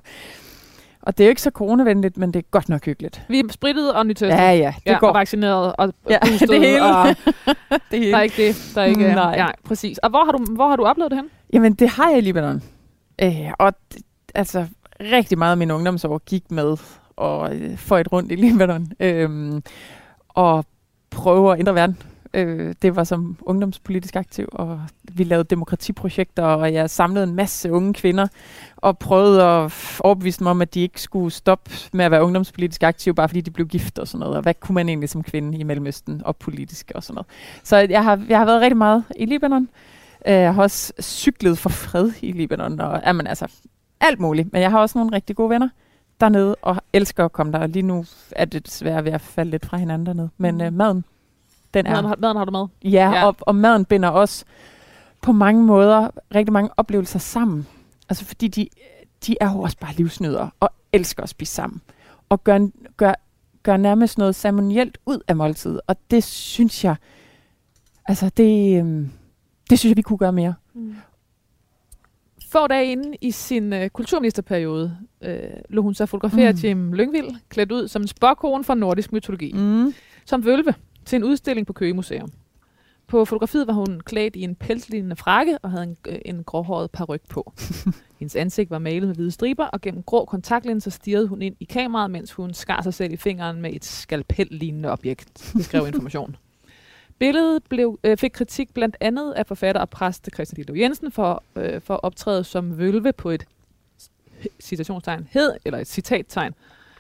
og 1.02 1.18
det 1.18 1.24
er 1.24 1.28
jo 1.28 1.30
ikke 1.30 1.42
så 1.42 1.52
coronavenligt, 1.52 2.18
men 2.18 2.34
det 2.34 2.40
er 2.40 2.44
godt 2.52 2.70
nok 2.70 2.86
hyggeligt. 2.86 3.22
Vi 3.30 3.40
er 3.40 3.44
spritet 3.52 3.94
og 3.94 4.06
nytestet. 4.06 4.28
Ja, 4.38 4.52
ja, 4.52 4.74
det 4.86 4.92
ja, 4.92 4.98
går. 5.00 5.08
og 5.08 5.14
vaccineret 5.14 5.74
og 5.78 5.94
Ja, 6.10 6.18
det 6.40 6.60
hele. 6.60 6.84
og 6.84 7.08
det 7.92 8.02
der 8.02 8.18
er 8.18 8.22
ikke 8.22 8.48
det. 8.48 8.72
Der 8.76 8.82
er 8.82 8.86
ikke, 8.86 9.02
Nej. 9.02 9.34
Ja, 9.38 9.48
præcis. 9.64 9.98
Og 9.98 10.10
hvor 10.10 10.26
har, 10.26 10.32
du, 10.32 10.46
hvor 10.56 10.70
har 10.70 10.76
du 10.76 10.86
oplevet 10.86 11.12
det 11.12 11.18
hen? 11.20 11.30
Jamen, 11.54 11.74
det 11.74 11.90
har 11.90 12.10
jeg 12.10 12.18
i 12.18 12.22
Libanon. 12.22 12.64
Øh, 13.22 13.32
og 13.60 13.74
det, 13.94 14.02
altså, 14.36 14.68
rigtig 15.00 15.38
meget 15.38 15.52
af 15.52 15.58
min 15.58 15.72
ungdomsår 15.72 16.18
gik 16.18 16.52
med 16.52 16.78
og 17.16 17.56
øh, 17.56 17.78
få 17.78 17.96
et 17.96 18.12
rundt 18.12 18.32
i 18.32 18.36
Libanon. 18.46 18.92
Øh, 19.00 19.62
og 20.30 20.66
prøve 21.10 21.54
at 21.54 21.60
ændre 21.60 21.76
verden. 21.76 21.98
Øh, 22.34 22.76
det 22.82 22.96
var 22.96 23.04
som 23.04 23.38
ungdomspolitisk 23.42 24.16
aktiv, 24.16 24.48
og 24.52 24.82
vi 25.04 25.24
lavede 25.24 25.44
demokratiprojekter, 25.44 26.44
og 26.44 26.74
jeg 26.74 26.90
samlede 26.90 27.24
en 27.24 27.36
masse 27.36 27.72
unge 27.72 27.94
kvinder, 27.94 28.28
og 28.76 28.98
prøvede 28.98 29.44
at 29.44 29.74
overbevise 30.00 30.40
dem 30.40 30.48
om, 30.48 30.62
at 30.62 30.74
de 30.74 30.82
ikke 30.82 31.02
skulle 31.02 31.32
stoppe 31.32 31.72
med 31.94 32.06
at 32.06 32.12
være 32.12 32.24
ungdomspolitisk 32.24 32.84
aktive, 32.84 33.16
bare 33.16 33.30
fordi 33.30 33.42
de 33.42 33.52
blev 33.52 33.68
gift 33.68 34.00
og 34.00 34.08
sådan 34.08 34.20
noget. 34.20 34.36
Og 34.36 34.42
hvad 34.42 34.54
kunne 34.54 34.76
man 34.76 34.90
egentlig 34.90 35.10
som 35.10 35.24
kvinde 35.24 35.58
i 35.58 35.64
Mellemøsten 35.64 36.22
og 36.26 36.36
politisk 36.36 36.92
og 36.96 37.04
sådan 37.04 37.16
noget. 37.16 37.28
Så 37.64 37.78
jeg 37.78 38.04
har, 38.04 38.22
jeg 38.30 38.38
har 38.38 38.46
været 38.46 38.62
rigtig 38.62 38.78
meget 38.78 39.04
i 39.16 39.26
Libanon. 39.26 39.70
Øh, 40.28 40.34
jeg 40.34 40.54
har 40.54 40.62
også 40.62 40.94
cyklet 41.02 41.58
for 41.58 41.70
fred 41.70 42.12
i 42.22 42.32
Libanon, 42.32 42.80
og 42.80 43.02
jamen, 43.06 43.28
altså, 43.28 43.48
alt 44.02 44.20
muligt. 44.20 44.54
Men 44.54 44.62
jeg 44.62 44.72
har 44.72 44.80
også 44.80 44.98
nogle 44.98 45.16
rigtig 45.16 45.36
gode 45.36 45.50
venner 45.50 45.70
dernede, 46.22 46.56
og 46.62 46.76
elsker 46.94 47.26
at 47.26 47.32
komme 47.32 47.52
der. 47.54 47.60
Og 47.60 47.70
lige 47.70 47.84
nu 47.84 48.06
er 48.32 48.46
det 48.46 48.66
desværre 48.66 49.06
ved 49.06 49.12
at 49.12 49.22
falde 49.22 49.52
lidt 49.52 49.66
fra 49.66 49.78
hinanden 49.78 50.06
dernede. 50.06 50.30
Men 50.38 50.56
Mm. 50.56 50.62
øh, 50.62 50.74
maden, 50.74 51.04
den 51.74 51.86
er... 51.86 51.92
Maden, 51.92 52.06
har- 52.06 52.16
maden 52.20 52.38
har 52.38 52.46
du 52.46 52.52
med? 52.52 52.92
Ja, 52.92 53.10
Ja. 53.12 53.26
Og, 53.26 53.36
og 53.42 53.56
maden 53.56 53.86
binder 53.86 54.10
også 54.10 54.46
på 55.22 55.32
mange 55.32 55.64
måder 55.64 56.10
rigtig 56.36 56.54
mange 56.54 56.70
oplevelser 56.78 57.20
sammen. 57.20 57.68
Altså 58.10 58.26
fordi 58.26 58.48
de, 58.48 58.68
de 59.28 59.36
er 59.42 59.52
jo 59.54 59.60
også 59.62 59.78
bare 59.78 59.94
livsnydere 59.94 60.50
og 60.60 60.70
elsker 60.94 61.24
at 61.24 61.30
spise 61.30 61.54
sammen. 61.54 61.82
Og 62.30 62.44
gør, 62.44 62.68
gør, 62.98 63.14
gør 63.64 63.78
nærmest 63.78 64.18
noget 64.18 64.36
ceremonielt 64.36 64.98
ud 65.06 65.20
af 65.28 65.36
måltidet. 65.36 65.82
Og 65.88 65.96
det 66.12 66.24
synes 66.24 66.84
jeg, 66.84 66.96
altså 68.08 68.30
det, 68.38 68.80
øhm, 68.80 69.12
det 69.70 69.80
synes 69.80 69.90
jeg, 69.92 69.98
vi 69.98 70.02
kunne 70.02 70.18
gøre 70.18 70.32
mere. 70.34 70.54
Mm. 70.74 70.96
Få 72.52 72.68
dage 72.68 72.92
inde 72.92 73.18
i 73.22 73.32
sin 73.32 73.74
øh, 73.74 73.90
kulturministerperiode 73.90 74.98
øh, 75.22 75.40
lå 75.70 75.82
hun 75.82 75.94
så 75.94 76.06
fotografere 76.06 76.52
Mm. 76.52 76.58
Jim 76.58 76.94
Lyngvild 76.94 77.36
klædt 77.50 77.72
ud 77.72 77.88
som 77.88 78.02
en 78.02 78.08
spåkone 78.08 78.64
fra 78.64 78.76
nordisk 78.76 79.12
mytologi. 79.12 79.54
Mm. 79.54 79.60
Mm. 79.60 79.94
Som 80.26 80.46
vølve 80.46 80.74
til 81.06 81.16
en 81.16 81.24
udstilling 81.24 81.68
på 81.68 81.74
Køge 81.74 81.94
Museum. 81.94 82.30
På 83.08 83.26
fotografiet 83.26 83.68
var 83.68 83.74
hun 83.74 84.02
klædt 84.06 84.36
i 84.36 84.42
en 84.42 84.56
pelslignende 84.56 85.16
frakke 85.16 85.58
og 85.58 85.72
havde 85.72 85.84
en, 85.84 85.98
øh, 86.08 86.20
en 86.26 86.44
gråhåret 86.44 86.92
paryk 86.92 87.22
på. 87.30 87.54
Hendes 88.20 88.36
ansigt 88.36 88.70
var 88.70 88.80
malet 88.80 89.08
med 89.08 89.16
hvide 89.16 89.32
striber, 89.32 89.66
og 89.66 89.82
gennem 89.82 90.04
grå 90.04 90.26
kontaktlinser 90.26 90.92
stirrede 90.92 91.28
hun 91.28 91.42
ind 91.42 91.56
i 91.60 91.64
kameraet, 91.66 92.12
mens 92.12 92.32
hun 92.32 92.54
skar 92.54 92.82
sig 92.82 92.94
selv 92.94 93.14
i 93.14 93.18
fingeren 93.18 93.62
med 93.62 93.74
et 93.74 93.86
skalpel-lignende 93.86 94.92
objekt, 94.92 95.52
beskrev 95.58 95.88
information. 95.94 96.36
Billedet 97.20 97.64
blev, 97.70 98.00
øh, 98.04 98.18
fik 98.18 98.32
kritik 98.32 98.74
blandt 98.74 98.98
andet 99.00 99.32
af 99.32 99.48
forfatter 99.48 99.82
og 99.82 99.90
præst 99.90 100.30
Christian 100.34 100.56
Ditlev 100.56 100.76
Jensen 100.76 101.12
for, 101.12 101.44
øh, 101.56 101.82
for 101.82 101.94
at 101.94 102.00
optræde 102.04 102.44
som 102.44 102.78
vølve 102.78 103.14
på 103.14 103.30
et 103.30 103.46
citationstegn 104.60 105.28
hed, 105.32 105.54
eller 105.66 105.80
et 105.80 105.88
citattegn, 105.88 106.54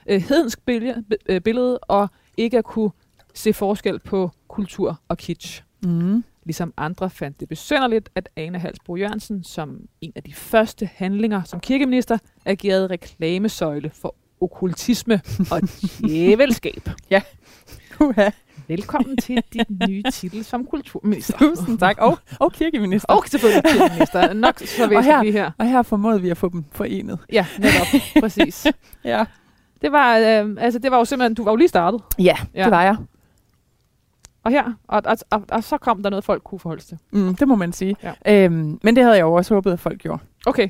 øh, 0.08 0.22
hedensk 0.22 0.66
billede, 0.66 1.04
øh, 1.26 1.42
billede, 1.42 1.78
og 1.78 2.08
ikke 2.38 2.58
at 2.58 2.64
kunne 2.64 2.92
se 3.34 3.54
forskel 3.54 4.00
på 4.00 4.32
kultur 4.48 5.00
og 5.08 5.18
kitsch. 5.18 5.64
Mm. 5.84 6.24
Ligesom 6.46 6.74
andre 6.78 7.10
fandt 7.10 7.40
det 7.40 7.50
besynderligt, 7.50 8.10
at 8.16 8.30
Ane 8.36 8.60
Halsbro 8.60 8.96
Jørgensen 8.96 9.44
som 9.44 9.82
en 10.02 10.12
af 10.16 10.24
de 10.24 10.34
første 10.34 10.90
handlinger 10.94 11.44
som 11.44 11.60
kirkeminister 11.60 12.18
agerede 12.46 12.88
reklamesøjle 12.88 13.90
for 13.90 14.16
okkultisme 14.42 15.22
og 15.52 15.62
djævelskab. 16.08 16.90
Uha. 18.02 18.30
Velkommen 18.70 19.18
til 19.18 19.44
dit 19.54 19.88
nye 19.88 20.04
titel 20.12 20.44
som 20.46 20.66
kulturminister. 20.66 21.38
Tusind 21.38 21.80
tak. 21.80 21.98
Og, 22.00 22.18
og 22.40 22.52
kirkeminister. 22.54 23.14
Og 23.14 23.24
selvfølgelig 23.28 23.64
kirkeminister. 23.72 24.34
Nok 24.34 24.60
så 24.60 24.84
Og 24.96 25.04
her- 25.04 25.22
lige 25.24 25.32
her. 25.32 25.52
Og 25.58 25.66
her 25.66 25.82
formåede 25.82 26.22
vi 26.22 26.30
at 26.30 26.38
få 26.38 26.50
dem 26.50 26.66
forenet. 26.72 27.20
Ja, 27.32 27.46
netop. 27.58 27.88
Præcis. 28.20 28.68
Ja, 29.04 29.26
Det 29.82 29.92
var, 29.92 30.18
øh, 30.18 30.56
altså, 30.60 30.80
det 30.80 30.92
var 30.92 30.98
jo 30.98 31.06
simpelthen, 31.06 31.34
du 31.34 31.44
var 31.44 31.52
jo 31.52 31.56
lige 31.56 31.68
startet. 31.68 32.02
ja, 32.20 32.24
Ja. 32.24 32.36
ja. 32.54 32.64
det 32.64 32.72
var 32.72 32.84
jeg. 32.84 32.96
Og 34.44 34.52
her, 34.52 34.64
og, 34.88 35.02
og, 35.06 35.18
og, 35.30 35.44
og 35.52 35.64
så 35.64 35.78
kom 35.78 36.04
der 36.04 36.10
noget, 36.10 36.24
folk 36.26 36.44
kunne 36.44 36.60
forholde 36.60 36.82
sig 36.82 36.90
til. 36.90 36.98
Mm, 37.20 37.36
det 37.36 37.48
må 37.48 37.56
man 37.56 37.74
sige. 37.74 37.96
Ja. 38.04 38.46
Øhm, 38.46 38.80
men 38.84 38.96
det 38.96 39.04
havde 39.04 39.16
jeg 39.16 39.22
jo 39.24 39.34
også 39.34 39.54
håbet, 39.54 39.72
at 39.74 39.80
folk 39.80 40.00
gjorde. 40.00 40.24
Okay, 40.46 40.70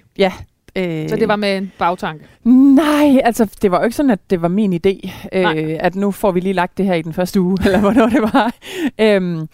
Øh, 0.76 1.10
så 1.10 1.16
det 1.16 1.28
var 1.28 1.36
med 1.36 1.58
en 1.58 1.72
bagtanke. 1.80 2.26
Nej, 2.44 3.22
altså 3.24 3.58
det 3.62 3.72
var 3.72 3.78
jo 3.78 3.84
ikke 3.84 3.96
sådan, 3.96 4.10
at 4.10 4.30
det 4.30 4.42
var 4.42 4.48
min 4.48 4.74
idé, 4.74 5.10
Nej. 5.34 5.58
øh, 5.58 5.78
at 5.80 5.96
nu 5.96 6.12
får 6.12 6.32
vi 6.32 6.40
lige 6.40 6.54
lagt 6.54 6.78
det 6.78 6.86
her 6.86 6.94
i 6.94 7.02
den 7.02 7.14
første 7.14 7.42
uge, 7.42 7.58
eller 7.66 7.80
hvornår 7.80 8.10
det 8.10 8.22
var. 8.22 8.54
Øhm, 9.00 9.48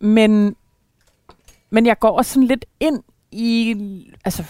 men, 0.00 0.56
men 1.70 1.86
jeg 1.86 1.98
går 1.98 2.10
også 2.10 2.32
sådan 2.32 2.46
lidt 2.46 2.64
ind 2.80 3.02
i, 3.32 3.76
altså, 4.24 4.44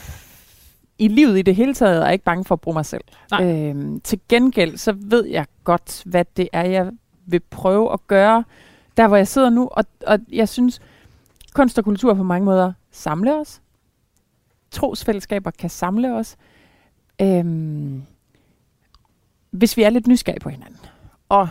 i 0.99 1.09
livet 1.09 1.39
i 1.39 1.43
det 1.43 1.57
hele 1.57 1.75
taget, 1.75 2.01
og 2.01 2.07
er 2.07 2.11
ikke 2.11 2.25
bange 2.25 2.45
for 2.45 2.55
at 2.55 2.61
bruge 2.61 2.75
mig 2.75 2.87
selv. 2.87 3.05
Nej. 3.31 3.45
Øhm, 3.45 4.01
til 4.01 4.21
gengæld, 4.29 4.77
så 4.77 4.95
ved 4.97 5.27
jeg 5.27 5.47
godt, 5.65 6.03
hvad 6.07 6.25
det 6.37 6.49
er, 6.53 6.63
jeg 6.63 6.91
vil 7.27 7.41
prøve 7.51 7.93
at 7.93 8.07
gøre, 8.07 8.45
der 8.97 9.09
hvor 9.09 9.17
jeg 9.17 9.29
sidder 9.29 9.51
nu, 9.51 9.69
og, 9.73 9.85
og 10.07 10.19
jeg 10.33 10.49
synes, 10.49 10.81
kunst 11.55 11.79
og 11.79 11.85
kultur 11.85 12.15
på 12.15 12.23
mange 12.23 12.45
måder 12.45 12.73
samler 12.91 13.41
os. 13.41 13.61
Trosfællesskaber 14.71 15.51
kan 15.51 15.71
samle 15.71 16.15
os. 16.15 16.37
Øhm, 17.23 18.03
hvis 19.51 19.77
vi 19.77 19.83
er 19.83 19.91
lidt 19.91 20.07
nysgerrige 20.07 20.41
på 20.41 20.49
hinanden. 20.49 20.79
Og 21.29 21.49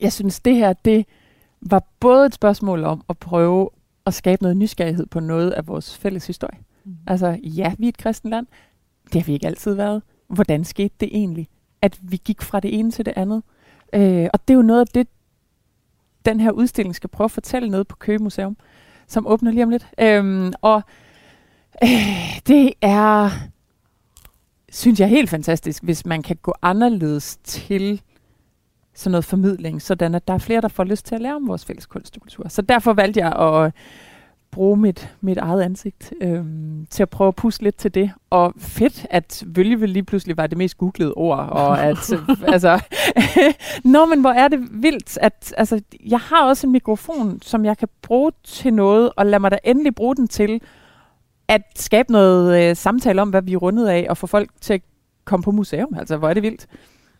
jeg 0.00 0.12
synes, 0.12 0.40
det 0.40 0.56
her, 0.56 0.72
det 0.72 1.06
var 1.60 1.82
både 2.00 2.26
et 2.26 2.34
spørgsmål 2.34 2.84
om 2.84 3.04
at 3.08 3.18
prøve 3.18 3.70
at 4.06 4.14
skabe 4.14 4.42
noget 4.42 4.56
nysgerrighed 4.56 5.06
på 5.06 5.20
noget 5.20 5.50
af 5.50 5.66
vores 5.66 5.98
fælles 5.98 6.26
historie. 6.26 6.58
Mm. 6.84 6.96
Altså, 7.06 7.38
ja, 7.42 7.74
vi 7.78 7.84
er 7.84 7.88
et 7.88 7.98
kristent 7.98 8.30
land. 8.30 8.46
Det 9.12 9.22
har 9.22 9.26
vi 9.26 9.32
ikke 9.32 9.46
altid 9.46 9.74
været. 9.74 10.02
Hvordan 10.28 10.64
skete 10.64 10.94
det 11.00 11.08
egentlig, 11.12 11.48
at 11.82 11.98
vi 12.02 12.16
gik 12.24 12.42
fra 12.42 12.60
det 12.60 12.78
ene 12.78 12.90
til 12.90 13.06
det 13.06 13.12
andet? 13.16 13.42
Øh, 13.92 14.28
og 14.32 14.48
det 14.48 14.54
er 14.54 14.56
jo 14.56 14.62
noget 14.62 14.80
af 14.80 14.86
det, 14.86 15.08
den 16.24 16.40
her 16.40 16.50
udstilling 16.50 16.94
skal 16.94 17.10
prøve 17.10 17.24
at 17.24 17.30
fortælle 17.30 17.68
noget 17.68 17.88
på 17.88 17.96
Køge 17.96 18.18
Museum, 18.18 18.56
som 19.06 19.26
åbner 19.26 19.50
lige 19.50 19.64
om 19.64 19.70
lidt. 19.70 19.88
Øhm, 20.00 20.52
og 20.62 20.82
øh, 21.82 22.40
det 22.46 22.72
er, 22.80 23.30
synes 24.72 25.00
jeg, 25.00 25.08
helt 25.08 25.30
fantastisk, 25.30 25.82
hvis 25.82 26.06
man 26.06 26.22
kan 26.22 26.36
gå 26.42 26.54
anderledes 26.62 27.36
til 27.36 28.02
sådan 28.94 29.10
noget 29.10 29.24
formidling, 29.24 29.82
sådan 29.82 30.14
at 30.14 30.28
der 30.28 30.34
er 30.34 30.38
flere, 30.38 30.60
der 30.60 30.68
får 30.68 30.84
lyst 30.84 31.06
til 31.06 31.14
at 31.14 31.20
lære 31.20 31.34
om 31.34 31.48
vores 31.48 31.64
fælles 31.64 31.86
kunst 31.86 32.16
og 32.16 32.22
kultur. 32.22 32.48
Så 32.48 32.62
derfor 32.62 32.92
valgte 32.92 33.20
jeg 33.20 33.32
at 33.32 33.72
bruge 34.50 34.76
mit, 34.76 35.14
mit 35.20 35.38
eget 35.38 35.62
ansigt 35.62 36.12
øhm, 36.20 36.86
til 36.90 37.02
at 37.02 37.10
prøve 37.10 37.28
at 37.28 37.36
puste 37.36 37.62
lidt 37.62 37.76
til 37.76 37.94
det. 37.94 38.10
Og 38.30 38.54
fedt, 38.58 39.06
at 39.10 39.44
vølge 39.46 39.86
lige 39.86 40.02
pludselig 40.02 40.36
var 40.36 40.46
det 40.46 40.58
mest 40.58 40.78
googlede 40.78 41.14
ord, 41.14 41.38
og 41.38 41.80
at, 41.88 42.12
altså, 42.46 42.80
Nå, 43.84 44.06
men 44.06 44.20
hvor 44.20 44.30
er 44.30 44.48
det 44.48 44.82
vildt, 44.82 45.18
at 45.20 45.54
altså, 45.56 45.80
jeg 46.06 46.20
har 46.20 46.44
også 46.44 46.66
en 46.66 46.72
mikrofon, 46.72 47.42
som 47.42 47.64
jeg 47.64 47.78
kan 47.78 47.88
bruge 48.02 48.32
til 48.44 48.74
noget, 48.74 49.10
og 49.16 49.26
lad 49.26 49.38
mig 49.38 49.50
da 49.50 49.58
endelig 49.64 49.94
bruge 49.94 50.16
den 50.16 50.28
til 50.28 50.60
at 51.54 51.62
skabe 51.76 52.12
noget 52.12 52.70
øh, 52.70 52.76
samtale 52.76 53.22
om, 53.22 53.30
hvad 53.30 53.42
vi 53.42 53.52
er 53.52 53.56
rundet 53.56 53.88
af, 53.88 54.06
og 54.10 54.16
få 54.16 54.26
folk 54.26 54.50
til 54.60 54.72
at 54.72 54.80
komme 55.24 55.44
på 55.44 55.50
museum. 55.50 55.94
Altså, 55.98 56.16
hvor 56.16 56.28
er 56.28 56.34
det 56.34 56.42
vildt. 56.42 56.66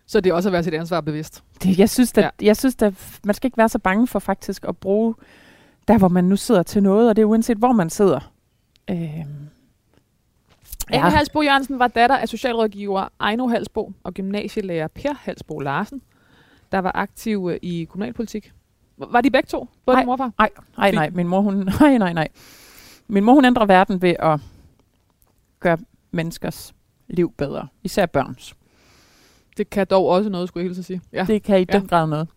Så 0.07 0.21
det 0.21 0.31
er 0.31 0.35
også 0.35 0.49
at 0.49 0.53
være 0.53 0.65
sit 0.65 0.75
ansvar 0.75 1.01
bevidst. 1.01 1.43
Det, 1.63 1.79
jeg 1.79 1.91
synes, 1.91 2.13
at, 2.13 2.25
ja. 2.25 2.47
jeg 2.47 2.57
synes 2.57 2.77
at 2.83 2.95
man 3.25 3.35
skal 3.35 3.49
ikke 3.49 3.59
være 3.59 3.69
så 3.69 3.79
bange 3.79 4.07
for 4.07 4.19
faktisk 4.19 4.65
at 4.69 4.77
bruge 4.77 5.15
der, 5.89 5.99
hvor 5.99 6.09
man 6.09 6.25
nu 6.25 6.37
sidder 6.37 6.63
til 6.63 6.83
noget, 6.83 7.09
og 7.09 7.17
det 7.17 7.23
er 7.23 7.27
uanset, 7.27 7.57
hvor 7.57 7.73
man 7.73 7.91
sidder. 7.91 8.33
Øhm. 8.91 9.49
Ane 10.91 11.11
Halsbo 11.11 11.43
Jørgensen 11.43 11.79
var 11.79 11.89
datter 11.89 12.17
af 12.17 12.29
socialrådgiver 12.29 13.09
Ejno 13.21 13.47
Halsbo 13.47 13.93
og 14.03 14.15
gymnasielærer 14.15 14.89
Per 14.89 15.15
Halsbo 15.21 15.59
Larsen, 15.59 16.03
der 16.73 16.79
var 16.79 16.93
aktiv 16.95 17.49
øh, 17.53 17.59
i 17.63 17.85
kommunalpolitik. 17.85 18.53
Var 18.97 19.21
de 19.21 19.31
begge 19.31 19.47
to? 19.47 19.69
Både 19.87 19.95
Nej. 19.95 20.03
din 20.03 20.07
mor 20.07 20.13
og 20.13 20.19
far? 20.19 20.33
Nej, 20.39 20.51
nej, 20.79 20.91
nej. 20.91 21.11
Min 21.11 21.29
mor, 21.29 21.41
hun, 21.41 21.55
nej, 21.81 21.99
nej, 21.99 22.13
nej. 22.13 22.29
Min 23.13 23.25
mor, 23.25 23.35
hun 23.35 23.45
ændrer 23.45 23.67
verden 23.67 24.03
ved 24.03 24.15
at 24.19 24.41
gøre 25.61 25.79
menneskers 26.11 26.75
liv 27.09 27.33
bedre. 27.39 27.69
Især 27.83 28.07
børns. 28.07 28.55
Det 29.57 29.71
kan 29.71 29.87
dog 29.91 30.07
også 30.07 30.31
noget, 30.31 30.49
skulle 30.49 30.63
jeg 30.63 30.69
hilse 30.69 30.79
at 30.81 30.85
sige. 30.85 31.01
Ja. 31.13 31.25
Det 31.29 31.43
kan 31.43 31.61
i 31.61 31.67
Ja. 31.73 31.79
den 31.79 31.87
grad 31.89 32.07
noget. 32.07 32.29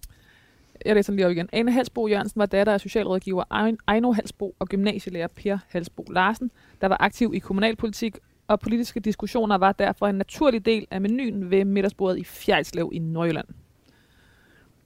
Jeg 0.86 0.96
læser 0.96 1.14
lige 1.14 1.26
op 1.26 1.32
igen. 1.32 1.50
Ane 1.54 1.72
Halsbo 1.72 2.08
Jørgensen 2.08 2.40
var 2.40 2.46
datter 2.46 2.74
af 2.74 2.82
socialrådgiver 2.82 3.44
Ejno 3.88 4.12
Halsbo 4.12 4.56
og 4.60 4.68
gymnasielærer 4.68 5.28
Per 5.28 5.58
Halsbo 5.70 6.06
Larsen, 6.10 6.52
der 6.82 6.88
var 6.88 6.98
aktiv 7.00 7.32
i 7.34 7.40
kommunalpolitik 7.40 8.18
og 8.48 8.60
politiske 8.60 9.00
diskussioner 9.00 9.58
var 9.58 9.72
derfor 9.72 10.08
en 10.08 10.16
naturlig 10.16 10.66
del 10.66 10.88
af 10.92 11.02
menuen 11.02 11.52
ved 11.52 11.66
middagsbordet 11.66 12.18
i 12.18 12.24
Fjejslev 12.24 12.90
i 12.94 13.00
Nordjylland. 13.00 13.48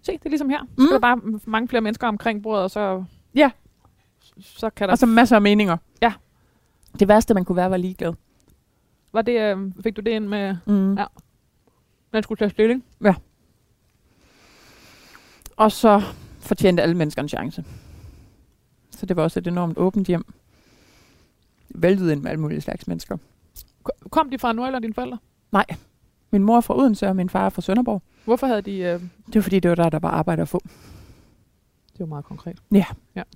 Se, 0.01 0.11
det 0.11 0.25
er 0.25 0.29
ligesom 0.29 0.49
her. 0.49 0.59
Så 0.59 0.65
Mm. 0.77 0.83
mm. 0.83 0.85
er 0.87 0.91
der 0.91 0.99
bare 0.99 1.21
mange 1.45 1.67
flere 1.67 1.81
mennesker 1.81 2.07
omkring 2.07 2.43
bordet, 2.43 2.63
og 2.63 2.71
så, 2.71 3.03
Ja. 3.35 3.51
Så 4.41 4.69
kan 4.69 4.87
der... 4.87 4.91
Og 4.91 4.97
så 4.97 5.05
masser 5.05 5.35
af 5.35 5.41
meninger. 5.41 5.77
Ja. 6.01 6.13
Det 6.99 7.07
værste, 7.07 7.33
man 7.33 7.45
kunne 7.45 7.55
være, 7.55 7.69
var 7.71 7.77
ligeglad. 7.77 8.13
var 9.13 9.21
det, 9.21 9.39
øh, 9.41 9.71
fik 9.83 9.95
du 9.95 10.01
det 10.01 10.11
ind 10.11 10.27
med, 10.27 10.55
Mm. 10.65 10.93
Ja. 10.97 11.05
man 12.13 12.23
skulle 12.23 12.37
tage 12.39 12.49
stilling? 12.49 12.83
Og 15.57 15.71
så 15.71 16.01
fortjente 16.39 16.83
alle 16.83 16.95
mennesker 16.95 17.21
en 17.21 17.29
chance. 17.29 17.63
Så 18.91 19.05
det 19.05 19.15
var 19.15 19.23
også 19.23 19.39
et 19.39 19.47
enormt 19.47 19.77
åbent 19.77 20.07
hjem. 20.07 20.25
Væltet 21.69 22.11
ind 22.11 22.21
med 22.21 22.31
alle 22.31 22.41
mulige 22.41 22.61
slags 22.61 22.87
mennesker. 22.87 23.17
Ko- 23.83 24.09
Kom 24.09 24.29
de 24.29 24.39
fra 24.39 24.53
Nordjylland, 24.53 24.81
dine 24.81 24.93
forældre? 24.93 25.17
Min 26.31 26.43
mor 26.43 26.57
er 26.57 26.61
fra 26.61 26.77
Odense, 26.77 27.07
og 27.07 27.15
min 27.15 27.29
far 27.29 27.45
er 27.45 27.49
fra 27.49 27.61
Sønderborg. 27.61 28.01
Hvorfor 28.25 28.47
havde 28.47 28.61
de... 28.61 28.77
Øh, 28.77 29.01
Det 29.27 29.35
var 29.35 29.41
fordi, 29.41 29.59
det 29.59 29.69
var 29.69 29.75
der, 29.75 29.89
der 29.89 29.99
var 29.99 30.09
arbejde 30.09 30.41
at 30.41 30.47
få. 30.49 30.61
Det 31.99 32.09
var 32.09 32.15
meget 32.15 32.25
konkret. 32.25 32.57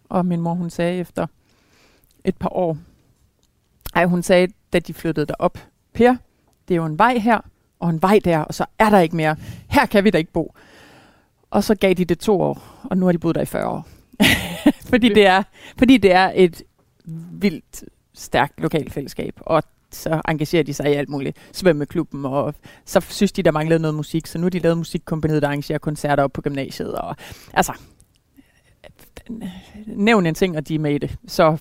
Og 0.10 0.26
min 0.26 0.41
mor, 0.41 0.54
hun 0.54 0.69
sagde 0.69 0.99
efter 0.99 1.28
et 2.23 2.38
par 2.38 2.49
år, 2.49 2.78
ej, 3.95 4.06
hun 4.06 4.23
sagde, 4.23 4.47
da 4.73 4.80
de 4.80 4.93
flyttede 4.93 5.26
derop, 5.26 5.58
Per, 5.93 6.15
det 6.67 6.73
er 6.73 6.76
jo 6.76 6.86
en 6.86 6.99
vej 6.99 7.17
her, 7.17 7.39
og 7.80 7.89
en 7.89 8.02
vej 8.02 8.19
der, 8.26 8.39
og 8.39 8.54
så 8.54 8.65
er 8.80 8.89
der 8.89 8.99
ikke 8.99 9.15
mere. 9.15 9.36
Her 9.69 9.86
kan 9.86 10.04
vi 10.04 10.10
da 10.10 10.17
ikke 10.17 10.32
bo. 10.32 10.56
Og 11.52 11.63
så 11.63 11.76
gav 11.76 11.93
de 11.93 12.06
det 12.06 12.19
to 12.19 12.41
år, 12.41 12.63
og 12.84 12.97
nu 12.97 13.06
har 13.06 13.12
de 13.12 13.17
boet 13.17 13.36
der 13.36 13.41
i 13.41 13.45
40 13.45 13.67
år. 13.67 13.88
fordi, 14.91 15.10
det 15.10 15.26
er, 15.26 15.43
fordi 15.78 15.97
det 15.97 16.12
er 16.12 16.32
et 16.36 16.63
vildt 17.32 17.84
stærkt 18.13 18.62
lokalt 18.62 18.93
fællesskab, 18.93 19.34
og 19.41 19.63
så 19.91 20.21
engagerer 20.28 20.63
de 20.63 20.73
sig 20.73 20.91
i 20.91 20.93
alt 20.93 21.10
muligt. 21.10 21.38
Svømmeklubben, 21.52 22.26
og 22.26 22.56
så 22.86 22.99
synes 22.99 23.32
de, 23.32 23.43
der 23.43 23.52
manglede 23.52 23.80
noget 23.80 23.95
musik, 23.95 24.28
så 24.28 24.38
nu 24.38 24.43
har 24.43 24.49
de 24.49 24.60
lavet 24.60 24.78
musikkompaniet, 24.78 25.41
der 25.41 25.47
arrangerer 25.47 25.80
koncerter 25.80 26.23
op 26.23 26.34
på 26.34 26.41
gymnasiet. 26.41 26.95
Og, 26.95 27.15
altså, 27.54 27.73
nævn 29.86 30.25
en 30.25 30.36
ting, 30.36 30.57
og 30.57 30.67
de 30.67 30.75
er 30.75 30.79
med 30.79 30.95
i 30.95 30.97
det. 30.97 31.15
Så 31.27 31.57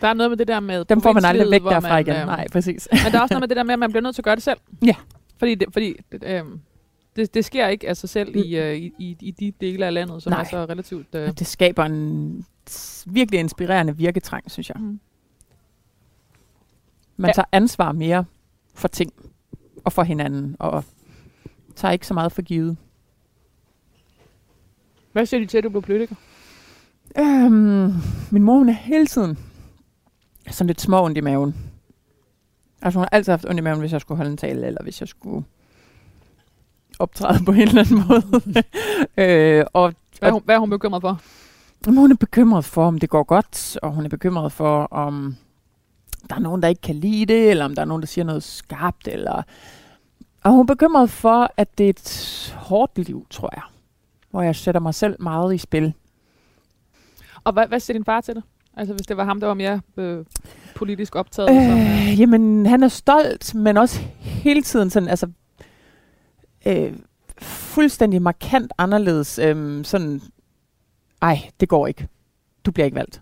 Der 0.00 0.08
er 0.08 0.14
noget 0.14 0.30
med 0.30 0.36
det 0.36 0.48
der 0.48 0.60
med... 0.60 0.84
dem 0.84 1.00
får 1.00 1.12
man 1.12 1.24
aldrig 1.24 1.50
væk 1.50 1.62
derfra 1.62 1.88
man, 1.88 2.00
igen. 2.06 2.16
øh, 2.16 2.26
Nej, 2.26 2.46
præcis. 2.52 2.88
Men 3.04 3.12
der 3.12 3.18
er 3.18 3.22
også 3.22 3.34
noget 3.34 3.42
med 3.42 3.48
det 3.48 3.56
der 3.56 3.62
med, 3.62 3.72
at 3.72 3.78
man 3.78 3.90
bliver 3.90 4.02
nødt 4.02 4.14
til 4.14 4.22
at 4.22 4.24
gøre 4.24 4.34
det 4.34 4.42
selv. 4.42 4.58
Ja. 4.84 4.94
Fordi 5.38 5.54
det, 5.54 5.68
fordi, 5.72 5.94
øh, 6.22 6.42
det, 7.16 7.34
det 7.34 7.44
sker 7.44 7.66
ikke 7.68 7.88
af 7.88 7.96
sig 7.96 8.08
selv 8.08 8.36
i, 8.36 8.56
øh, 8.56 8.76
i, 8.76 8.92
i, 8.98 9.16
i 9.20 9.30
de 9.30 9.52
dele 9.60 9.86
af 9.86 9.94
landet, 9.94 10.22
som 10.22 10.30
Nej. 10.30 10.40
er 10.40 10.44
så 10.44 10.56
relativt... 10.64 11.14
Øh, 11.14 11.32
Det 11.38 11.46
skaber 11.46 11.84
en 11.84 12.46
virkelig 13.06 13.40
inspirerende 13.40 13.96
virketrang, 13.96 14.50
synes 14.50 14.68
jeg. 14.68 14.76
mm. 14.80 15.00
Man 17.16 17.28
Ja. 17.28 17.32
tager 17.32 17.46
ansvar 17.52 17.92
mere 17.92 18.24
for 18.74 18.88
ting 18.88 19.12
og 19.84 19.92
for 19.92 20.02
hinanden, 20.02 20.56
og 20.58 20.84
tager 21.76 21.92
ikke 21.92 22.06
så 22.06 22.14
meget 22.14 22.32
for 22.32 22.42
givet. 22.42 22.76
Hvad 25.12 25.26
siger 25.26 25.40
de 25.40 25.46
til, 25.46 25.58
at 25.58 25.64
du 25.64 25.68
blev 25.68 25.82
politiker? 25.82 26.14
Øhm, 27.18 27.92
min 28.30 28.42
mor, 28.42 28.58
hun 28.58 28.68
er 28.68 28.72
hele 28.72 29.06
tiden 29.06 29.38
sådan 30.50 30.66
lidt 30.66 30.80
små 30.80 31.04
ondt 31.04 31.18
i 31.18 31.20
maven. 31.20 31.54
Altså, 32.82 32.98
hun 32.98 33.04
har 33.04 33.16
altid 33.16 33.32
haft 33.32 33.44
ondt 33.44 33.58
i 33.58 33.62
maven, 33.62 33.80
hvis 33.80 33.92
jeg 33.92 34.00
skulle 34.00 34.16
holde 34.16 34.30
en 34.30 34.36
tale, 34.36 34.66
eller 34.66 34.82
hvis 34.82 35.00
jeg 35.00 35.08
skulle 35.08 35.44
optræde 36.98 37.44
på 37.44 37.52
en 37.52 37.60
eller 37.60 37.80
anden 37.80 38.04
måde. 38.08 38.64
øh, 39.58 39.64
og 39.72 39.94
Hvad 40.18 40.28
er, 40.28 40.32
hun, 40.32 40.42
hvad 40.44 40.54
er 40.54 40.58
hun 40.58 40.70
bekymret 40.70 41.00
for? 41.00 41.20
Jamen, 41.86 41.98
hun 41.98 42.12
er 42.12 42.16
bekymret 42.16 42.64
for, 42.64 42.86
om 42.86 42.98
det 42.98 43.10
går 43.10 43.22
godt, 43.22 43.78
og 43.82 43.92
hun 43.92 44.04
er 44.04 44.08
bekymret 44.08 44.52
for, 44.52 44.82
om 44.84 45.36
der 46.28 46.34
er 46.34 46.40
nogen, 46.40 46.62
der 46.62 46.68
ikke 46.68 46.80
kan 46.80 46.94
lide 46.94 47.26
det, 47.26 47.50
eller 47.50 47.64
om 47.64 47.74
der 47.74 47.82
er 47.82 47.86
nogen, 47.86 48.02
der 48.02 48.06
siger 48.06 48.24
noget 48.24 48.42
skarpt, 48.42 49.08
eller... 49.08 49.42
Og 50.42 50.50
hun 50.50 50.60
er 50.60 50.64
bekymret 50.64 51.10
for, 51.10 51.50
at 51.56 51.78
det 51.78 51.86
er 51.86 51.90
et 51.90 52.54
hårdt 52.56 52.98
liv, 52.98 53.26
tror 53.30 53.50
jeg, 53.54 53.62
hvor 54.30 54.42
jeg 54.42 54.56
sætter 54.56 54.80
mig 54.80 54.94
selv 54.94 55.22
meget 55.22 55.54
i 55.54 55.58
spil. 55.58 55.94
Og 57.44 57.52
hvad, 57.52 57.66
hvad 57.66 57.80
siger 57.80 57.98
din 57.98 58.04
far 58.04 58.20
til 58.20 58.34
det? 58.34 58.42
Altså, 58.76 58.94
hvis 58.94 59.06
det 59.06 59.16
var 59.16 59.24
ham, 59.24 59.40
der 59.40 59.46
var 59.46 59.54
mere 59.54 59.80
øh, 59.96 60.24
politisk 60.74 61.16
optaget. 61.16 61.50
Øh. 61.50 61.70
Som, 61.70 61.80
øh, 61.80 62.20
jamen, 62.20 62.66
han 62.66 62.82
er 62.82 62.88
stolt, 62.88 63.54
men 63.54 63.76
også 63.76 64.00
hele 64.20 64.62
tiden 64.62 64.90
sådan, 64.90 65.08
altså... 65.08 65.28
Øh, 66.66 66.92
fuldstændig 67.38 68.22
markant 68.22 68.72
anderledes. 68.78 69.38
Øh, 69.38 69.84
sådan, 69.84 70.20
ej, 71.22 71.50
det 71.60 71.68
går 71.68 71.86
ikke. 71.86 72.08
Du 72.66 72.70
bliver 72.70 72.84
ikke 72.84 72.94
valgt. 72.94 73.20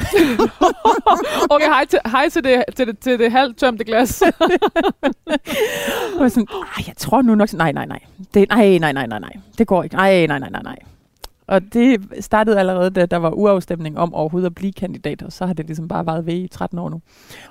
okay, 1.54 1.66
hej 1.66 1.84
til, 1.84 1.98
hej 2.06 2.28
til, 2.28 2.44
det, 2.44 2.64
til, 2.76 2.86
det, 2.86 2.98
til 2.98 3.18
det 3.18 3.32
halvt 3.32 3.56
tømte 3.56 3.84
glas. 3.84 4.22
Og 6.16 6.22
jeg 6.22 6.30
sådan, 6.30 6.46
jeg 6.86 6.94
tror 6.96 7.22
nu 7.22 7.34
nok, 7.34 7.52
nej, 7.52 7.72
nej, 7.72 7.86
nej. 7.86 8.00
Det, 8.34 8.48
nej, 8.48 8.78
nej, 8.78 8.92
nej, 8.92 9.06
nej, 9.06 9.18
nej. 9.18 9.32
Det 9.58 9.66
går 9.66 9.82
ikke. 9.82 9.96
Nej, 9.96 10.26
nej, 10.26 10.38
nej, 10.38 10.50
nej, 10.50 10.62
nej. 10.62 10.76
Og 11.46 11.72
det 11.72 12.00
startede 12.20 12.58
allerede, 12.58 12.90
da 12.90 13.06
der 13.06 13.16
var 13.16 13.30
uafstemning 13.30 13.98
om 13.98 14.14
overhovedet 14.14 14.46
at 14.46 14.54
blive 14.54 14.72
kandidat, 14.72 15.22
og 15.22 15.32
så 15.32 15.46
har 15.46 15.52
det 15.52 15.66
ligesom 15.66 15.88
bare 15.88 16.06
været 16.06 16.26
ved 16.26 16.34
i 16.34 16.48
13 16.48 16.78
år 16.78 16.88
nu. 16.90 17.00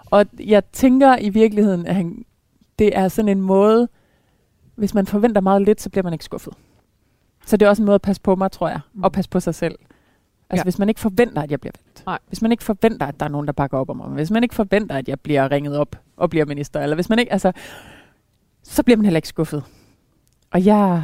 Og 0.06 0.26
jeg 0.40 0.66
tænker 0.72 1.18
i 1.22 1.30
virkeligheden, 1.30 1.86
at 1.86 1.96
han, 1.96 2.26
det 2.80 2.98
er 2.98 3.08
sådan 3.08 3.30
en 3.30 3.42
måde, 3.42 3.88
hvis 4.76 4.94
man 4.94 5.06
forventer 5.06 5.42
meget 5.42 5.62
lidt, 5.62 5.82
så 5.82 5.90
bliver 5.90 6.04
man 6.04 6.14
ikke 6.14 6.26
skuffet. 6.26 6.54
Så 7.46 7.58
det 7.58 7.66
er 7.66 7.70
også 7.70 7.82
en 7.82 7.86
måde 7.86 7.96
at 7.96 8.02
passe 8.02 8.22
på 8.22 8.36
mig, 8.36 8.52
tror 8.52 8.68
jeg, 8.70 8.80
og 9.04 9.12
passe 9.12 9.30
på 9.30 9.40
sig 9.40 9.56
selv. 9.56 9.76
Altså 10.50 10.56
Ja. 10.56 10.58
ja. 10.58 10.64
hvis 10.64 10.80
man 10.80 10.90
ikke 10.90 11.02
forventer, 11.02 11.42
at 11.42 11.52
jeg 11.52 11.62
bliver 11.62 11.72
valgt. 11.86 12.04
Nej. 12.06 12.20
Hvis 12.28 12.42
man 12.42 12.52
ikke 12.52 12.64
forventer, 12.64 13.06
at 13.08 13.20
der 13.20 13.26
er 13.26 13.30
nogen, 13.30 13.48
der 13.48 13.54
bakker 13.54 13.78
op 13.78 13.90
om 13.90 13.98
mig. 13.98 14.08
Hvis 14.08 14.32
man 14.32 14.44
ikke 14.44 14.56
forventer, 14.56 14.96
at 14.96 15.08
jeg 15.10 15.20
bliver 15.20 15.52
ringet 15.52 15.78
op 15.78 15.96
og 16.18 16.30
bliver 16.30 16.46
minister. 16.46 16.80
Eller 16.82 16.96
hvis 16.96 17.10
man 17.10 17.20
ikke, 17.20 17.32
altså, 17.32 17.52
så 18.64 18.84
bliver 18.84 18.98
man 18.98 19.06
heller 19.06 19.18
ikke 19.18 19.28
skuffet. 19.28 19.64
Og 20.52 20.66
jeg, 20.66 21.04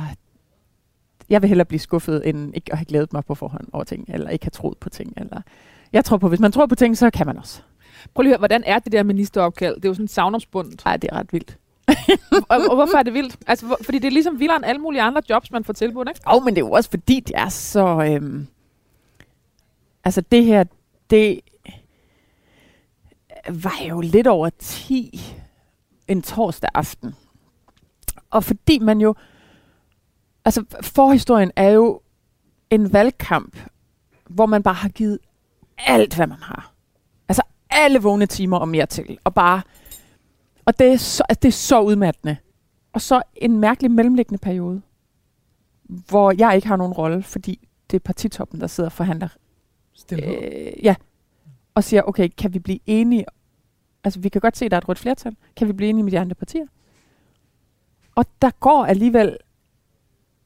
jeg 1.31 1.41
vil 1.41 1.47
hellere 1.47 1.65
blive 1.65 1.79
skuffet, 1.79 2.29
end 2.29 2.55
ikke 2.55 2.71
at 2.71 2.77
have 2.77 2.85
glædet 2.85 3.13
mig 3.13 3.25
på 3.25 3.35
forhånd 3.35 3.67
over 3.73 3.83
ting, 3.83 4.05
eller 4.07 4.29
ikke 4.29 4.45
have 4.45 4.51
troet 4.51 4.77
på 4.77 4.89
ting. 4.89 5.13
Eller 5.17 5.41
jeg 5.93 6.05
tror 6.05 6.17
på, 6.17 6.29
hvis 6.29 6.39
man 6.39 6.51
tror 6.51 6.65
på 6.65 6.75
ting, 6.75 6.97
så 6.97 7.09
kan 7.09 7.27
man 7.27 7.37
også. 7.37 7.61
Prøv 8.13 8.23
lige 8.23 8.29
at 8.29 8.33
høre, 8.33 8.39
hvordan 8.39 8.63
er 8.65 8.79
det 8.79 8.91
der 8.91 9.03
ministeropkald? 9.03 9.75
Det 9.75 9.85
er 9.85 9.89
jo 9.89 9.93
sådan 9.93 10.07
savnomsbundet. 10.07 10.81
Ej, 10.85 10.97
det 10.97 11.09
er 11.11 11.15
ret 11.15 11.33
vildt. 11.33 11.57
og, 12.49 12.57
og, 12.69 12.75
hvorfor 12.75 12.97
er 12.97 13.03
det 13.03 13.13
vildt? 13.13 13.37
Altså, 13.47 13.65
hvor, 13.65 13.77
fordi 13.81 13.99
det 13.99 14.07
er 14.07 14.11
ligesom 14.11 14.39
vildere 14.39 14.57
end 14.57 14.65
alle 14.65 14.81
mulige 14.81 15.01
andre 15.01 15.21
jobs, 15.29 15.51
man 15.51 15.63
får 15.63 15.73
tilbudt, 15.73 16.09
ikke? 16.09 16.21
Jo, 16.33 16.39
men 16.39 16.55
det 16.55 16.61
er 16.61 16.65
jo 16.65 16.71
også 16.71 16.89
fordi, 16.89 17.19
det 17.19 17.35
er 17.35 17.49
så... 17.49 18.07
Øhm, 18.09 18.47
altså 20.03 20.21
det 20.21 20.45
her, 20.45 20.63
det 21.09 21.39
var 23.49 23.85
jo 23.89 24.01
lidt 24.01 24.27
over 24.27 24.49
10 24.59 25.21
en 26.07 26.21
torsdag 26.21 26.69
aften. 26.73 27.15
Og 28.29 28.43
fordi 28.43 28.79
man 28.79 29.01
jo... 29.01 29.15
Altså 30.45 30.63
forhistorien 30.81 31.51
er 31.55 31.69
jo 31.69 32.01
en 32.69 32.93
valgkamp, 32.93 33.57
hvor 34.29 34.45
man 34.45 34.63
bare 34.63 34.73
har 34.73 34.89
givet 34.89 35.19
alt, 35.77 36.15
hvad 36.15 36.27
man 36.27 36.37
har. 36.41 36.73
Altså 37.29 37.41
alle 37.69 37.99
vågne 37.99 38.25
timer 38.25 38.57
og 38.57 38.67
mere 38.67 38.85
til. 38.85 39.17
Og 39.23 39.33
bare... 39.33 39.61
Og 40.65 40.79
det 40.79 40.93
er 40.93 40.97
så, 40.97 41.23
altså, 41.29 41.39
det 41.41 41.47
er 41.47 41.51
så 41.51 41.81
udmattende. 41.81 42.37
Og 42.93 43.01
så 43.01 43.21
en 43.35 43.59
mærkelig 43.59 43.91
mellemliggende 43.91 44.37
periode, 44.37 44.81
hvor 45.83 46.33
jeg 46.37 46.55
ikke 46.55 46.67
har 46.67 46.75
nogen 46.75 46.93
rolle, 46.93 47.23
fordi 47.23 47.67
det 47.91 47.97
er 47.97 47.99
partitoppen, 47.99 48.61
der 48.61 48.67
sidder 48.67 48.87
og 48.87 48.93
forhandler. 48.93 49.27
Øh, 50.11 50.73
ja. 50.83 50.95
Og 51.75 51.83
siger, 51.83 52.01
okay, 52.01 52.29
kan 52.37 52.53
vi 52.53 52.59
blive 52.59 52.79
enige? 52.85 53.25
Altså, 54.03 54.19
vi 54.19 54.29
kan 54.29 54.41
godt 54.41 54.57
se, 54.57 54.65
at 54.65 54.71
der 54.71 54.77
er 54.77 54.81
et 54.81 54.89
rødt 54.89 54.99
flertal. 54.99 55.35
Kan 55.55 55.67
vi 55.67 55.73
blive 55.73 55.89
enige 55.89 56.03
med 56.03 56.11
de 56.11 56.19
andre 56.19 56.35
partier? 56.35 56.65
Og 58.15 58.25
der 58.41 58.51
går 58.59 58.85
alligevel 58.85 59.37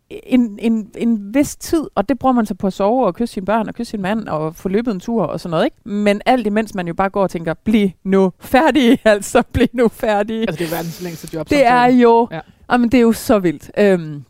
en, 0.10 0.60
en, 0.62 0.92
en 0.98 1.34
vis 1.34 1.56
tid, 1.56 1.88
og 1.96 2.10
det 2.10 2.20
bruger 2.20 2.34
man 2.34 2.46
så 2.46 2.54
på 2.56 2.68
at 2.68 2.74
sove 2.74 3.06
og 3.06 3.16
kysse 3.16 3.34
sine 3.34 3.46
børn 3.46 3.68
og 3.68 3.76
kysse 3.76 3.92
sin 3.92 4.02
mand 4.02 4.28
og 4.28 4.56
få 4.56 4.70
løbet 4.70 4.92
en 4.94 5.00
tur 5.00 5.24
og 5.24 5.40
sådan 5.40 5.52
noget, 5.52 5.66
ikke? 5.66 5.90
Men 5.90 6.22
alt 6.26 6.48
imens 6.48 6.76
man 6.76 6.88
jo 6.88 6.94
bare 6.94 7.10
går 7.10 7.24
og 7.24 7.30
tænker, 7.30 7.54
bliv 7.54 7.90
nu 8.04 8.32
færdig, 8.40 9.00
altså 9.06 9.44
bliv 9.54 9.68
nu 9.74 9.88
færdig. 9.88 10.40
Altså, 10.42 10.56
det 10.60 10.66
er 10.72 10.76
verdens 10.76 11.02
længste 11.02 11.30
job. 11.34 11.50
Det 11.50 11.66
er 11.66 11.86
jo, 11.86 12.28
Ja. 12.32 12.36
ja. 12.36 12.42
jamen, 12.72 12.90
det 12.92 12.98
er 12.98 13.02
jo 13.02 13.14
så 13.14 13.40
vildt. 13.40 13.72
Øhm, 13.78 14.24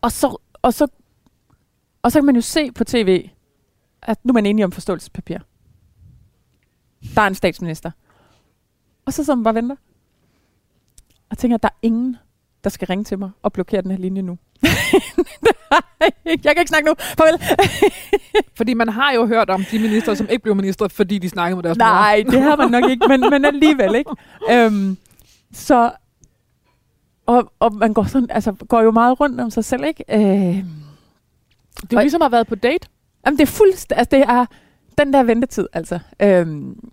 og, 0.00 0.12
så, 0.12 0.36
og, 0.62 0.74
så, 0.74 0.86
og 2.02 2.12
så 2.12 2.18
kan 2.20 2.26
man 2.26 2.34
jo 2.34 2.40
se 2.40 2.72
på 2.72 2.84
tv, 2.84 3.28
at 4.02 4.18
nu 4.24 4.30
er 4.30 4.34
man 4.34 4.46
enige 4.46 4.64
om 4.64 4.72
forståelsespapir. 4.72 5.38
Der 7.14 7.20
er 7.22 7.26
en 7.26 7.34
statsminister. 7.34 7.90
Og 9.06 9.12
så 9.12 9.24
sidder 9.24 9.36
man 9.36 9.44
bare 9.44 9.52
og 9.52 9.56
venter. 9.56 9.76
Og 11.30 11.38
tænker, 11.38 11.54
at 11.54 11.62
der 11.62 11.68
er 11.68 11.78
ingen, 11.82 12.16
der 12.64 12.70
skal 12.70 12.86
ringe 12.86 13.04
til 13.04 13.18
mig 13.18 13.30
og 13.42 13.52
blokere 13.52 13.82
den 13.82 13.90
her 13.90 13.98
linje 13.98 14.22
nu. 14.22 14.38
jeg 16.26 16.38
kan 16.42 16.54
ikke 16.58 16.68
snakke 16.68 16.88
nu. 16.88 16.94
Farvel. 16.98 17.40
Fordi 18.56 18.74
man 18.74 18.88
har 18.88 19.12
jo 19.12 19.26
hørt 19.26 19.50
om 19.50 19.64
de 19.70 19.78
minister, 19.78 20.14
som 20.14 20.26
ikke 20.30 20.42
blev 20.42 20.54
minister, 20.56 20.88
fordi 20.88 21.18
de 21.18 21.28
snakkede 21.28 21.56
med 21.56 21.62
deres 21.62 21.78
mor. 21.78 21.84
Nej, 21.84 22.24
det 22.30 22.42
har 22.42 22.56
man 22.56 22.70
nok 22.70 22.90
ikke, 22.90 23.08
men, 23.08 23.20
men 23.30 23.44
alligevel, 23.44 23.94
ikke? 23.94 24.10
Øhm, 24.50 24.96
så, 25.52 25.92
og, 27.26 27.52
og 27.60 27.74
man 27.74 27.92
går, 27.94 28.04
sådan, 28.04 28.30
altså, 28.30 28.52
går 28.52 28.82
jo 28.82 28.90
meget 28.90 29.20
rundt 29.20 29.40
om 29.40 29.50
sig 29.50 29.64
selv, 29.64 29.84
ikke? 29.84 30.04
Øh, 30.08 30.20
Det 30.20 30.62
er 30.62 30.64
jo 31.92 31.98
ligesom 32.00 32.22
at 32.22 32.26
have 32.26 32.32
været 32.32 32.46
på 32.46 32.54
date. 32.54 32.88
jamen, 33.26 33.38
det 33.38 33.42
er 33.42 33.46
fuldstændig, 33.52 33.98
altså, 33.98 34.16
det 34.16 34.22
er 34.28 34.46
den 34.98 35.12
der 35.12 35.22
ventetid, 35.22 35.66
altså. 35.72 35.98
Øhm, 36.22 36.90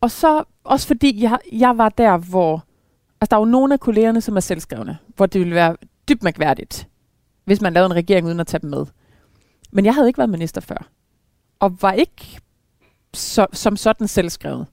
og 0.00 0.10
så 0.10 0.44
også 0.64 0.86
fordi 0.86 1.22
jeg, 1.22 1.38
jeg 1.52 1.78
var 1.78 1.88
der, 1.88 2.16
hvor... 2.16 2.64
Altså, 3.20 3.30
der 3.30 3.36
er 3.36 3.40
jo 3.40 3.44
nogle 3.44 3.74
af 3.74 3.80
kollegerne, 3.80 4.20
som 4.20 4.36
er 4.36 4.40
selvskrevne, 4.40 4.98
hvor 5.16 5.26
det 5.26 5.38
ville 5.40 5.54
være 5.54 5.76
dybt 6.08 6.22
mærkværdigt, 6.22 6.88
hvis 7.44 7.60
man 7.60 7.72
lavede 7.72 7.86
en 7.86 7.94
regering 7.94 8.26
uden 8.26 8.40
at 8.40 8.46
tage 8.46 8.60
dem 8.60 8.70
med. 8.70 8.86
Men 9.72 9.84
jeg 9.84 9.94
havde 9.94 10.08
ikke 10.08 10.18
været 10.18 10.30
minister 10.30 10.60
før, 10.60 10.88
og 11.60 11.76
var 11.82 11.92
ikke 11.92 12.38
så, 13.14 13.46
som 13.52 13.76
sådan 13.76 14.08
selvskrevet. 14.08 14.66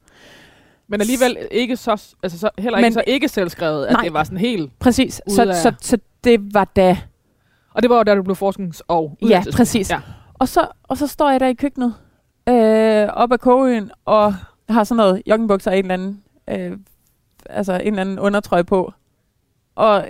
Men 0.88 1.02
alligevel 1.02 1.38
ikke 1.52 1.78
så, 1.78 2.16
altså 2.24 2.40
så, 2.40 2.50
heller 2.58 2.78
ikke 2.78 2.86
Men- 2.86 2.94
så 2.94 3.04
ikke 3.08 3.28
selvskrevet, 3.30 3.86
at 3.86 3.94
Nej. 3.94 4.02
det 4.04 4.14
var 4.14 4.24
sådan 4.24 4.38
helt... 4.38 4.80
Præcis. 4.80 5.22
Så, 5.28 5.42
af- 5.50 5.56
så, 5.56 5.74
så 5.82 5.98
det 6.24 6.54
var 6.54 6.66
da... 6.66 6.98
Og 7.74 7.82
det 7.82 7.90
var 7.90 7.98
jo 7.98 8.04
da 8.04 8.16
du 8.16 8.24
blev 8.24 8.36
forsknings- 8.36 8.82
og 8.88 9.18
Ja, 9.22 9.44
præcis. 9.54 9.90
Ja. 9.92 10.02
Og 10.34 10.48
så, 10.48 10.68
og 10.84 10.98
så 10.98 11.08
står 11.08 11.30
jeg 11.32 11.40
der 11.40 11.48
i 11.48 11.54
køkkenet, 11.54 11.94
øh, 12.50 13.08
op 13.14 13.32
ad 13.32 13.38
kogeøen, 13.38 13.92
og 14.06 14.36
har 14.70 14.84
sådan 14.84 14.98
noget 14.98 15.22
joggingbukser 15.28 15.72
og 15.72 15.78
en 15.78 15.92
eller 15.92 15.94
anden, 15.94 16.24
øh, 16.50 16.78
altså 17.50 17.74
en 17.74 17.88
eller 17.88 18.02
anden 18.02 18.20
undertrøje 18.20 18.64
på. 18.64 18.94
Og 19.76 20.06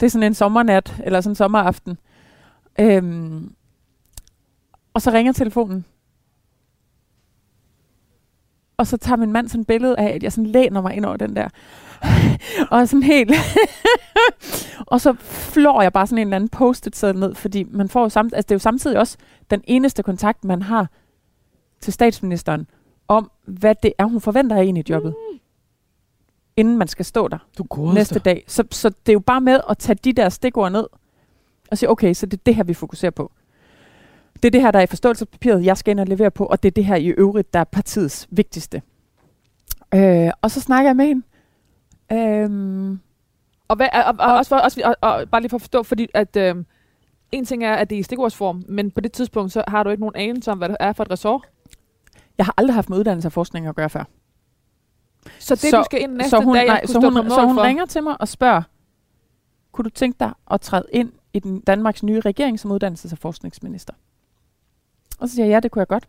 det 0.00 0.06
er 0.06 0.10
sådan 0.10 0.26
en 0.26 0.34
sommernat, 0.34 0.96
eller 1.04 1.20
sådan 1.20 1.30
en 1.30 1.36
sommeraften. 1.36 1.98
Øhm, 2.80 3.54
og 4.94 5.02
så 5.02 5.10
ringer 5.10 5.32
telefonen. 5.32 5.84
Og 8.76 8.86
så 8.86 8.96
tager 8.96 9.16
min 9.16 9.32
mand 9.32 9.48
sådan 9.48 9.60
et 9.60 9.66
billede 9.66 9.98
af, 9.98 10.14
at 10.14 10.22
jeg 10.22 10.32
sådan 10.32 10.50
læner 10.50 10.80
mig 10.80 10.94
ind 10.94 11.04
over 11.04 11.16
den 11.16 11.36
der. 11.36 11.48
og 12.70 12.88
sådan 12.88 13.02
helt... 13.02 13.32
og 14.92 15.00
så 15.00 15.12
flår 15.20 15.82
jeg 15.82 15.92
bare 15.92 16.06
sådan 16.06 16.18
en 16.18 16.26
eller 16.26 16.36
anden 16.36 16.48
post-it 16.48 16.96
seddel 16.96 17.20
ned, 17.20 17.34
fordi 17.34 17.62
man 17.62 17.88
får 17.88 18.02
jo 18.02 18.08
samt, 18.08 18.34
altså 18.34 18.46
det 18.46 18.50
er 18.50 18.54
jo 18.54 18.58
samtidig 18.58 18.98
også 18.98 19.16
den 19.50 19.60
eneste 19.64 20.02
kontakt, 20.02 20.44
man 20.44 20.62
har 20.62 20.88
til 21.80 21.92
statsministeren, 21.92 22.66
om 23.08 23.30
hvad 23.44 23.74
det 23.82 23.92
er, 23.98 24.04
hun 24.04 24.20
forventer 24.20 24.56
af 24.56 24.64
en 24.64 24.76
i 24.76 24.82
jobbet. 24.88 25.14
Mm. 25.32 25.38
Inden 26.56 26.78
man 26.78 26.88
skal 26.88 27.04
stå 27.04 27.28
der 27.28 27.38
Du 27.58 27.62
godeste. 27.62 27.94
næste 27.94 28.18
dag. 28.18 28.44
Så, 28.46 28.64
så 28.70 28.88
det 28.88 29.08
er 29.08 29.12
jo 29.12 29.20
bare 29.20 29.40
med 29.40 29.60
at 29.70 29.78
tage 29.78 29.98
de 30.04 30.12
der 30.12 30.28
stikord 30.28 30.72
ned, 30.72 30.86
og 31.70 31.78
sige, 31.78 31.90
okay, 31.90 32.14
så 32.14 32.26
det 32.26 32.38
er 32.38 32.42
det 32.46 32.54
her, 32.54 32.64
vi 32.64 32.74
fokuserer 32.74 33.10
på. 33.10 33.32
Det 34.34 34.44
er 34.44 34.50
det 34.50 34.60
her, 34.60 34.70
der 34.70 34.78
er 34.78 34.82
i 34.82 34.86
forståelsespapiret, 34.86 35.64
jeg 35.64 35.76
skal 35.76 35.90
ind 35.90 36.00
og 36.00 36.06
levere 36.06 36.30
på, 36.30 36.44
og 36.46 36.62
det 36.62 36.68
er 36.68 36.72
det 36.72 36.84
her 36.84 36.96
i 36.96 37.06
øvrigt, 37.06 37.54
der 37.54 37.60
er 37.60 37.64
partiets 37.64 38.28
vigtigste. 38.30 38.82
Øh, 39.94 40.30
og 40.42 40.50
så 40.50 40.60
snakker 40.60 40.88
jeg 40.88 40.96
med 40.96 41.06
hende. 41.06 41.22
Øhm, 42.12 43.00
Og, 43.68 43.76
hvad, 43.76 43.88
og, 43.92 44.04
og, 44.04 44.14
og, 44.18 44.34
også 44.36 44.48
for, 44.48 44.56
også, 44.56 44.80
og, 44.84 45.10
og, 45.10 45.28
bare 45.28 45.40
lige 45.40 45.50
for 45.50 45.56
at 45.56 45.60
forstå, 45.60 45.82
fordi 45.82 46.08
at 46.14 46.36
øh, 46.36 46.56
en 47.32 47.44
ting 47.44 47.64
er, 47.64 47.74
at 47.74 47.90
det 47.90 47.96
er 47.96 48.00
i 48.00 48.02
stikordsform, 48.02 48.64
men 48.68 48.90
på 48.90 49.00
det 49.00 49.12
tidspunkt, 49.12 49.52
så 49.52 49.64
har 49.68 49.82
du 49.82 49.90
ikke 49.90 50.00
nogen 50.00 50.16
anelse 50.16 50.50
om, 50.50 50.58
hvad 50.58 50.68
det 50.68 50.76
er 50.80 50.92
for 50.92 51.04
et 51.04 51.10
ressort. 51.10 51.48
jeg 52.38 52.46
har 52.46 52.54
aldrig 52.56 52.74
haft 52.74 52.90
med 52.90 52.98
uddannelse 52.98 53.28
og 53.28 53.32
forskning 53.32 53.66
at 53.66 53.74
gøre 53.76 53.90
før. 53.90 54.04
Så 55.38 55.54
det, 55.54 55.60
Så- 55.70 55.76
du 55.76 55.84
skal 55.84 56.02
ind 56.02 56.12
næste 56.12 56.30
så 56.30 56.40
hun, 56.40 56.54
dag, 56.54 56.66
nej, 56.66 56.86
så 56.86 57.00
hun, 57.00 57.30
så 57.30 57.46
hun 57.46 57.54
for. 57.56 57.62
ringer 57.62 57.86
til 57.86 58.02
mig 58.02 58.20
og 58.20 58.28
spørger, 58.28 58.62
kunne 59.72 59.84
du 59.84 59.90
tænke 59.90 60.16
dig 60.20 60.32
at 60.50 60.60
træde 60.60 60.84
ind 60.92 61.12
i 61.32 61.38
den 61.38 61.60
Danmarks 61.60 62.02
nye 62.02 62.20
regering 62.20 62.60
som 62.60 62.70
uddannelses- 62.72 63.12
og 63.12 63.18
forskningsminister? 63.18 63.94
Og 65.18 65.28
så 65.28 65.34
siger 65.34 65.46
jeg, 65.46 65.52
ja, 65.52 65.60
det 65.60 65.70
kunne 65.70 65.80
jeg 65.80 65.88
godt. 65.88 66.08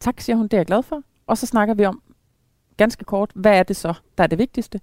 Tak, 0.00 0.20
siger 0.20 0.36
hun, 0.36 0.44
det 0.44 0.52
er 0.54 0.58
jeg 0.58 0.66
glad 0.66 0.82
for. 0.82 1.02
Og 1.26 1.38
så 1.38 1.46
snakker 1.46 1.74
vi 1.74 1.84
om, 1.84 2.02
ganske 2.76 3.04
kort, 3.04 3.30
hvad 3.34 3.58
er 3.58 3.62
det 3.62 3.76
så, 3.76 3.94
der 4.18 4.24
er 4.24 4.28
det 4.28 4.38
vigtigste? 4.38 4.80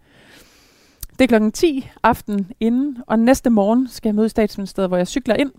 Det 1.10 1.22
er 1.22 1.28
klokken 1.28 1.52
10 1.52 1.90
aften 2.04 2.52
inden, 2.60 2.98
og 3.08 3.20
næste 3.20 3.50
morgen 3.50 3.88
skal 3.88 4.10
jeg 4.10 4.16
møde 4.16 4.30
statsministeriet, 4.30 4.90
hvor 4.90 4.98
jeg 4.98 5.08
cykler 5.08 5.36
ind, 5.36 5.52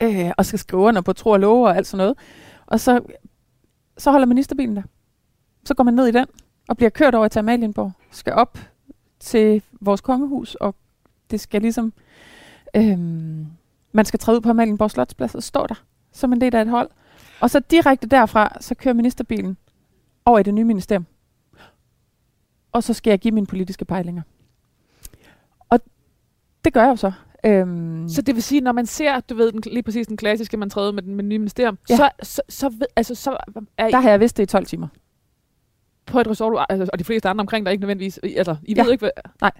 øh, 0.00 0.30
og 0.38 0.46
skal 0.46 0.58
skrive 0.58 0.82
under 0.82 1.00
på 1.00 1.12
tro 1.12 1.30
og 1.30 1.40
love 1.40 1.66
og 1.68 1.76
alt 1.76 1.86
sådan 1.86 1.98
noget. 1.98 2.18
Og 2.66 2.80
så, 2.80 3.00
så 3.98 4.10
holder 4.10 4.26
ministerbilen 4.26 4.76
der. 4.76 4.82
Så 5.64 5.74
går 5.74 5.84
man 5.84 5.94
ned 5.94 6.06
i 6.06 6.10
den, 6.10 6.26
og 6.68 6.76
bliver 6.76 6.90
kørt 6.90 7.14
over 7.14 7.28
til 7.28 7.38
Amalienborg, 7.38 7.92
skal 8.10 8.32
op 8.32 8.58
til 9.20 9.62
vores 9.80 10.00
kongehus, 10.00 10.54
og 10.54 10.74
det 11.30 11.40
skal 11.40 11.62
ligesom, 11.62 11.92
øhm, 12.76 13.46
man 13.92 14.04
skal 14.04 14.18
træde 14.20 14.36
ud 14.36 14.40
på 14.40 14.50
Amalienborg 14.50 14.90
Slotsplads 14.90 15.34
og 15.34 15.42
stå 15.42 15.66
der 15.66 15.82
som 16.12 16.32
en 16.32 16.40
del 16.40 16.56
af 16.56 16.62
et 16.62 16.68
hold. 16.68 16.90
Og 17.40 17.50
så 17.50 17.60
direkte 17.60 18.06
derfra, 18.06 18.56
så 18.60 18.74
kører 18.74 18.94
ministerbilen 18.94 19.56
over 20.24 20.38
i 20.38 20.42
det 20.42 20.54
nye 20.54 20.64
ministerium. 20.64 21.06
Og 22.72 22.82
så 22.82 22.92
skal 22.94 23.10
jeg 23.10 23.18
give 23.18 23.32
mine 23.34 23.46
politiske 23.46 23.84
pejlinger. 23.84 24.22
Og 25.68 25.80
det 26.64 26.72
gør 26.72 26.82
jeg 26.82 26.90
jo 26.90 26.96
så. 26.96 27.12
Øhm, 27.46 28.08
Så 28.08 28.22
det 28.22 28.34
vil 28.34 28.42
sige, 28.42 28.60
når 28.60 28.72
man 28.72 28.86
ser, 28.86 29.20
du 29.20 29.34
ved, 29.34 29.52
den, 29.52 29.60
lige 29.72 29.82
præcis 29.82 30.06
den 30.06 30.16
klassiske, 30.16 30.56
man 30.56 30.70
træder 30.70 30.92
med 30.92 31.02
den 31.02 31.14
med 31.14 31.24
nye 31.24 31.38
ministerium, 31.38 31.78
Ja. 31.90 31.96
så, 31.96 32.10
så, 32.22 32.42
så, 32.48 32.68
ved, 32.68 32.86
altså, 32.96 33.14
så 33.14 33.36
er 33.78 33.86
I 33.86 33.90
der 33.90 34.00
har 34.00 34.10
jeg 34.10 34.20
vidst 34.20 34.36
det 34.36 34.42
i 34.42 34.46
12 34.46 34.66
timer. 34.66 34.88
På 36.08 36.20
et 36.20 36.28
resort, 36.28 36.52
du- 36.52 36.58
altså, 36.68 36.90
og 36.92 36.98
de 36.98 37.04
fleste 37.04 37.28
andre 37.28 37.42
omkring 37.42 37.66
der 37.66 37.72
ikke 37.72 37.80
nødvendigvis, 37.82 38.18
altså, 38.36 38.56
I 38.62 38.74
Ja. 38.76 38.82
ved 38.82 38.92
ikke, 38.92 39.02
hvad... 39.02 39.10
Nej. 39.40 39.50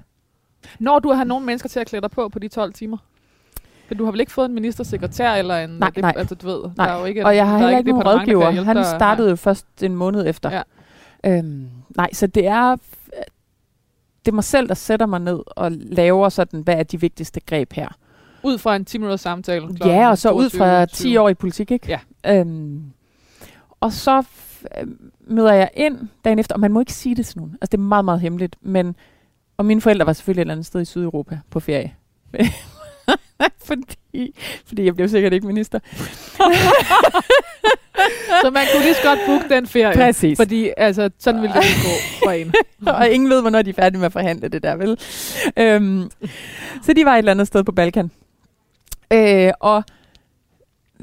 Når 0.78 0.98
du 0.98 1.12
har 1.12 1.24
nogle 1.24 1.46
mennesker 1.46 1.68
til 1.68 1.80
at 1.80 1.86
klæde 1.86 2.00
dig 2.02 2.10
på 2.10 2.28
på 2.28 2.38
de 2.38 2.48
12 2.48 2.72
timer, 2.72 2.96
for 3.88 3.94
du 3.94 4.04
har 4.04 4.10
vel 4.10 4.20
ikke 4.20 4.32
fået 4.32 4.48
en 4.48 4.54
ministersekretær 4.54 5.32
eller 5.34 5.56
en... 5.58 5.70
Nej, 5.70 5.90
det, 5.90 6.02
nej. 6.02 6.12
Altså, 6.16 6.34
du 6.34 6.46
ved, 6.46 6.62
Nej, 6.76 6.86
der 6.86 6.94
er 6.94 6.98
jo 6.98 7.04
ikke, 7.04 7.26
Og 7.26 7.36
jeg 7.36 7.46
har 7.46 7.54
er 7.54 7.58
heller 7.58 7.78
ikke 7.78 7.90
nogen 7.90 8.06
rådgiver. 8.08 8.50
Han 8.50 8.84
startede 8.84 9.30
jo 9.30 9.36
først 9.36 9.66
en 9.82 9.94
måned 9.96 10.26
efter. 10.26 10.50
Ja. 10.50 10.62
Øhm, 11.26 11.68
nej, 11.96 12.08
så 12.12 12.26
det 12.26 12.46
er, 12.46 12.76
det 14.24 14.28
er 14.28 14.32
mig 14.32 14.44
selv, 14.44 14.68
der 14.68 14.74
sætter 14.74 15.06
mig 15.06 15.20
ned 15.20 15.40
og 15.46 15.70
laver 15.72 16.28
sådan, 16.28 16.60
hvad 16.60 16.74
er 16.74 16.82
de 16.82 17.00
vigtigste 17.00 17.40
greb 17.40 17.72
her. 17.72 17.88
Ud 18.42 18.58
fra 18.58 18.76
en 18.76 18.84
10 18.84 18.98
minutters 18.98 19.20
samtale. 19.20 19.68
Ja, 19.84 20.08
og 20.10 20.18
så 20.18 20.30
ud 20.30 20.42
22, 20.50 20.58
fra 20.58 20.86
20. 20.86 21.10
10 21.10 21.16
år 21.16 21.28
i 21.28 21.34
politik, 21.34 21.70
ikke? 21.70 21.98
Ja. 22.24 22.38
Øhm, 22.40 22.82
og 23.80 23.92
så 23.92 24.22
møder 25.26 25.52
jeg 25.52 25.70
ind 25.74 26.08
dagen 26.24 26.38
efter, 26.38 26.54
og 26.54 26.60
man 26.60 26.72
må 26.72 26.80
ikke 26.80 26.92
sige 26.92 27.14
det 27.14 27.26
til 27.26 27.38
nogen. 27.38 27.52
Altså, 27.52 27.68
det 27.70 27.78
er 27.78 27.82
meget, 27.82 28.04
meget 28.04 28.20
hemmeligt. 28.20 28.56
Men, 28.60 28.96
og 29.56 29.64
mine 29.64 29.80
forældre 29.80 30.06
var 30.06 30.12
selvfølgelig 30.12 30.40
et 30.40 30.44
eller 30.44 30.54
andet 30.54 30.66
sted 30.66 30.80
i 30.80 30.84
Sydeuropa 30.84 31.38
på 31.50 31.60
ferie. 31.60 31.94
fordi, 33.68 34.34
fordi 34.66 34.84
jeg 34.84 34.94
blev 34.94 35.08
sikkert 35.08 35.32
ikke 35.32 35.46
minister. 35.46 35.78
Så 38.42 38.50
man 38.50 38.66
kunne 38.72 38.82
lige 38.82 38.94
så 38.94 39.02
godt 39.02 39.18
booke 39.26 39.54
den 39.54 39.66
ferie. 39.66 39.94
Præcis. 39.94 40.38
Fordi 40.38 40.70
altså, 40.76 41.10
sådan 41.18 41.42
ville 41.42 41.54
det 41.54 41.64
ikke 41.64 41.80
gå 41.82 42.24
for 42.24 42.30
en. 42.30 42.54
og 42.94 43.08
ingen 43.08 43.30
ved, 43.30 43.40
hvornår 43.40 43.62
de 43.62 43.70
er 43.70 43.74
færdige 43.74 43.98
med 43.98 44.06
at 44.06 44.12
forhandle 44.12 44.48
det 44.48 44.62
der, 44.62 44.76
vel? 44.76 44.98
Øhm, 45.56 46.10
så 46.82 46.92
de 46.92 47.04
var 47.04 47.14
et 47.14 47.18
eller 47.18 47.32
andet 47.32 47.46
sted 47.46 47.64
på 47.64 47.72
Balkan. 47.72 48.10
Øh, 49.12 49.52
og 49.60 49.84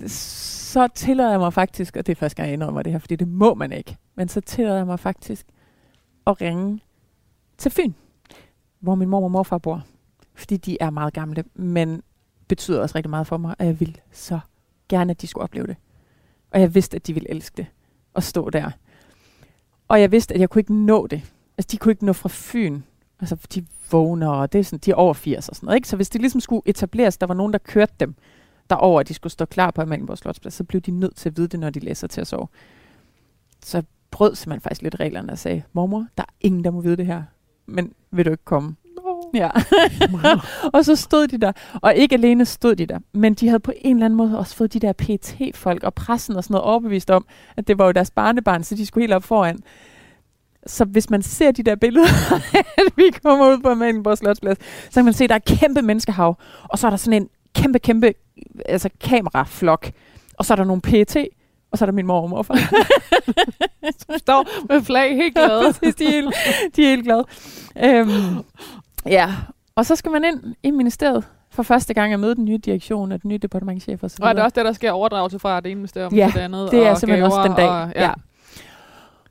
så 0.08 0.88
tillader 0.88 1.30
jeg 1.30 1.40
mig 1.40 1.54
faktisk, 1.54 1.96
og 1.98 2.08
det 2.08 2.12
er 2.12 2.16
første 2.16 2.36
gang, 2.36 2.48
jeg 2.48 2.54
indrømmer 2.54 2.84
det 2.84 2.92
her, 2.92 3.00
fordi 3.00 3.16
det 3.16 3.28
må 3.28 3.54
man 3.54 3.72
ikke, 3.72 3.98
men 4.16 4.28
så 4.28 4.42
tillader 4.42 4.78
jeg 4.78 4.86
mig 4.86 5.00
faktisk 5.00 5.46
at 6.28 6.42
ringe 6.42 6.80
til 7.58 7.72
Fyn, 7.72 7.94
hvor 8.80 8.96
min 8.96 9.10
mor 9.10 9.24
og 9.24 9.32
morfar 9.32 9.58
bor. 9.58 9.84
Fordi 10.34 10.58
de 10.58 10.78
er 10.80 10.90
meget 10.90 11.14
gamle, 11.14 11.44
men 11.54 12.04
betyder 12.48 12.82
også 12.82 12.96
rigtig 12.96 13.10
meget 13.10 13.28
for 13.28 13.38
mig, 13.38 13.56
og 13.60 13.66
jeg 13.66 13.80
vil 13.80 14.02
så 14.12 14.40
gerne, 14.90 15.12
at 15.12 15.22
de 15.22 15.28
skulle 15.28 15.44
opleve 15.44 15.68
det. 15.68 15.76
Og 16.52 16.62
jeg 16.62 16.76
vidste, 16.76 16.96
at 16.96 17.08
de 17.08 17.14
ville 17.14 17.30
elske 17.30 17.58
det, 17.58 17.66
at 18.16 18.24
stå 18.24 18.50
der. 18.50 18.72
Og 19.88 20.02
jeg 20.02 20.12
vidste, 20.12 20.34
at 20.34 20.40
jeg 20.40 20.50
kunne 20.50 20.60
ikke 20.60 20.76
nå 20.76 21.08
det. 21.08 21.22
Altså, 21.58 21.68
de 21.72 21.78
kunne 21.78 21.92
ikke 21.92 22.06
nå 22.06 22.14
fra 22.14 22.30
Fyn. 22.32 22.82
Altså, 23.20 23.36
de 23.56 23.66
vågner, 23.92 24.30
og 24.30 24.54
det 24.54 24.60
er 24.60 24.64
sådan, 24.64 24.80
de 24.80 24.92
er 24.92 24.96
over 24.96 25.14
80 25.14 25.50
og 25.50 25.56
sådan 25.56 25.66
noget, 25.68 25.76
ikke? 25.76 25.88
Så 25.88 25.96
hvis 25.96 26.10
det 26.10 26.22
ligesom 26.22 26.42
skulle 26.42 26.62
etableres, 26.66 27.18
der 27.18 27.28
var 27.28 27.34
nogen, 27.34 27.54
der 27.54 27.60
kørte 27.60 27.94
dem 28.00 28.16
derover, 28.70 29.00
at 29.00 29.08
de 29.08 29.14
skulle 29.14 29.34
stå 29.34 29.46
klar 29.46 29.72
på 29.72 29.82
Amalienborg 29.82 30.18
Slotsplads, 30.18 30.54
så 30.54 30.64
blev 30.64 30.82
de 30.82 30.92
nødt 30.92 31.16
til 31.16 31.30
at 31.30 31.38
vide 31.38 31.48
det, 31.48 31.60
når 31.60 31.70
de 31.70 31.80
læser 31.80 32.08
til 32.08 32.22
at 32.22 32.28
sove. 32.28 32.48
Så 33.64 33.84
brød 34.12 34.36
simpelthen 34.36 34.62
faktisk 34.62 34.82
lidt 34.82 35.00
reglerne 35.00 35.32
og 35.32 35.38
sagde, 35.38 35.64
mormor, 35.74 36.08
der 36.18 36.24
er 36.24 36.34
ingen, 36.42 36.64
der 36.64 36.72
må 36.72 36.82
vide 36.82 36.98
det 36.98 37.06
her. 37.06 37.24
Men 37.66 37.94
vil 38.12 38.26
du 38.26 38.32
ikke 38.32 38.46
komme? 38.46 38.76
Ja. 39.34 39.50
og 40.74 40.86
så 40.86 40.96
stod 40.96 41.28
de 41.28 41.38
der, 41.38 41.52
og 41.82 41.96
ikke 41.96 42.16
alene 42.16 42.46
stod 42.46 42.76
de 42.76 42.86
der, 42.86 43.00
men 43.14 43.34
de 43.34 43.48
havde 43.48 43.60
på 43.60 43.72
en 43.82 43.96
eller 43.96 44.06
anden 44.06 44.18
måde 44.18 44.40
også 44.40 44.56
fået 44.56 44.74
de 44.74 44.80
der 44.80 44.94
PT-folk 44.94 45.84
og 45.84 45.94
pressen 45.94 46.36
og 46.36 46.44
sådan 46.44 46.54
noget 46.54 46.64
overbevist 46.64 47.12
om, 47.12 47.26
at 47.58 47.68
det 47.68 47.78
var 47.78 47.86
jo 47.86 47.92
deres 47.92 48.12
barnebarn, 48.12 48.64
så 48.64 48.76
de 48.76 48.86
skulle 48.86 49.04
helt 49.04 49.14
op 49.14 49.24
foran. 49.24 49.60
Så 50.68 50.86
hvis 50.86 51.10
man 51.10 51.22
ser 51.22 51.52
de 51.52 51.64
der 51.64 51.76
billeder, 51.76 52.08
at 52.78 52.98
vi 52.98 53.04
kommer 53.24 53.48
ud 53.48 53.62
på 53.62 53.70
Amalienborg 53.70 54.18
Slotsplads, 54.18 54.58
så 54.90 54.94
kan 54.94 55.06
man 55.06 55.14
se, 55.14 55.24
at 55.24 55.30
der 55.30 55.36
er 55.36 55.58
kæmpe 55.58 55.82
menneskehav, 55.82 56.38
og 56.64 56.80
så 56.80 56.88
er 56.88 56.90
der 56.90 56.98
sådan 56.98 57.22
en 57.22 57.30
kæmpe, 57.56 57.80
kæmpe 57.80 58.14
altså 58.66 58.90
kameraflok, 59.02 59.92
og 60.38 60.46
så 60.46 60.54
er 60.54 60.56
der 60.56 60.64
nogle 60.64 60.82
PT, 60.82 61.18
og 61.72 61.78
så 61.78 61.86
er 61.86 61.88
der 61.88 61.94
min 61.94 62.06
mor 62.08 62.22
og 62.22 62.30
morfar. 62.30 62.58
Står 64.18 64.68
med 64.74 64.82
flag 64.84 65.16
helt 65.16 65.36
glade. 65.36 65.62
Præcis, 65.74 65.96
de 65.96 66.06
er 66.06 66.10
helt, 66.10 66.36
de 66.76 66.84
er 66.86 66.90
helt 66.90 67.04
glade. 67.06 67.26
Øhm, 67.84 68.44
ja, 69.06 69.34
og 69.76 69.86
så 69.86 69.96
skal 69.96 70.12
man 70.12 70.24
ind 70.24 70.56
i 70.64 70.72
ministeriet 70.72 71.24
for 71.52 71.64
første 71.64 71.94
gang 71.94 72.14
at 72.14 72.20
møde 72.20 72.36
den 72.36 72.46
nye 72.46 72.58
direktion 72.58 73.12
og 73.12 73.22
den 73.22 73.30
nye 73.30 73.38
departementchef 73.38 74.04
og 74.04 74.12
så 74.12 74.18
Og 74.22 74.30
er 74.30 74.34
det 74.34 74.44
også 74.44 74.54
det, 74.56 74.66
der 74.66 74.74
sker 74.74 74.92
overdragelse 74.92 75.40
fra 75.40 75.60
det 75.60 75.72
ene 75.72 75.76
ministerium 75.76 76.14
Ja, 76.14 76.26
til 76.26 76.34
det 76.34 76.40
andet? 76.40 76.72
det 76.72 76.86
er 76.86 76.90
og 76.92 76.98
simpelthen 76.98 77.26
også 77.26 77.44
den 77.44 77.56
dag. 77.56 77.70
Og, 77.70 77.92
ja. 77.96 78.12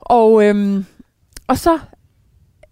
Og, 0.00 0.44
øhm, 0.44 0.86
og 1.46 1.58
så 1.58 1.78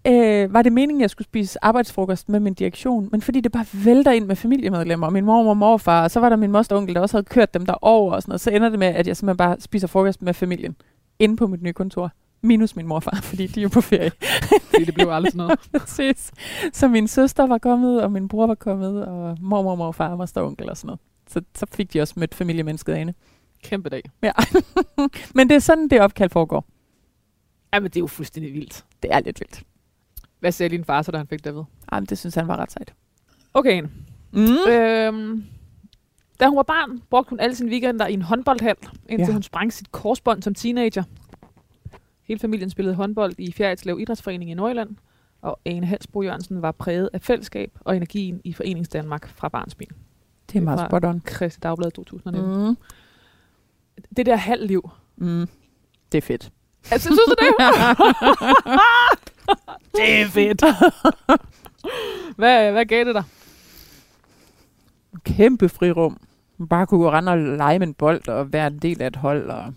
øh, 0.07 0.53
var 0.53 0.61
det 0.61 0.73
meningen, 0.73 1.01
at 1.01 1.01
jeg 1.01 1.09
skulle 1.09 1.25
spise 1.25 1.59
arbejdsfrokost 1.61 2.29
med 2.29 2.39
min 2.39 2.53
direktion, 2.53 3.09
men 3.11 3.21
fordi 3.21 3.41
det 3.41 3.51
bare 3.51 3.65
vælter 3.73 4.11
ind 4.11 4.25
med 4.25 4.35
familiemedlemmer, 4.35 5.09
min 5.09 5.25
mor 5.25 5.49
og 5.49 5.57
morfar, 5.57 6.03
og 6.03 6.11
så 6.11 6.19
var 6.19 6.29
der 6.29 6.35
min 6.35 6.51
moster 6.51 6.75
og 6.75 6.79
onkel, 6.81 6.95
der 6.95 7.01
også 7.01 7.17
havde 7.17 7.25
kørt 7.25 7.53
dem 7.53 7.65
derover 7.65 8.13
og 8.13 8.21
sådan 8.21 8.31
noget, 8.31 8.41
så 8.41 8.51
ender 8.51 8.69
det 8.69 8.79
med, 8.79 8.87
at 8.87 9.07
jeg 9.07 9.17
simpelthen 9.17 9.37
bare 9.37 9.59
spiser 9.59 9.87
frokost 9.87 10.21
med 10.21 10.33
familien 10.33 10.75
inde 11.19 11.35
på 11.35 11.47
mit 11.47 11.61
nye 11.61 11.73
kontor 11.73 12.11
Minus 12.45 12.75
min 12.75 12.87
morfar, 12.87 13.19
fordi 13.29 13.47
de 13.47 13.59
er 13.59 13.63
jo 13.63 13.69
på 13.69 13.81
ferie. 13.81 14.11
Fordi 14.69 14.83
det 14.85 14.93
blev 14.93 15.09
aldrig 15.09 15.31
sådan 15.31 15.45
noget. 15.45 15.59
Præcis. 15.79 16.31
Så 16.73 16.87
min 16.87 17.07
søster 17.07 17.47
var 17.47 17.57
kommet, 17.57 18.03
og 18.03 18.11
min 18.11 18.27
bror 18.27 18.47
var 18.47 18.55
kommet, 18.55 19.05
og 19.05 19.37
mormor, 19.41 19.75
morfar, 19.75 20.15
moster 20.15 20.41
og 20.41 20.47
onkel 20.47 20.69
og 20.69 20.77
sådan 20.77 20.87
noget. 20.87 20.99
Så, 21.27 21.41
så 21.55 21.65
fik 21.71 21.93
de 21.93 22.01
også 22.01 22.13
mødt 22.17 22.35
familiemennesket 22.35 22.93
ane. 22.93 23.13
Kæmpe 23.63 23.89
dag. 23.89 24.01
Men 25.35 25.49
det 25.49 25.55
er 25.55 25.59
sådan, 25.59 25.87
det 25.87 26.01
opkald 26.01 26.29
foregår. 26.29 26.65
Jamen, 27.73 27.89
det 27.89 27.95
er 27.95 28.01
jo 28.01 28.07
fuldstændig 28.07 28.53
vildt. 28.53 28.85
Det 29.03 29.13
er 29.13 29.19
lidt 29.19 29.39
vildt. 29.39 29.63
Hvad 30.43 30.51
sagde 30.51 30.69
din 30.77 30.85
far 30.85 31.01
så, 31.01 31.11
da 31.11 31.17
han 31.17 31.27
fik 31.27 31.45
vide? 31.45 31.65
Jamen, 31.91 32.05
det 32.05 32.17
synes 32.17 32.35
han 32.35 32.47
var 32.47 32.57
ret 32.57 32.71
sejt. 32.71 32.93
Okay. 33.53 33.81
Mm. 34.31 34.71
Øhm, 34.71 35.43
da 36.39 36.47
hun 36.47 36.55
var 36.57 36.63
barn, 36.63 37.01
brugte 37.09 37.29
hun 37.29 37.39
alle 37.39 37.55
sine 37.55 37.69
weekender 37.69 38.07
i 38.07 38.13
en 38.13 38.21
håndboldhal, 38.21 38.75
indtil 39.09 39.27
Ja. 39.27 39.33
hun 39.33 39.43
sprang 39.43 39.73
sit 39.73 39.91
korsbånd 39.91 40.41
som 40.43 40.53
teenager. 40.53 41.03
Hele 42.23 42.39
familien 42.39 42.69
spillede 42.69 42.95
håndbold 42.95 43.33
i 43.37 43.51
Fjerritslev 43.51 43.99
Idrætsforening 43.99 44.51
i 44.51 44.53
Nordjylland, 44.53 44.89
og 45.41 45.59
Ane 45.65 45.85
Halsbro 45.85 46.21
Jørgensen 46.21 46.61
var 46.61 46.71
præget 46.71 47.09
af 47.13 47.21
fællesskab 47.21 47.71
og 47.79 47.95
energien 47.97 48.41
i 48.43 48.53
Forenings 48.53 48.89
Danmark 48.89 49.27
fra 49.35 49.49
barnsben. 49.49 49.87
Det 50.51 50.55
er 50.59 50.61
meget 50.63 50.79
var- 50.79 50.87
spot 50.87 51.05
on. 51.05 51.21
Kristi 51.25 51.59
Dagblad 51.59 51.91
2019. 51.91 52.51
Mm. 52.61 52.67
Mm. 52.67 52.75
Det 54.17 54.25
der 54.25 54.35
halvliv. 54.35 54.89
Mm. 55.17 55.47
Det 56.11 56.17
er 56.17 56.21
fedt. 56.21 56.51
Altså, 56.91 57.07
synes 57.07 57.19
du 57.27 57.35
det? 57.39 57.53
det 59.95 60.21
er 60.21 60.27
fedt. 60.27 60.63
hvad, 62.37 62.71
hvad 62.71 62.85
gav 62.85 63.05
det 63.05 63.15
dig? 63.15 63.23
Kæmpe 65.23 65.69
frirum. 65.69 66.17
Man 66.57 66.67
bare 66.67 66.87
kunne 66.87 66.99
gå 66.99 67.11
rende 67.11 67.31
og 67.31 67.37
lege 67.37 67.79
med 67.79 67.87
en 67.87 67.93
bold 67.93 68.27
og 68.27 68.53
være 68.53 68.67
en 68.67 68.79
del 68.79 69.01
af 69.01 69.07
et 69.07 69.15
hold. 69.15 69.49
Og 69.49 69.73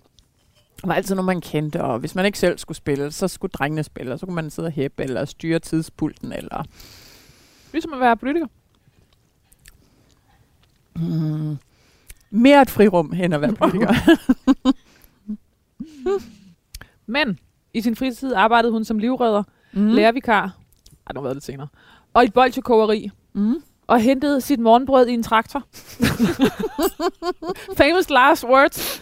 var 0.83 0.93
altid 0.93 1.15
noget, 1.15 1.25
man 1.25 1.41
kendte. 1.41 1.83
Og 1.83 1.99
hvis 1.99 2.15
man 2.15 2.25
ikke 2.25 2.39
selv 2.39 2.57
skulle 2.57 2.77
spille, 2.77 3.11
så 3.11 3.27
skulle 3.27 3.51
drengene 3.51 3.83
spille. 3.83 4.13
Og 4.13 4.19
så 4.19 4.25
kunne 4.25 4.35
man 4.35 4.49
sidde 4.49 4.67
og 4.67 4.71
hæppe 4.71 5.03
eller 5.03 5.25
styre 5.25 5.59
tidspulten. 5.59 6.31
Eller 6.33 6.63
Ligesom 7.71 7.93
at 7.93 7.99
være 7.99 8.17
politiker. 8.17 8.47
mm. 10.95 11.57
mere 12.29 12.61
et 12.61 12.69
frirum, 12.69 13.13
end 13.23 13.33
at 13.33 13.41
være 13.41 13.53
politiker. 13.53 13.93
Men 17.05 17.39
i 17.73 17.81
sin 17.81 17.95
fritid 17.95 18.33
arbejdede 18.33 18.71
hun 18.71 18.85
som 18.85 18.99
livredder, 18.99 19.43
mm. 19.73 19.87
lærervikar, 19.87 20.41
ej, 20.41 20.49
det 21.07 21.17
har 21.17 21.21
været 21.21 21.35
lidt 21.35 21.43
senere, 21.43 21.67
og 22.13 22.23
et 22.23 22.33
bolchekogeri, 22.33 23.09
Mm. 23.33 23.55
og 23.87 23.99
hentede 24.01 24.41
sit 24.41 24.59
morgenbrød 24.59 25.07
i 25.07 25.13
en 25.13 25.23
traktor. 25.23 25.63
Famous 27.77 28.09
last 28.09 28.43
words. 28.43 29.01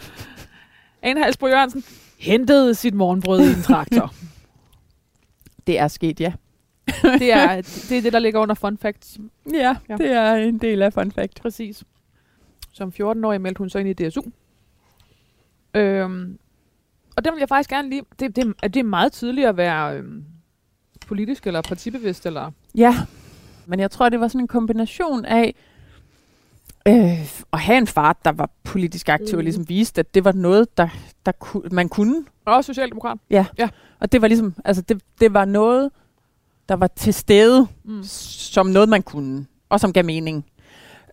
Ane 1.02 1.22
Halsbro 1.22 1.46
Jørgensen 1.46 1.84
hentede 2.18 2.74
sit 2.74 2.94
morgenbrød 2.94 3.40
i 3.40 3.52
en 3.52 3.62
traktor. 3.62 4.14
Det 5.66 5.78
er 5.78 5.88
sket, 5.88 6.20
ja. 6.20 6.32
det, 7.18 7.32
er, 7.32 7.56
det 7.60 7.92
er 7.98 8.02
det, 8.02 8.12
der 8.12 8.18
ligger 8.18 8.40
under 8.40 8.54
fun 8.54 8.78
facts. 8.78 9.18
Ja, 9.52 9.76
Ja. 9.88 9.96
det 9.96 10.10
er 10.10 10.34
en 10.34 10.58
del 10.58 10.82
af 10.82 10.92
fun 10.92 11.12
fact. 11.12 11.40
Præcis. 11.42 11.84
Som 12.72 12.92
14-årig 13.00 13.40
meldte 13.40 13.58
hun 13.58 13.70
så 13.70 13.78
ind 13.78 13.88
i 13.88 14.08
DSU. 14.08 14.20
Øhm, 15.74 16.38
og 17.16 17.24
den 17.24 17.32
vil 17.34 17.38
jeg 17.40 17.48
faktisk 17.48 17.70
gerne 17.70 17.88
lige... 17.90 18.02
Det, 18.20 18.36
det, 18.36 18.54
er 18.62 18.68
det 18.68 18.84
meget 18.84 19.12
tydeligt 19.12 19.46
at 19.48 19.56
være 19.56 19.96
øhm, 19.96 20.24
politisk 21.06 21.46
eller 21.46 21.62
partibevidst, 21.62 22.26
eller... 22.26 22.50
Ja, 22.74 22.96
men 23.66 23.80
jeg 23.80 23.90
tror, 23.90 24.08
det 24.08 24.20
var 24.20 24.28
sådan 24.28 24.40
en 24.40 24.48
kombination 24.48 25.24
af 25.24 25.54
øh, 26.88 27.44
at 27.52 27.60
have 27.60 27.78
en 27.78 27.86
far, 27.86 28.16
der 28.24 28.32
var 28.32 28.50
politisk 28.64 29.08
aktiv, 29.08 29.32
mm. 29.32 29.38
og 29.38 29.44
ligesom 29.44 29.68
viste, 29.68 29.98
at 29.98 30.14
det 30.14 30.24
var 30.24 30.32
noget, 30.32 30.78
der, 30.78 30.88
der 31.26 31.32
ku, 31.32 31.62
man 31.72 31.88
kunne. 31.88 32.24
Og 32.44 32.64
socialdemokrat. 32.64 33.18
Og 34.00 34.12
det 34.12 34.22
var 34.22 34.28
ligesom, 34.28 34.54
altså 34.64 34.82
det, 34.82 35.02
det 35.20 35.34
var 35.34 35.44
noget, 35.44 35.90
der 36.68 36.74
var 36.74 36.86
til 36.86 37.14
stede, 37.14 37.66
Mm. 37.84 38.02
som 38.02 38.66
noget, 38.66 38.88
man 38.88 39.02
kunne, 39.02 39.46
og 39.68 39.80
som 39.80 39.92
gav 39.92 40.04
mening, 40.04 40.46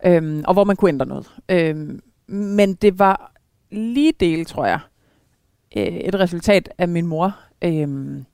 øhm, 0.06 0.44
og 0.48 0.54
hvor 0.54 0.64
man 0.64 0.76
kunne 0.76 0.90
ændre 0.90 1.06
noget. 1.06 1.32
Øhm, 1.50 2.02
men 2.28 2.74
det 2.74 3.00
var 3.00 3.32
lige 3.72 4.14
del, 4.20 4.46
tror 4.46 4.66
jeg, 4.66 4.80
øh, 5.78 5.84
et 5.84 6.16
resultat 6.16 6.70
af 6.78 6.88
min 6.88 7.06
mor, 7.06 7.36
øhm, 7.62 8.26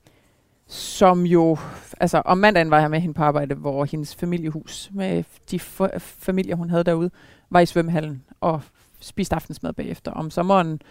som 0.70 1.26
jo, 1.26 1.58
altså 2.00 2.22
om 2.24 2.38
mandagen 2.38 2.70
var 2.70 2.80
jeg 2.80 2.90
med 2.90 3.00
hende 3.00 3.14
på 3.14 3.22
arbejde, 3.22 3.54
hvor 3.54 3.84
hendes 3.84 4.14
familiehus 4.14 4.90
med 4.92 5.24
de 5.50 5.56
f- 5.56 5.98
familier, 5.98 6.56
hun 6.56 6.70
havde 6.70 6.84
derude, 6.84 7.10
var 7.50 7.60
i 7.60 7.66
svømmehallen 7.66 8.24
og 8.40 8.62
spiste 9.00 9.34
aftensmad 9.34 9.72
bagefter. 9.72 10.12
Om 10.12 10.30
sommeren 10.30 10.82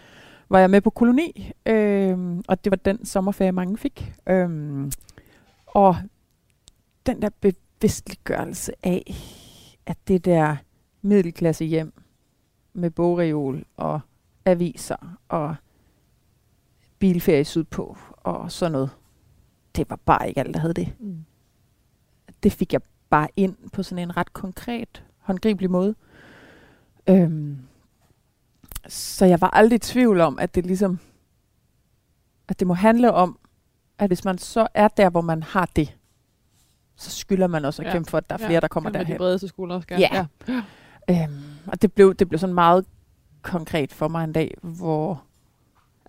var 0.48 0.58
jeg 0.58 0.70
med 0.70 0.80
på 0.80 0.90
koloni, 0.90 1.52
øh, 1.66 2.38
og 2.48 2.64
det 2.64 2.70
var 2.70 2.76
den 2.76 3.04
sommerferie, 3.04 3.52
mange 3.52 3.78
fik. 3.78 4.12
Øh, 4.26 4.90
og 5.66 5.96
den 7.06 7.22
der 7.22 7.28
bevidstliggørelse 7.40 8.72
af, 8.82 9.14
at 9.86 9.96
det 10.08 10.24
der 10.24 10.56
middelklasse 11.02 11.64
hjem 11.64 11.92
med 12.72 12.90
bogreol 12.90 13.64
og 13.76 14.00
aviser 14.44 15.16
og 15.28 15.54
bilferie 16.98 17.44
sydpå 17.44 17.96
og 18.16 18.52
sådan 18.52 18.72
noget, 18.72 18.90
det 19.76 19.90
var 19.90 19.96
bare 19.96 20.28
ikke 20.28 20.40
alt, 20.40 20.54
der 20.54 20.60
havde 20.60 20.74
det. 20.74 20.92
Mm. 21.00 21.24
Det 22.42 22.52
fik 22.52 22.72
jeg 22.72 22.80
bare 23.10 23.28
ind 23.36 23.56
på 23.72 23.82
sådan 23.82 24.02
en 24.08 24.16
ret 24.16 24.32
konkret, 24.32 25.04
håndgribelig 25.18 25.70
måde. 25.70 25.94
Øhm, 27.08 27.58
så 28.88 29.24
jeg 29.26 29.40
var 29.40 29.50
aldrig 29.50 29.76
i 29.76 29.78
tvivl 29.78 30.20
om, 30.20 30.38
at 30.38 30.54
det 30.54 30.66
ligesom, 30.66 30.98
at 32.48 32.60
det 32.60 32.66
må 32.66 32.74
handle 32.74 33.12
om, 33.12 33.38
at 33.98 34.06
hvis 34.08 34.24
man 34.24 34.38
så 34.38 34.66
er 34.74 34.88
der, 34.88 35.10
hvor 35.10 35.20
man 35.20 35.42
har 35.42 35.68
det, 35.76 35.96
så 36.96 37.10
skylder 37.10 37.46
man 37.46 37.64
også 37.64 37.82
at 37.82 37.86
Ja. 37.88 37.92
kæmpe 37.92 38.10
for, 38.10 38.18
at 38.18 38.30
der 38.30 38.34
er 38.38 38.46
flere, 38.46 38.60
der 38.60 38.68
kommer 38.68 38.90
Med 38.90 38.94
de 38.94 39.04
derhen. 39.04 39.16
bredeste 39.18 39.48
skuldre 39.48 39.82
skal. 39.82 39.98
Ja. 40.00 40.26
Øhm, 41.10 41.42
og 41.66 41.82
det 41.82 41.92
blev, 41.92 42.14
det 42.14 42.28
blev 42.28 42.38
sådan 42.38 42.54
meget 42.54 42.86
konkret 43.42 43.92
for 43.92 44.08
mig 44.08 44.24
en 44.24 44.32
dag, 44.32 44.54
hvor 44.62 45.22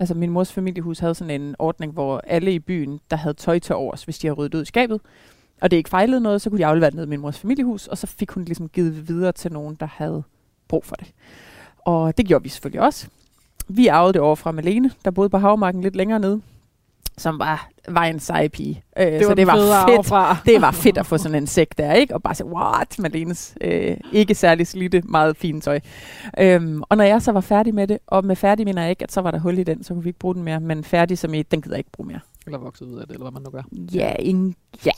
altså 0.01 0.13
min 0.13 0.29
mors 0.29 0.53
familiehus 0.53 0.99
havde 0.99 1.15
sådan 1.15 1.41
en 1.41 1.55
ordning, 1.59 1.93
hvor 1.93 2.21
alle 2.27 2.53
i 2.53 2.59
byen, 2.59 2.99
der 3.11 3.17
havde 3.17 3.33
tøj 3.33 3.59
til 3.59 3.75
overs, 3.75 4.03
hvis 4.03 4.19
de 4.19 4.27
havde 4.27 4.37
ryddet 4.37 4.55
ud 4.55 4.61
i 4.61 4.65
skabet, 4.65 5.01
og 5.61 5.71
det 5.71 5.77
ikke 5.77 5.89
fejlede 5.89 6.21
noget, 6.21 6.41
så 6.41 6.49
kunne 6.49 6.59
de 6.59 6.65
aflevere 6.65 6.89
det 6.89 6.95
ned 6.95 7.05
i 7.05 7.09
min 7.09 7.19
mors 7.19 7.39
familiehus, 7.39 7.87
og 7.87 7.97
så 7.97 8.07
fik 8.07 8.31
hun 8.31 8.43
ligesom 8.43 8.69
givet 8.69 9.07
videre 9.07 9.31
til 9.31 9.51
nogen, 9.51 9.75
der 9.75 9.85
havde 9.85 10.23
brug 10.67 10.85
for 10.85 10.95
det. 10.95 11.13
Og 11.77 12.17
det 12.17 12.25
gjorde 12.25 12.43
vi 12.43 12.49
selvfølgelig 12.49 12.81
også. 12.81 13.07
Vi 13.67 13.87
arvede 13.87 14.13
det 14.13 14.21
over 14.21 14.35
fra 14.35 14.51
Malene, 14.51 14.91
der 15.05 15.11
boede 15.11 15.29
på 15.29 15.37
havmarken 15.37 15.81
lidt 15.81 15.95
længere 15.95 16.19
nede, 16.19 16.41
som 17.17 17.39
var, 17.39 17.69
var 17.87 18.03
en 18.03 18.19
sej 18.19 18.47
pige. 18.47 18.83
Øh, 18.99 19.05
Det 19.05 19.25
så 19.25 19.33
det 19.35 19.47
var 19.47 19.87
fedt 19.87 20.05
Fra. 20.07 20.37
det 20.45 20.61
var 20.61 20.71
fedt 20.71 20.97
at 20.97 21.05
få 21.05 21.17
sådan 21.17 21.35
en 21.37 21.47
sæk 21.47 21.77
der, 21.77 21.93
ikke? 21.93 22.13
Og 22.15 22.23
bare 22.23 22.35
sige, 22.35 22.47
what, 22.47 22.99
Malenes 22.99 23.55
øh, 23.61 23.97
ikke 24.11 24.35
særlig 24.35 24.67
slidte, 24.67 25.01
meget 25.01 25.37
fine 25.37 25.61
tøj. 25.61 25.79
Øhm, 26.39 26.83
og 26.89 26.97
når 26.97 27.03
jeg 27.03 27.21
så 27.21 27.31
var 27.31 27.41
færdig 27.41 27.75
med 27.75 27.87
det, 27.87 27.97
og 28.07 28.25
med 28.25 28.35
færdig 28.35 28.65
mener 28.65 28.81
jeg 28.81 28.89
ikke, 28.89 29.03
at 29.03 29.11
så 29.11 29.21
var 29.21 29.31
der 29.31 29.39
hul 29.39 29.57
i 29.57 29.63
den, 29.63 29.83
så 29.83 29.93
kunne 29.93 30.03
vi 30.03 30.09
ikke 30.09 30.19
bruge 30.19 30.35
den 30.35 30.43
mere, 30.43 30.59
men 30.59 30.83
færdig 30.83 31.17
som 31.17 31.33
i, 31.33 31.41
den 31.43 31.61
gider 31.61 31.75
jeg 31.75 31.79
ikke 31.79 31.91
bruge 31.91 32.07
mere. 32.07 32.19
Eller 32.45 32.59
vokset 32.59 32.85
ud 32.85 32.99
af 32.99 33.07
det, 33.07 33.13
eller 33.13 33.23
hvad 33.23 33.31
man 33.31 33.41
nu 33.41 33.49
gør. 33.49 33.63
Ja, 33.93 34.13
ingen, 34.19 34.55
ja. 34.85 34.91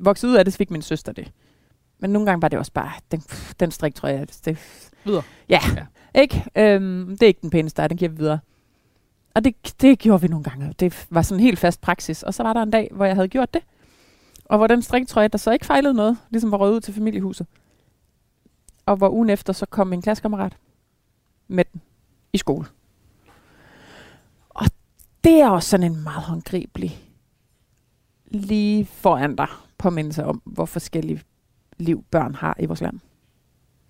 Vokset 0.00 0.28
ud 0.28 0.34
af 0.34 0.44
det, 0.44 0.52
så 0.54 0.56
fik 0.56 0.70
min 0.70 0.82
søster 0.82 1.12
det. 1.12 1.30
Men 2.00 2.10
nogle 2.10 2.26
gange 2.26 2.42
var 2.42 2.48
det 2.48 2.58
også 2.58 2.72
bare, 2.72 2.90
den, 3.10 3.22
den 3.60 3.70
strik, 3.70 3.94
tror 3.94 4.08
jeg, 4.08 4.26
det, 4.44 4.58
Videre. 5.04 5.22
Ja, 5.48 5.60
Ja. 6.14 6.20
ikke? 6.22 6.44
Øhm, 6.56 7.08
det 7.10 7.22
er 7.22 7.26
ikke 7.26 7.40
den 7.42 7.50
pæneste, 7.50 7.82
der, 7.82 7.88
den 7.88 7.96
giver 7.96 8.10
vi 8.10 8.16
videre. 8.16 8.38
Og 9.36 9.44
det, 9.44 9.74
det 9.80 9.98
gjorde 9.98 10.20
vi 10.22 10.28
nogle 10.28 10.44
gange. 10.44 10.74
Det 10.80 11.06
var 11.10 11.22
sådan 11.22 11.40
en 11.40 11.44
helt 11.44 11.58
fast 11.58 11.80
praksis. 11.80 12.22
Og 12.22 12.34
så 12.34 12.42
var 12.42 12.52
der 12.52 12.62
en 12.62 12.70
dag, 12.70 12.88
hvor 12.92 13.04
jeg 13.04 13.14
havde 13.14 13.28
gjort 13.28 13.54
det. 13.54 13.62
Og 14.44 14.58
hvor 14.58 14.66
den 14.66 14.82
striktrøje, 14.82 15.28
der 15.28 15.38
så 15.38 15.50
ikke 15.50 15.66
fejlede 15.66 15.94
noget, 15.94 16.18
ligesom 16.30 16.50
var 16.50 16.58
røget 16.58 16.74
ud 16.74 16.80
til 16.80 16.94
familiehuset. 16.94 17.46
Og 18.86 18.96
hvor 18.96 19.10
ugen 19.10 19.30
efter, 19.30 19.52
så 19.52 19.66
kom 19.66 19.86
min 19.86 20.02
klassekammerat 20.02 20.56
med 21.48 21.64
den 21.72 21.80
i 22.32 22.38
skole. 22.38 22.66
Og 24.48 24.66
det 25.24 25.40
er 25.40 25.48
også 25.48 25.68
sådan 25.68 25.92
en 25.92 26.02
meget 26.02 26.22
håndgribelig 26.22 26.98
lige 28.24 28.86
foran 28.86 29.36
dig 29.36 29.48
påmindelse 29.78 30.24
om, 30.24 30.42
hvor 30.44 30.66
forskellige 30.66 31.22
liv 31.78 32.04
børn 32.10 32.34
har 32.34 32.56
i 32.58 32.66
vores 32.66 32.80
land. 32.80 33.00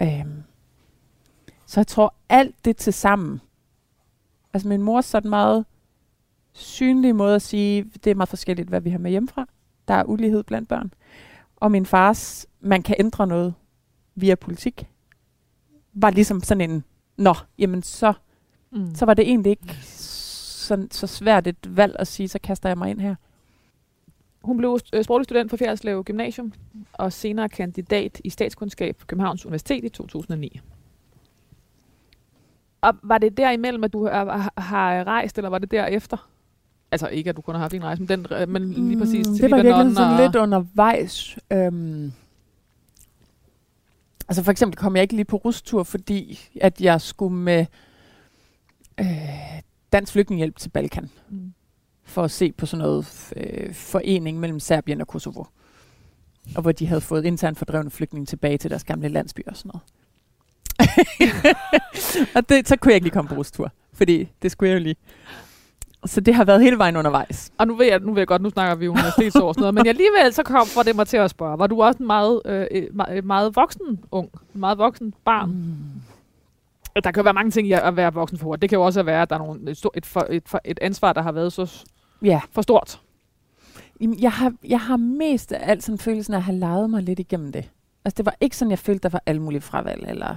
Øhm. 0.02 0.42
Så 1.66 1.80
jeg 1.80 1.86
tror, 1.86 2.14
alt 2.28 2.64
det 2.64 2.76
til 2.76 2.92
sammen, 2.92 3.40
altså 4.56 4.68
min 4.68 4.82
mor 4.82 5.00
sådan 5.00 5.30
meget 5.30 5.64
synlige 6.52 7.12
måde 7.12 7.34
at 7.34 7.42
sige, 7.42 7.84
det 8.04 8.10
er 8.10 8.14
meget 8.14 8.28
forskelligt, 8.28 8.68
hvad 8.68 8.80
vi 8.80 8.90
har 8.90 8.98
med 8.98 9.10
hjemmefra. 9.10 9.48
Der 9.88 9.94
er 9.94 10.04
ulighed 10.04 10.42
blandt 10.42 10.68
børn. 10.68 10.92
Og 11.56 11.70
min 11.70 11.86
fars, 11.86 12.46
man 12.60 12.82
kan 12.82 12.96
ændre 12.98 13.26
noget 13.26 13.54
via 14.14 14.34
politik, 14.34 14.86
var 15.92 16.10
ligesom 16.10 16.40
sådan 16.40 16.70
en, 16.70 16.84
nå, 17.16 17.34
jamen 17.58 17.82
så, 17.82 18.12
Mm. 18.70 18.94
så 18.94 19.04
var 19.04 19.14
det 19.14 19.28
egentlig 19.28 19.50
ikke 19.50 19.76
så, 19.82 20.86
så 20.90 21.06
svært 21.06 21.46
et 21.46 21.76
valg 21.76 21.96
at 21.98 22.06
sige, 22.06 22.28
så 22.28 22.38
kaster 22.42 22.68
jeg 22.68 22.78
mig 22.78 22.90
ind 22.90 23.00
her. 23.00 23.14
Hun 24.42 24.56
blev 24.56 24.78
øh, 24.92 25.04
sproglig 25.04 25.24
student 25.24 25.50
på 25.50 25.56
Fjerdslev 25.56 26.04
Gymnasium, 26.04 26.52
og 26.92 27.12
senere 27.12 27.48
kandidat 27.48 28.20
i 28.24 28.30
statskundskab 28.30 28.96
på 28.96 29.06
Københavns 29.06 29.46
Universitet 29.46 29.84
i 29.84 29.88
2009. 29.88 30.60
Og 32.86 32.94
var 33.02 33.18
det 33.18 33.36
derimellem, 33.36 33.84
at 33.84 33.92
du 33.92 34.06
har, 34.06 35.04
rejst, 35.04 35.38
eller 35.38 35.50
var 35.50 35.58
det 35.58 35.70
derefter, 35.70 36.28
Altså 36.90 37.08
ikke, 37.08 37.30
at 37.30 37.36
du 37.36 37.42
kun 37.42 37.54
har 37.54 37.62
haft 37.62 37.74
en 37.74 37.84
rejse, 37.84 38.02
men, 38.02 38.24
den, 38.24 38.52
men 38.52 38.88
lige 38.88 38.98
præcis 38.98 39.26
til 39.26 39.42
det 39.42 39.50
var 39.50 39.56
virkeligheden 39.56 39.94
sådan 39.94 40.22
lidt 40.22 40.36
undervejs. 40.36 41.38
Øhm, 41.52 42.12
altså 44.28 44.42
for 44.42 44.50
eksempel 44.50 44.76
kom 44.76 44.96
jeg 44.96 45.02
ikke 45.02 45.14
lige 45.14 45.24
på 45.24 45.36
rustur, 45.36 45.82
fordi 45.82 46.40
at 46.60 46.80
jeg 46.80 47.00
skulle 47.00 47.36
med 47.36 47.66
øh, 49.00 49.06
Dansk 49.92 50.12
Flygtningehjælp 50.12 50.56
til 50.56 50.68
Balkan. 50.68 51.10
Mm. 51.28 51.52
for 52.04 52.22
at 52.22 52.30
se 52.30 52.52
på 52.52 52.66
sådan 52.66 52.82
noget 52.82 53.32
øh, 53.36 53.74
forening 53.74 54.40
mellem 54.40 54.60
Serbien 54.60 55.00
og 55.00 55.08
Kosovo. 55.08 55.44
Og 56.56 56.62
hvor 56.62 56.72
de 56.72 56.86
havde 56.86 57.00
fået 57.00 57.24
internt 57.24 57.58
fordrevne 57.58 57.90
flygtninge 57.90 58.26
tilbage 58.26 58.58
til 58.58 58.70
deres 58.70 58.84
gamle 58.84 59.08
landsby 59.08 59.40
og 59.46 59.56
sådan 59.56 59.68
noget. 59.68 59.82
og 62.36 62.48
det, 62.48 62.68
så 62.68 62.76
kunne 62.76 62.90
jeg 62.90 62.94
ikke 62.94 63.04
lige 63.04 63.12
komme 63.12 63.28
på 63.28 63.34
rustur, 63.34 63.72
fordi 63.92 64.28
det 64.42 64.50
skulle 64.50 64.70
jeg 64.70 64.78
jo 64.78 64.82
lige. 64.82 64.96
Så 66.06 66.20
det 66.20 66.34
har 66.34 66.44
været 66.44 66.62
hele 66.62 66.78
vejen 66.78 66.96
undervejs. 66.96 67.52
Og 67.58 67.66
nu 67.66 67.74
ved 67.74 67.86
jeg, 67.86 68.00
nu 68.00 68.12
ved 68.12 68.20
jeg 68.20 68.26
godt, 68.26 68.42
nu 68.42 68.50
snakker 68.50 68.74
vi 68.74 68.88
universitetsår 68.88 69.48
og 69.48 69.54
sådan 69.54 69.60
noget, 69.60 69.74
men 69.74 69.86
alligevel 69.86 70.32
så 70.32 70.42
kom 70.42 70.66
for 70.66 70.82
det 70.82 70.96
mig 70.96 71.06
til 71.06 71.16
at 71.16 71.30
spørge, 71.30 71.58
var 71.58 71.66
du 71.66 71.82
også 71.82 71.98
en 71.98 72.06
meget, 72.06 72.42
øh, 72.44 72.66
øh, 72.70 72.82
meget, 72.92 73.24
meget 73.24 73.56
voksen 73.56 74.00
ung, 74.10 74.30
en 74.54 74.60
meget 74.60 74.78
voksen 74.78 75.14
barn? 75.24 75.50
Mm. 75.50 76.02
Der 77.04 77.10
kan 77.10 77.20
jo 77.20 77.22
være 77.22 77.34
mange 77.34 77.50
ting 77.50 77.68
i 77.68 77.72
at 77.72 77.96
være 77.96 78.14
voksen 78.14 78.38
for. 78.38 78.56
Det 78.56 78.68
kan 78.68 78.76
jo 78.76 78.84
også 78.84 79.02
være, 79.02 79.22
at 79.22 79.30
der 79.30 79.36
er 79.36 79.40
nogle, 79.40 79.70
et, 79.70 79.84
et, 79.94 80.06
for, 80.06 80.26
et, 80.30 80.42
for, 80.46 80.60
et 80.64 80.78
ansvar, 80.82 81.12
der 81.12 81.22
har 81.22 81.32
været 81.32 81.52
så 81.52 81.84
Ja, 82.22 82.40
for 82.52 82.62
stort. 82.62 83.00
Jeg 84.00 84.32
har, 84.32 84.52
jeg 84.68 84.80
har 84.80 84.96
mest 84.96 85.52
af 85.52 85.70
alt 85.70 85.84
sådan 85.84 85.98
følelsen 85.98 86.34
af 86.34 86.38
at 86.38 86.42
have 86.42 86.58
leget 86.58 86.90
mig 86.90 87.02
lidt 87.02 87.18
igennem 87.18 87.52
det. 87.52 87.70
Altså, 88.04 88.14
det 88.16 88.26
var 88.26 88.36
ikke 88.40 88.56
sådan, 88.56 88.70
jeg 88.70 88.78
følte, 88.78 89.02
der 89.02 89.08
var 89.08 89.22
alle 89.26 89.42
mulige 89.42 89.60
fravalg. 89.60 90.04
Eller, 90.08 90.36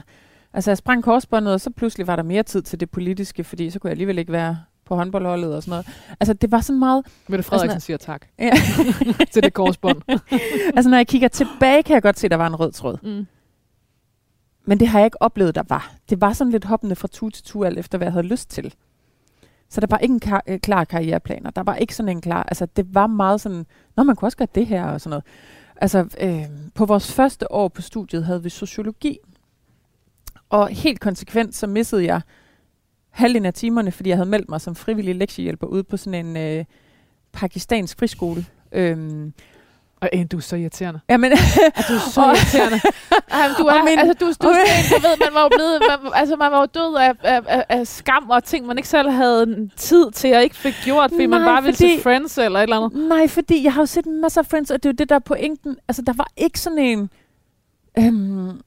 altså, 0.53 0.71
jeg 0.71 0.77
sprang 0.77 1.03
korsbåndet, 1.03 1.53
og 1.53 1.61
så 1.61 1.69
pludselig 1.69 2.07
var 2.07 2.15
der 2.15 2.23
mere 2.23 2.43
tid 2.43 2.61
til 2.61 2.79
det 2.79 2.89
politiske, 2.89 3.43
fordi 3.43 3.69
så 3.69 3.79
kunne 3.79 3.87
jeg 3.89 3.93
alligevel 3.93 4.17
ikke 4.17 4.31
være 4.31 4.57
på 4.85 4.95
håndboldholdet 4.95 5.55
og 5.55 5.63
sådan 5.63 5.71
noget. 5.71 5.87
Altså, 6.19 6.33
det 6.33 6.51
var 6.51 6.61
sådan 6.61 6.79
meget... 6.79 7.05
Mette 7.27 7.43
Frederiksen 7.43 7.75
Altså, 7.75 7.85
siger 7.85 7.97
tak 7.97 8.25
Ja. 8.39 8.51
til 9.33 9.43
det 9.43 9.53
korsbånd. 9.53 10.01
altså, 10.75 10.89
når 10.89 10.97
jeg 10.97 11.07
kigger 11.07 11.27
tilbage, 11.27 11.83
kan 11.83 11.93
jeg 11.93 12.01
godt 12.01 12.19
se, 12.19 12.27
at 12.27 12.31
der 12.31 12.37
var 12.37 12.47
en 12.47 12.55
rød 12.55 12.71
tråd. 12.71 12.97
Mm. 13.03 13.27
Men 14.65 14.79
det 14.79 14.87
har 14.87 14.99
jeg 14.99 15.05
ikke 15.05 15.21
oplevet, 15.21 15.55
der 15.55 15.63
var. 15.69 15.93
Det 16.09 16.21
var 16.21 16.33
sådan 16.33 16.51
lidt 16.51 16.65
hoppende 16.65 16.95
fra 16.95 17.07
tu 17.07 17.29
til 17.29 17.43
tu, 17.43 17.63
alt 17.63 17.79
efter 17.79 17.97
hvad 17.97 18.05
jeg 18.07 18.13
havde 18.13 18.27
lyst 18.27 18.49
til. 18.49 18.73
Så 19.69 19.81
der 19.81 19.87
var 19.89 19.97
ikke 19.97 20.13
en 20.13 20.19
kar- 20.19 20.43
øh, 20.47 20.59
klar 20.59 20.83
karriereplaner. 20.83 21.49
Der 21.49 21.63
var 21.63 21.75
ikke 21.75 21.95
sådan 21.95 22.09
en 22.09 22.21
klar... 22.21 22.43
Altså, 22.43 22.65
det 22.65 22.95
var 22.95 23.07
meget 23.07 23.41
sådan... 23.41 23.65
Nå, 23.97 24.03
man 24.03 24.15
kunne 24.15 24.27
også 24.27 24.37
gøre 24.37 24.47
det 24.55 24.67
her 24.67 24.85
og 24.85 25.01
sådan 25.01 25.09
noget. 25.09 25.23
Altså, 25.75 26.07
øh, 26.21 26.43
på 26.75 26.85
vores 26.85 27.13
første 27.13 27.51
år 27.51 27.67
på 27.67 27.81
studiet 27.81 28.25
havde 28.25 28.43
vi 28.43 28.49
sociologi. 28.49 29.17
Og 30.49 30.67
helt 30.67 30.99
konsekvent, 30.99 31.55
så 31.55 31.67
missede 31.67 32.05
jeg 32.05 32.21
halvdelen 33.09 33.45
af 33.45 33.53
timerne, 33.53 33.91
fordi 33.91 34.09
jeg 34.09 34.17
havde 34.17 34.29
meldt 34.29 34.49
mig 34.49 34.61
som 34.61 34.75
frivillig 34.75 35.15
lektiehjælper 35.15 35.67
ude 35.67 35.83
på 35.83 35.97
sådan 35.97 36.25
en 36.25 36.37
øh, 36.37 36.65
pakistansk 37.31 37.99
friskole. 37.99 38.45
Øhm, 38.71 39.33
Og 40.01 40.09
øh, 40.13 40.25
du 40.31 40.37
er 40.37 40.41
så 40.41 40.55
irriterende. 40.55 40.99
jamen, 41.09 41.31
Er 41.31 41.35
du 41.89 41.93
er 41.93 41.99
så 42.11 42.21
Og- 42.25 42.27
irriterende. 42.27 42.79
Ej, 43.31 43.47
men 43.47 43.55
du 43.59 43.63
er, 43.65 43.83
min- 43.83 43.99
altså, 43.99 44.13
du, 44.13 44.25
du, 44.25 44.31
du, 44.31 44.53
du 44.95 45.01
ved, 45.01 45.17
man 45.25 45.33
var 45.33 45.41
jo 45.41 45.49
blevet, 45.55 45.79
man, 45.89 46.11
altså, 46.15 46.35
man 46.35 46.51
var 46.51 46.59
jo 46.59 46.65
død 46.65 46.95
af, 46.95 47.13
af, 47.23 47.41
af, 47.47 47.65
af, 47.69 47.87
skam 47.87 48.29
og 48.29 48.43
ting, 48.43 48.65
man 48.65 48.77
ikke 48.77 48.89
selv 48.89 49.09
havde 49.09 49.69
tid 49.75 50.11
til 50.11 50.35
og 50.35 50.43
ikke 50.43 50.55
fik 50.55 50.73
gjort, 50.83 51.11
fordi 51.11 51.25
man 51.25 51.41
Nej, 51.41 51.49
bare 51.49 51.63
ville 51.63 51.75
fordi- 51.75 51.93
til 51.93 52.01
Friends 52.03 52.37
eller 52.37 52.59
et 52.59 52.63
eller 52.63 52.77
andet. 52.85 53.07
Nej, 53.09 53.27
fordi 53.27 53.63
jeg 53.63 53.73
har 53.73 53.81
jo 53.81 53.85
set 53.85 54.05
masser 54.05 54.41
af 54.41 54.45
Friends, 54.45 54.71
og 54.71 54.83
det 54.83 54.89
er 54.89 54.93
jo 54.93 54.95
det, 54.97 55.09
der 55.09 55.15
er 55.15 55.19
pointen. 55.19 55.77
Altså, 55.87 56.01
der 56.01 56.13
var 56.13 56.27
ikke 56.37 56.59
sådan 56.59 56.77
en... 56.79 57.09
Øhm, 57.99 58.61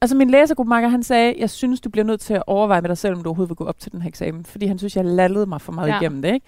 altså, 0.00 0.16
min 0.16 0.30
læsergruppemakker, 0.30 0.88
han 0.88 1.02
sagde, 1.02 1.34
jeg 1.38 1.50
synes, 1.50 1.80
du 1.80 1.90
bliver 1.90 2.04
nødt 2.04 2.20
til 2.20 2.34
at 2.34 2.42
overveje 2.46 2.80
med 2.80 2.88
dig 2.88 2.98
selv, 2.98 3.14
om 3.14 3.22
du 3.22 3.28
overhovedet 3.28 3.48
vil 3.50 3.56
gå 3.56 3.64
op 3.64 3.78
til 3.78 3.92
den 3.92 4.02
her 4.02 4.08
eksamen. 4.08 4.44
Fordi 4.44 4.66
han 4.66 4.78
synes, 4.78 4.96
jeg 4.96 5.04
lallede 5.04 5.46
mig 5.46 5.60
for 5.60 5.72
meget 5.72 5.88
Ja. 5.88 6.00
igennem 6.00 6.22
det, 6.22 6.32
ikke? 6.34 6.46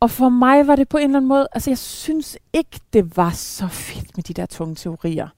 Og 0.00 0.10
for 0.10 0.28
mig 0.28 0.66
var 0.66 0.76
det 0.76 0.88
på 0.88 0.96
en 0.96 1.04
eller 1.04 1.16
anden 1.16 1.28
måde... 1.28 1.48
Altså, 1.52 1.70
jeg 1.70 1.78
synes 1.78 2.38
ikke, 2.52 2.80
det 2.92 3.16
var 3.16 3.30
så 3.30 3.68
fedt 3.68 4.16
med 4.16 4.24
de 4.24 4.34
der 4.34 4.46
tunge 4.46 4.74
teorier. 4.74 5.28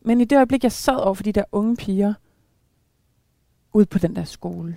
Men 0.00 0.20
i 0.20 0.24
det 0.24 0.36
øjeblik, 0.36 0.62
jeg 0.62 0.72
sad 0.72 0.96
over 0.96 1.14
for 1.14 1.22
de 1.22 1.32
der 1.32 1.44
unge 1.52 1.76
piger, 1.76 2.14
ude 3.72 3.86
på 3.86 3.98
den 3.98 4.16
der 4.16 4.24
skole, 4.24 4.76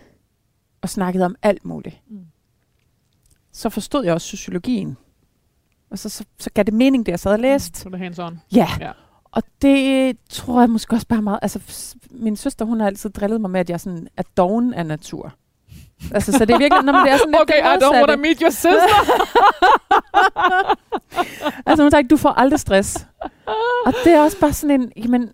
og 0.82 0.90
snakkede 0.90 1.26
om 1.26 1.36
alt 1.42 1.66
muligt, 1.66 2.02
Mm. 2.08 2.26
så 3.52 3.70
forstod 3.70 4.06
jeg 4.06 4.14
også 4.14 4.28
sociologien. 4.28 4.98
Og 5.90 6.00
så, 6.00 6.10
så, 6.10 6.26
så 6.40 6.50
gav 6.54 6.64
det 6.64 6.74
mening, 6.74 7.06
det 7.06 7.12
jeg 7.12 7.20
sad 7.20 7.32
og 7.32 7.40
læste. 7.40 7.80
Så 7.80 7.90
det 7.90 8.00
hands 8.00 8.20
on. 8.20 8.42
Ja. 8.52 8.68
Ja. 8.80 8.92
Og 9.32 9.44
det 9.62 10.18
tror 10.30 10.60
jeg 10.60 10.70
måske 10.70 10.96
også 10.96 11.08
bare 11.08 11.22
meget... 11.22 11.40
Altså, 11.42 11.60
min 12.12 12.36
søster, 12.36 12.66
hun 12.66 12.80
har 12.80 12.88
altid 12.88 13.10
drillet 13.10 13.42
mig 13.42 13.50
med, 13.50 13.60
at 13.60 13.70
jeg 13.70 13.80
sådan 13.80 14.08
er 14.18 14.24
doven 14.38 14.74
af 14.74 14.86
natur. 14.86 15.34
Altså, 16.12 16.32
så 16.32 16.46
det 16.46 16.54
er 16.54 16.58
virkelig... 16.58 16.84
Når 16.84 16.94
man 16.94 17.08
er 17.08 17.18
sådan 17.18 17.32
lidt 17.32 17.42
Okay, 17.50 17.60
I 17.60 17.84
don't 17.84 17.96
want 17.96 18.10
to 18.10 18.18
meet 18.18 18.40
your 18.40 18.50
sister. 18.50 18.82
Altså, 21.66 21.84
hun 21.84 21.92
sagde, 21.92 22.08
du 22.08 22.18
får 22.18 22.30
aldrig 22.30 22.60
stress. 22.60 23.08
Og 23.86 23.94
det 24.04 24.14
er 24.14 24.22
også 24.22 24.40
bare 24.40 24.54
sådan 24.54 24.82
en... 24.82 24.92
Jamen, 25.04 25.32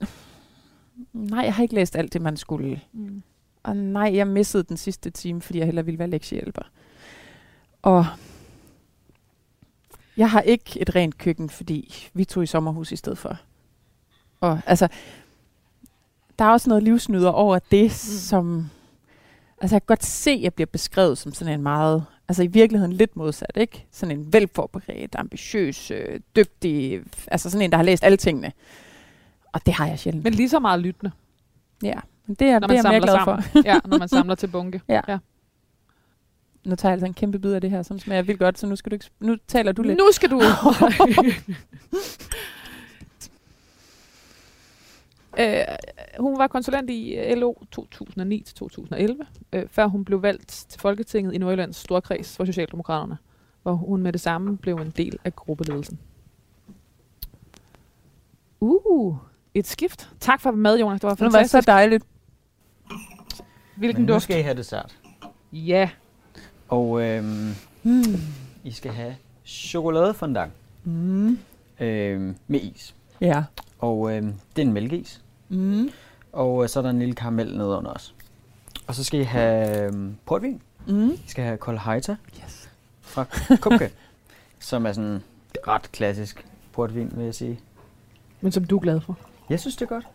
nej, 1.14 1.46
jeg 1.46 1.54
har 1.54 1.64
ikke 1.64 1.76
læst 1.76 1.96
alt 1.96 2.14
det, 2.14 2.22
man 2.22 2.38
skulle. 2.38 2.82
Mm. 2.94 3.24
Og 3.64 3.78
nej, 3.78 4.12
jeg 4.14 4.28
missede 4.28 4.64
den 4.64 4.78
sidste 4.78 5.10
time, 5.10 5.42
fordi 5.42 5.60
jeg 5.60 5.66
hellere 5.66 5.86
ville 5.86 6.00
være 6.00 6.10
lektiehjælper. 6.10 6.62
Og 7.82 8.06
jeg 10.18 10.30
har 10.30 10.42
ikke 10.42 10.82
et 10.82 10.96
rent 10.96 11.18
køkken, 11.18 11.50
fordi 11.50 12.10
vi 12.14 12.26
tog 12.26 12.44
i 12.44 12.46
sommerhus 12.46 12.92
i 12.92 12.96
stedet 12.96 13.18
for. 13.18 13.38
Og 14.44 14.60
altså, 14.66 14.88
der 16.40 16.46
er 16.46 16.50
også 16.50 16.70
noget 16.70 16.84
livsnyder 16.84 17.30
over 17.30 17.60
det, 17.60 17.84
mm. 17.84 17.90
som... 17.90 18.70
Altså, 19.62 19.76
jeg 19.76 19.82
kan 19.82 19.88
godt 19.88 20.06
se, 20.06 20.32
at 20.32 20.42
jeg 20.42 20.54
bliver 20.54 20.66
beskrevet 20.66 21.18
som 21.18 21.34
sådan 21.34 21.54
en 21.54 21.62
meget... 21.64 22.06
Altså, 22.28 22.44
i 22.44 22.48
virkeligheden 22.48 22.94
lidt 22.94 23.16
modsat, 23.16 23.52
ikke? 23.56 23.86
Sådan 23.92 24.18
en 24.20 24.34
velforberedt, 24.34 25.16
ambitiøs, 25.16 25.92
øh, 25.92 26.20
dygtig... 26.36 27.02
Altså, 27.28 27.50
sådan 27.50 27.66
en, 27.66 27.72
der 27.72 27.78
har 27.78 27.84
læst 27.84 28.04
alle 28.04 28.18
tingene. 28.18 28.52
Og 29.54 29.66
det 29.66 29.74
har 29.74 29.88
jeg 29.88 30.00
sjældent. 30.00 30.24
Men 30.24 30.34
lige 30.34 30.50
så 30.50 30.60
meget 30.60 30.80
lyttende, 30.80 31.12
ja, 31.84 32.00
men 32.26 32.36
det 32.36 32.48
er, 32.48 32.60
når 32.60 32.68
det 32.68 32.76
man 32.84 32.86
er 32.86 32.92
jeg 32.92 33.02
glad 33.02 33.18
for. 33.24 33.62
ja, 33.66 33.80
når 33.86 33.98
man 33.98 34.08
samler 34.18 34.36
til 34.36 34.48
bunke. 34.48 34.82
Nu 36.66 36.76
tager 36.76 36.90
jeg 36.90 36.94
altså 36.94 37.06
en 37.06 37.14
kæmpe 37.14 37.40
bid 37.40 37.54
af 37.54 37.62
det 37.62 37.70
her, 37.70 37.84
som 37.84 38.00
smager 38.00 38.22
vildt 38.22 38.40
godt, 38.40 38.60
så 38.60 38.68
nu, 38.68 38.76
skal 38.76 38.90
du 38.90 38.96
ikke, 38.96 39.10
nu 39.20 39.38
taler 39.48 39.72
du 39.72 39.82
lidt. 39.82 39.98
Nu 39.98 40.08
skal 40.12 40.32
du... 40.32 40.42
øh, 45.40 45.64
hun 46.20 46.38
var 46.38 46.48
konsulent 46.48 46.90
i 46.90 47.34
LO 47.36 47.54
2009-2011, 47.76 49.26
øh, 49.54 49.68
før 49.68 49.88
hun 49.88 50.06
blev 50.06 50.22
valgt 50.22 50.66
til 50.70 50.82
Folketinget 50.82 51.34
i 51.34 51.38
Nordjyllands 51.38 51.76
Storkreds 51.76 52.38
for 52.38 52.46
Socialdemokraterne, 52.46 53.18
hvor 53.64 53.74
hun 53.74 54.02
med 54.02 54.14
det 54.14 54.22
samme 54.22 54.58
blev 54.58 54.76
en 54.76 54.90
del 54.98 55.20
af 55.24 55.36
gruppeledelsen. 55.36 56.00
Uh, 58.60 59.18
et 59.54 59.68
skift. 59.68 60.10
Tak 60.20 60.42
for 60.42 60.52
mad, 60.52 60.80
Jonas. 60.80 61.02
Det 61.02 61.08
var 61.08 61.14
Det 61.16 61.22
var 61.22 61.30
så 61.30 61.34
fantastisk. 61.38 61.68
dejligt. 61.68 62.04
Hvilken 63.76 64.02
Men 64.02 64.08
nu 64.08 64.14
duft? 64.14 64.24
skal 64.24 64.40
I 64.40 64.42
have 64.42 64.58
dessert. 64.58 64.96
Ja. 65.54 65.90
Og 66.70 67.02
øhm, 67.02 67.54
Mm. 67.84 68.02
I 68.64 68.72
skal 68.72 68.92
have 68.92 69.16
chokoladefondant 69.46 70.52
Mm. 70.84 71.38
øhm, 71.80 72.36
med 72.48 72.60
is. 72.62 72.96
Ja. 73.22 73.44
Og 73.84 74.16
øhm, 74.16 74.34
det 74.56 74.62
er 74.62 74.66
en 74.68 74.74
mælkeis. 74.74 75.22
Mm. 75.50 75.90
Og 76.32 76.64
øh, 76.64 76.70
så 76.70 76.80
er 76.80 76.84
der 76.84 76.90
en 76.90 77.00
lille 77.00 77.16
karamel 77.16 77.58
nedenunder 77.58 77.92
også. 77.92 78.12
Og 78.88 78.96
så 78.96 79.04
skal 79.04 79.20
I 79.20 79.24
have 79.24 79.86
øhm, 79.86 80.16
portvin. 80.26 80.62
Mm. 80.88 81.10
I 81.12 81.22
skal 81.28 81.44
have 81.44 81.58
Kolheita 81.58 82.16
Yes. 82.44 82.70
fra 83.02 83.26
Kupke, 83.62 83.92
som 84.60 84.86
er 84.86 84.92
sådan 84.92 85.24
ret 85.68 85.92
klassisk 85.92 86.46
portvin, 86.72 87.12
vil 87.16 87.26
jeg 87.26 87.36
sige. 87.36 87.60
Men 88.42 88.52
som 88.52 88.66
du 88.66 88.78
er 88.78 88.82
glad 88.82 89.02
for. 89.02 89.18
Jeg 89.50 89.60
synes, 89.60 89.76
det 89.76 89.86
er 89.86 89.90
godt. 89.90 90.08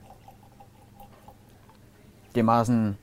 Det 2.35 2.41
er 2.41 2.45
meget 2.45 2.67
sådan 2.67 2.97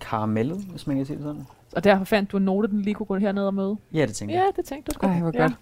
karamellet, 0.00 0.58
hvis 0.58 0.86
man 0.86 0.96
kan 0.96 1.06
sige 1.06 1.16
det 1.16 1.24
sådan. 1.24 1.46
Og 1.72 1.84
derfor 1.84 2.04
fandt 2.04 2.32
du 2.32 2.36
en 2.36 2.42
note, 2.44 2.68
den 2.68 2.82
lige 2.82 2.94
kunne 2.94 3.06
gå 3.06 3.16
herned 3.16 3.42
og 3.42 3.54
møde. 3.54 3.76
Ja, 3.92 4.06
det 4.06 4.14
tænker 4.16 4.34
jeg. 4.34 4.44
Ja, 4.44 4.62
det 4.62 4.64
tænkte 4.68 4.90
du 4.90 4.94
sgu. 4.94 5.06
Ej, 5.06 5.18
hvor 5.18 5.30
ja. 5.34 5.40
godt. 5.40 5.52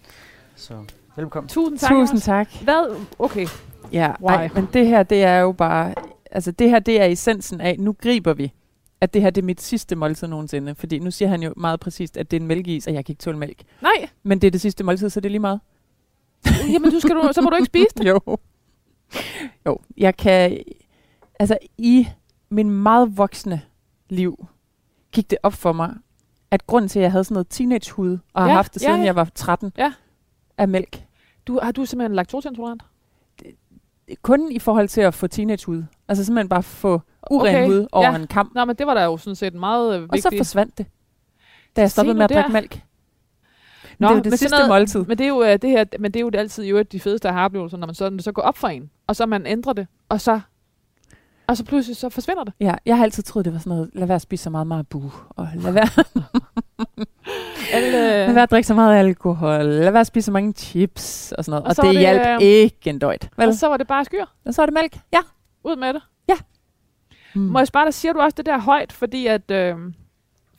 Så 0.55 0.73
velkommen. 1.15 1.47
Tusind 1.49 1.79
tak. 1.79 1.91
Tusind 1.91 2.19
tak. 2.19 2.47
Hvad? 2.63 2.97
Okay. 3.19 3.47
Ja, 3.91 4.13
Why? 4.21 4.31
ej, 4.33 4.49
men 4.55 4.67
det 4.73 4.87
her, 4.87 5.03
det 5.03 5.23
er 5.23 5.37
jo 5.39 5.51
bare... 5.51 5.93
Altså, 6.31 6.51
det 6.51 6.69
her, 6.69 6.79
det 6.79 7.01
er 7.01 7.05
essensen 7.05 7.61
af, 7.61 7.75
nu 7.79 7.93
griber 7.93 8.33
vi, 8.33 8.51
at 9.01 9.13
det 9.13 9.21
her, 9.21 9.29
det 9.29 9.41
er 9.41 9.45
mit 9.45 9.61
sidste 9.61 9.95
måltid 9.95 10.27
nogensinde. 10.27 10.75
Fordi 10.75 10.99
nu 10.99 11.11
siger 11.11 11.29
han 11.29 11.43
jo 11.43 11.53
meget 11.57 11.79
præcist, 11.79 12.17
at 12.17 12.31
det 12.31 12.37
er 12.37 12.41
en 12.41 12.47
mælkeis, 12.47 12.87
og 12.87 12.93
jeg 12.93 13.05
kan 13.05 13.13
ikke 13.13 13.19
tåle 13.21 13.37
mælk. 13.37 13.63
Nej. 13.81 14.09
Men 14.23 14.39
det 14.39 14.47
er 14.47 14.51
det 14.51 14.61
sidste 14.61 14.83
måltid, 14.83 15.09
så 15.09 15.19
det 15.19 15.25
er 15.25 15.31
lige 15.31 15.39
meget. 15.39 15.59
Jamen, 16.73 16.91
du 16.91 16.99
skal 16.99 17.15
du, 17.15 17.29
så 17.31 17.41
må 17.41 17.49
du 17.49 17.55
ikke 17.55 17.65
spise 17.65 17.87
det. 17.97 18.05
Jo. 18.09 18.19
Jo, 19.65 19.77
jeg 19.97 20.17
kan... 20.17 20.57
Altså, 21.39 21.57
i 21.77 22.07
min 22.49 22.69
meget 22.69 23.17
voksne 23.17 23.61
liv 24.09 24.45
gik 25.11 25.29
det 25.29 25.37
op 25.43 25.53
for 25.53 25.73
mig, 25.73 25.93
at 26.51 26.67
grunden 26.67 26.89
til, 26.89 26.99
at 26.99 27.03
jeg 27.03 27.11
havde 27.11 27.23
sådan 27.23 27.33
noget 27.33 27.47
teenagehud, 27.49 28.17
og 28.33 28.41
har 28.41 28.49
Ja, 28.49 28.55
haft 28.55 28.73
det 28.73 28.81
ja, 28.81 28.87
siden 28.87 28.99
ja. 28.99 29.05
jeg 29.05 29.15
var 29.15 29.29
13, 29.35 29.71
Ja. 29.77 29.93
er 30.57 30.65
mælk. 30.65 31.03
Du, 31.47 31.59
har 31.63 31.71
du 31.71 31.85
simpelthen 31.85 32.15
laktoseintolerant? 32.15 32.83
Kun 34.21 34.51
i 34.51 34.59
forhold 34.59 34.87
til 34.87 35.01
at 35.01 35.13
få 35.13 35.27
teenagehud. 35.27 35.83
Altså 36.07 36.25
simpelthen 36.25 36.49
bare 36.49 36.63
få 36.63 37.01
uren 37.31 37.55
Okay, 37.55 37.65
hud 37.67 37.87
over 37.91 38.05
ja. 38.05 38.15
en 38.15 38.27
kamp. 38.27 38.55
Nå, 38.55 38.65
men 38.65 38.75
det 38.75 38.87
var 38.87 38.93
da 38.93 39.03
jo 39.03 39.17
sådan 39.17 39.35
set 39.35 39.53
meget 39.53 39.97
øh, 39.97 40.03
Og 40.03 40.07
så 40.19 40.29
vigtigt. 40.29 40.39
forsvandt 40.39 40.77
det, 40.77 40.85
da 41.75 41.81
jeg 41.81 41.91
stoppede 41.91 42.17
med 42.17 42.23
at 42.23 42.29
drikke 42.29 42.51
mælk. 42.51 42.81
Nå, 43.99 44.07
det 44.07 44.11
er 44.17 44.21
det 44.21 44.25
men 44.25 44.31
sidste 44.37 44.49
sådan 44.49 44.67
noget- 44.69 44.81
måltid. 44.81 45.05
Men 45.05 45.17
det 45.17 45.23
er 45.23 45.27
jo, 45.27 45.43
øh, 45.43 45.59
det 45.61 45.69
her, 45.69 45.85
men 45.99 46.11
det 46.11 46.19
er 46.19 46.21
jo 46.21 46.31
altid 46.33 46.63
jo 46.65 46.81
de 46.81 46.99
fedeste 46.99 47.29
aha-oplevelser, 47.29 47.77
når 47.77 47.87
man 47.87 47.95
så, 47.95 48.03
når 48.09 48.17
det 48.17 48.23
så 48.23 48.31
går 48.31 48.41
op 48.41 48.57
for 48.57 48.67
en, 48.67 48.89
og 49.07 49.15
så 49.15 49.25
man 49.25 49.45
ændrer 49.45 49.73
det, 49.73 49.87
og 50.09 50.21
så, 50.21 50.39
og 51.47 51.57
så 51.57 51.65
pludselig 51.65 51.97
så 51.97 52.09
forsvinder 52.09 52.43
det. 52.43 52.53
Ja, 52.59 52.75
jeg 52.85 52.97
har 52.97 53.03
altid 53.03 53.23
troet, 53.23 53.45
det 53.45 53.53
var 53.53 53.59
sådan 53.59 53.69
noget, 53.69 53.89
lad 53.93 54.07
være 54.07 54.15
at 54.15 54.21
spise 54.21 54.43
så 54.43 54.49
meget 54.49 54.67
marabu, 54.67 55.11
og 55.29 55.47
lad 55.55 55.71
være, 55.71 55.87
Alle, 57.75 57.91
lad 57.91 58.33
være 58.33 58.43
at 58.43 58.51
drikke 58.51 58.67
så 58.67 58.73
meget 58.73 58.99
alkohol, 58.99 59.63
lad 59.65 59.91
være 59.91 59.99
at 60.01 60.07
spise 60.07 60.25
så 60.25 60.31
mange 60.31 60.53
chips 60.53 61.31
og 61.37 61.45
sådan 61.45 61.51
noget. 61.51 61.63
Og 61.65 61.69
Og, 61.69 61.75
var 61.77 61.83
det 61.83 61.93
det, 61.93 61.99
hjalp 61.99 62.41
øh, 62.41 62.47
ikke 62.47 62.89
en 62.89 62.99
døjt. 62.99 63.29
Vel? 63.37 63.47
og 63.47 63.53
så 63.53 63.67
var 63.67 63.77
det 63.77 63.87
bare 63.87 64.05
skyr. 64.05 64.25
Og 64.45 64.53
så 64.53 64.61
er 64.61 64.65
det 64.65 64.73
mælk. 64.73 64.97
Ja. 65.13 65.19
Ud 65.63 65.75
med 65.75 65.93
det. 65.93 66.01
Mm. 67.35 67.41
Må 67.41 67.59
jeg 67.59 67.67
spørge 67.67 67.85
dig, 67.85 67.93
siger 67.93 68.13
du 68.13 68.19
også 68.19 68.35
det 68.37 68.45
der 68.45 68.57
højt, 68.59 68.91
fordi 68.91 69.27
at, 69.27 69.51
øh, 69.51 69.75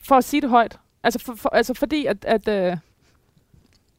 for 0.07 0.15
at 0.15 0.23
sige 0.23 0.41
det 0.41 0.49
højt, 0.49 0.79
altså, 1.03 1.19
for, 1.25 1.35
for, 1.35 1.49
altså 1.49 1.73
fordi 1.73 2.05
at, 2.05 2.25
at 2.25 2.47
øh, 2.47 2.77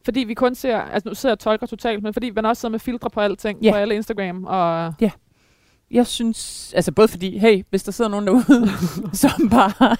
fordi 0.05 0.21
vi 0.21 0.35
kun 0.35 0.55
ser, 0.55 0.79
altså 0.79 1.09
nu 1.09 1.15
sidder 1.15 1.31
jeg 1.33 1.35
og 1.37 1.39
tolker 1.39 1.67
totalt, 1.67 2.03
men 2.03 2.13
fordi 2.13 2.31
man 2.31 2.45
også 2.47 2.61
sidder 2.61 2.71
med 2.71 2.79
filtre 2.79 3.11
på 3.11 3.21
alting, 3.21 3.63
Ja. 3.63 3.71
på 3.71 3.77
alle 3.77 3.95
Instagram, 3.95 4.45
og 4.45 4.95
Jeg 5.91 6.07
synes, 6.07 6.73
altså 6.77 6.93
både 6.93 7.09
fordi, 7.09 7.39
hey, 7.39 7.65
hvis 7.71 7.83
der 7.83 7.93
sidder 7.93 8.11
nogen 8.11 8.27
derude, 8.27 8.71
som 9.13 9.49
bare 9.51 9.97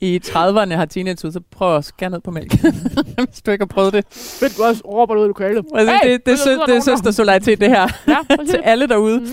i 0.00 0.20
30'erne 0.24 0.74
har 0.74 0.84
teenage 0.84 1.26
ud, 1.26 1.32
så 1.32 1.40
prøv 1.50 1.76
at 1.76 1.84
skære 1.84 2.10
ned 2.10 2.20
på 2.20 2.30
mælk, 2.30 2.52
hvis 3.28 3.42
du 3.42 3.50
ikke 3.50 3.62
har 3.62 3.66
prøvet 3.66 3.92
det. 3.92 4.04
fedt, 4.10 4.56
du 4.56 4.62
også 4.64 4.82
råber 4.84 5.16
ud 5.16 5.24
i 5.24 5.28
lokalet. 5.28 5.64
Altså, 5.74 5.98
Hey, 6.02 6.12
det, 6.12 6.26
det, 6.26 6.32
er 6.32 6.36
sø- 6.36 6.50
det 6.52 6.60
er 6.62 6.66
nogen 6.66 6.82
søster 6.82 7.10
solidaritet, 7.10 7.60
det 7.60 7.68
her, 7.68 7.88
Ja, 8.08 8.18
til 8.50 8.56
alle 8.64 8.86
derude. 8.88 9.20
Mhm. 9.20 9.28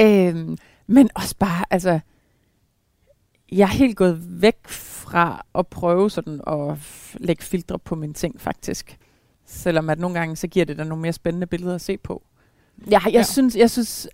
Øhm, 0.00 0.58
men 0.86 1.10
også 1.14 1.34
bare, 1.38 1.64
altså, 1.70 2.00
jeg 3.52 3.62
er 3.62 3.66
helt 3.66 3.96
gået 3.96 4.18
væk 4.42 4.68
fra 4.68 5.46
at 5.54 5.66
prøve 5.66 6.10
sådan 6.10 6.40
at 6.46 6.78
lægge 7.14 7.42
filtre 7.44 7.78
på 7.78 7.94
mine 7.94 8.12
ting, 8.14 8.40
faktisk. 8.40 8.96
Selvom 9.46 9.90
at 9.90 9.98
nogle 9.98 10.18
gange, 10.18 10.36
så 10.36 10.46
giver 10.46 10.64
det 10.64 10.78
da 10.78 10.84
nogle 10.84 11.02
mere 11.02 11.12
spændende 11.12 11.46
billeder 11.46 11.74
at 11.74 11.80
se 11.80 11.96
på. 11.98 12.22
Ja, 12.90 13.00
jeg, 13.04 13.12
ja. 13.12 13.22
Synes, 13.22 13.56
jeg 13.56 13.70
synes, 13.70 14.08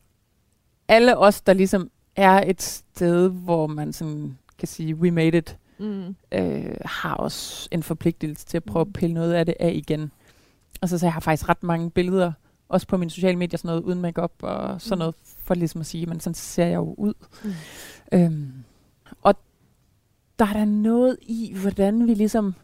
alle 0.89 1.18
os, 1.18 1.41
der 1.41 1.53
ligesom 1.53 1.91
er 2.16 2.45
et 2.51 2.62
sted, 2.62 3.28
hvor 3.30 3.66
man 3.66 3.93
sådan 3.93 4.39
kan 4.59 4.68
sige, 4.68 4.95
we 4.97 5.11
made 5.11 5.39
it, 5.39 5.57
Mm. 5.78 6.16
øh, 6.32 6.76
har 6.85 7.14
også 7.14 7.68
en 7.72 7.82
forpligtelse 7.82 8.47
til 8.47 8.57
at 8.57 8.64
prøve 8.64 8.85
Mm. 8.85 8.89
at 8.89 8.93
pille 8.93 9.14
noget 9.14 9.32
af 9.32 9.47
det 9.47 9.55
af 9.61 9.72
igen. 9.74 10.11
Og 10.82 10.89
så, 10.89 10.99
så 10.99 11.07
jeg 11.07 11.12
har 11.12 11.20
faktisk 11.20 11.49
ret 11.49 11.62
mange 11.62 11.91
billeder, 11.91 12.32
også 12.68 12.87
på 12.87 12.97
mine 12.97 13.11
sociale 13.11 13.39
medier, 13.39 13.59
sådan 13.59 13.68
noget 13.68 13.82
uden 13.82 14.01
makeup 14.01 14.32
og 14.43 14.80
sådan 14.80 14.97
Mm. 14.97 14.99
noget, 14.99 15.14
for 15.39 15.55
ligesom 15.55 15.80
at 15.80 15.87
sige, 15.87 16.07
men 16.07 16.20
sådan 16.20 16.35
ser 16.35 16.64
jeg 16.66 16.74
jo 16.74 16.95
ud. 16.99 17.14
Mm. 17.45 17.53
Øhm, 18.12 18.53
og 19.22 19.35
der 20.39 20.45
er 20.45 20.53
der 20.53 20.64
noget 20.64 21.16
i, 21.22 21.55
hvordan 21.62 22.07
vi 22.07 22.14
ligesom 22.14 22.55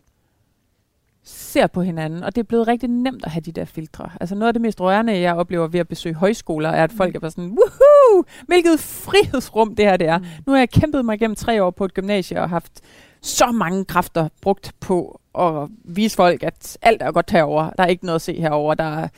ser 1.24 1.66
på 1.66 1.82
hinanden, 1.82 2.22
og 2.24 2.34
det 2.34 2.40
er 2.40 2.46
blevet 2.46 2.68
rigtig 2.68 2.88
nemt 2.88 3.24
at 3.24 3.30
have 3.30 3.40
de 3.40 3.52
der 3.52 3.64
filtre. 3.64 4.10
Altså 4.20 4.34
noget 4.34 4.46
af 4.46 4.52
det 4.54 4.62
mest 4.62 4.80
rørende, 4.80 5.20
jeg 5.20 5.34
oplever 5.34 5.66
ved 5.66 5.80
at 5.80 5.88
besøge 5.88 6.14
højskoler, 6.14 6.68
er, 6.68 6.84
at 6.84 6.92
folk 6.92 7.14
er 7.14 7.18
bare 7.20 7.30
sådan, 7.30 7.50
woohoo, 7.58 8.24
hvilket 8.46 8.80
frihedsrum 8.80 9.74
det 9.74 9.84
her 9.84 9.96
det 9.96 10.06
er. 10.08 10.18
Mm. 10.18 10.24
Nu 10.46 10.52
har 10.52 10.58
jeg 10.58 10.70
kæmpet 10.70 11.04
mig 11.04 11.14
igennem 11.14 11.34
tre 11.36 11.62
år 11.62 11.70
på 11.70 11.84
et 11.84 11.94
gymnasie 11.94 12.40
og 12.40 12.48
haft 12.48 12.80
så 13.22 13.52
mange 13.52 13.84
kræfter 13.84 14.28
brugt 14.42 14.72
på 14.80 15.20
at 15.38 15.68
vise 15.84 16.16
folk, 16.16 16.42
at 16.42 16.78
alt 16.82 17.02
er 17.02 17.12
godt 17.12 17.30
herover. 17.30 17.70
Der 17.70 17.82
er 17.82 17.86
ikke 17.86 18.04
noget 18.06 18.14
at 18.16 18.22
se 18.22 18.40
herover. 18.40 18.74
Der 18.74 18.84
er, 18.84 19.08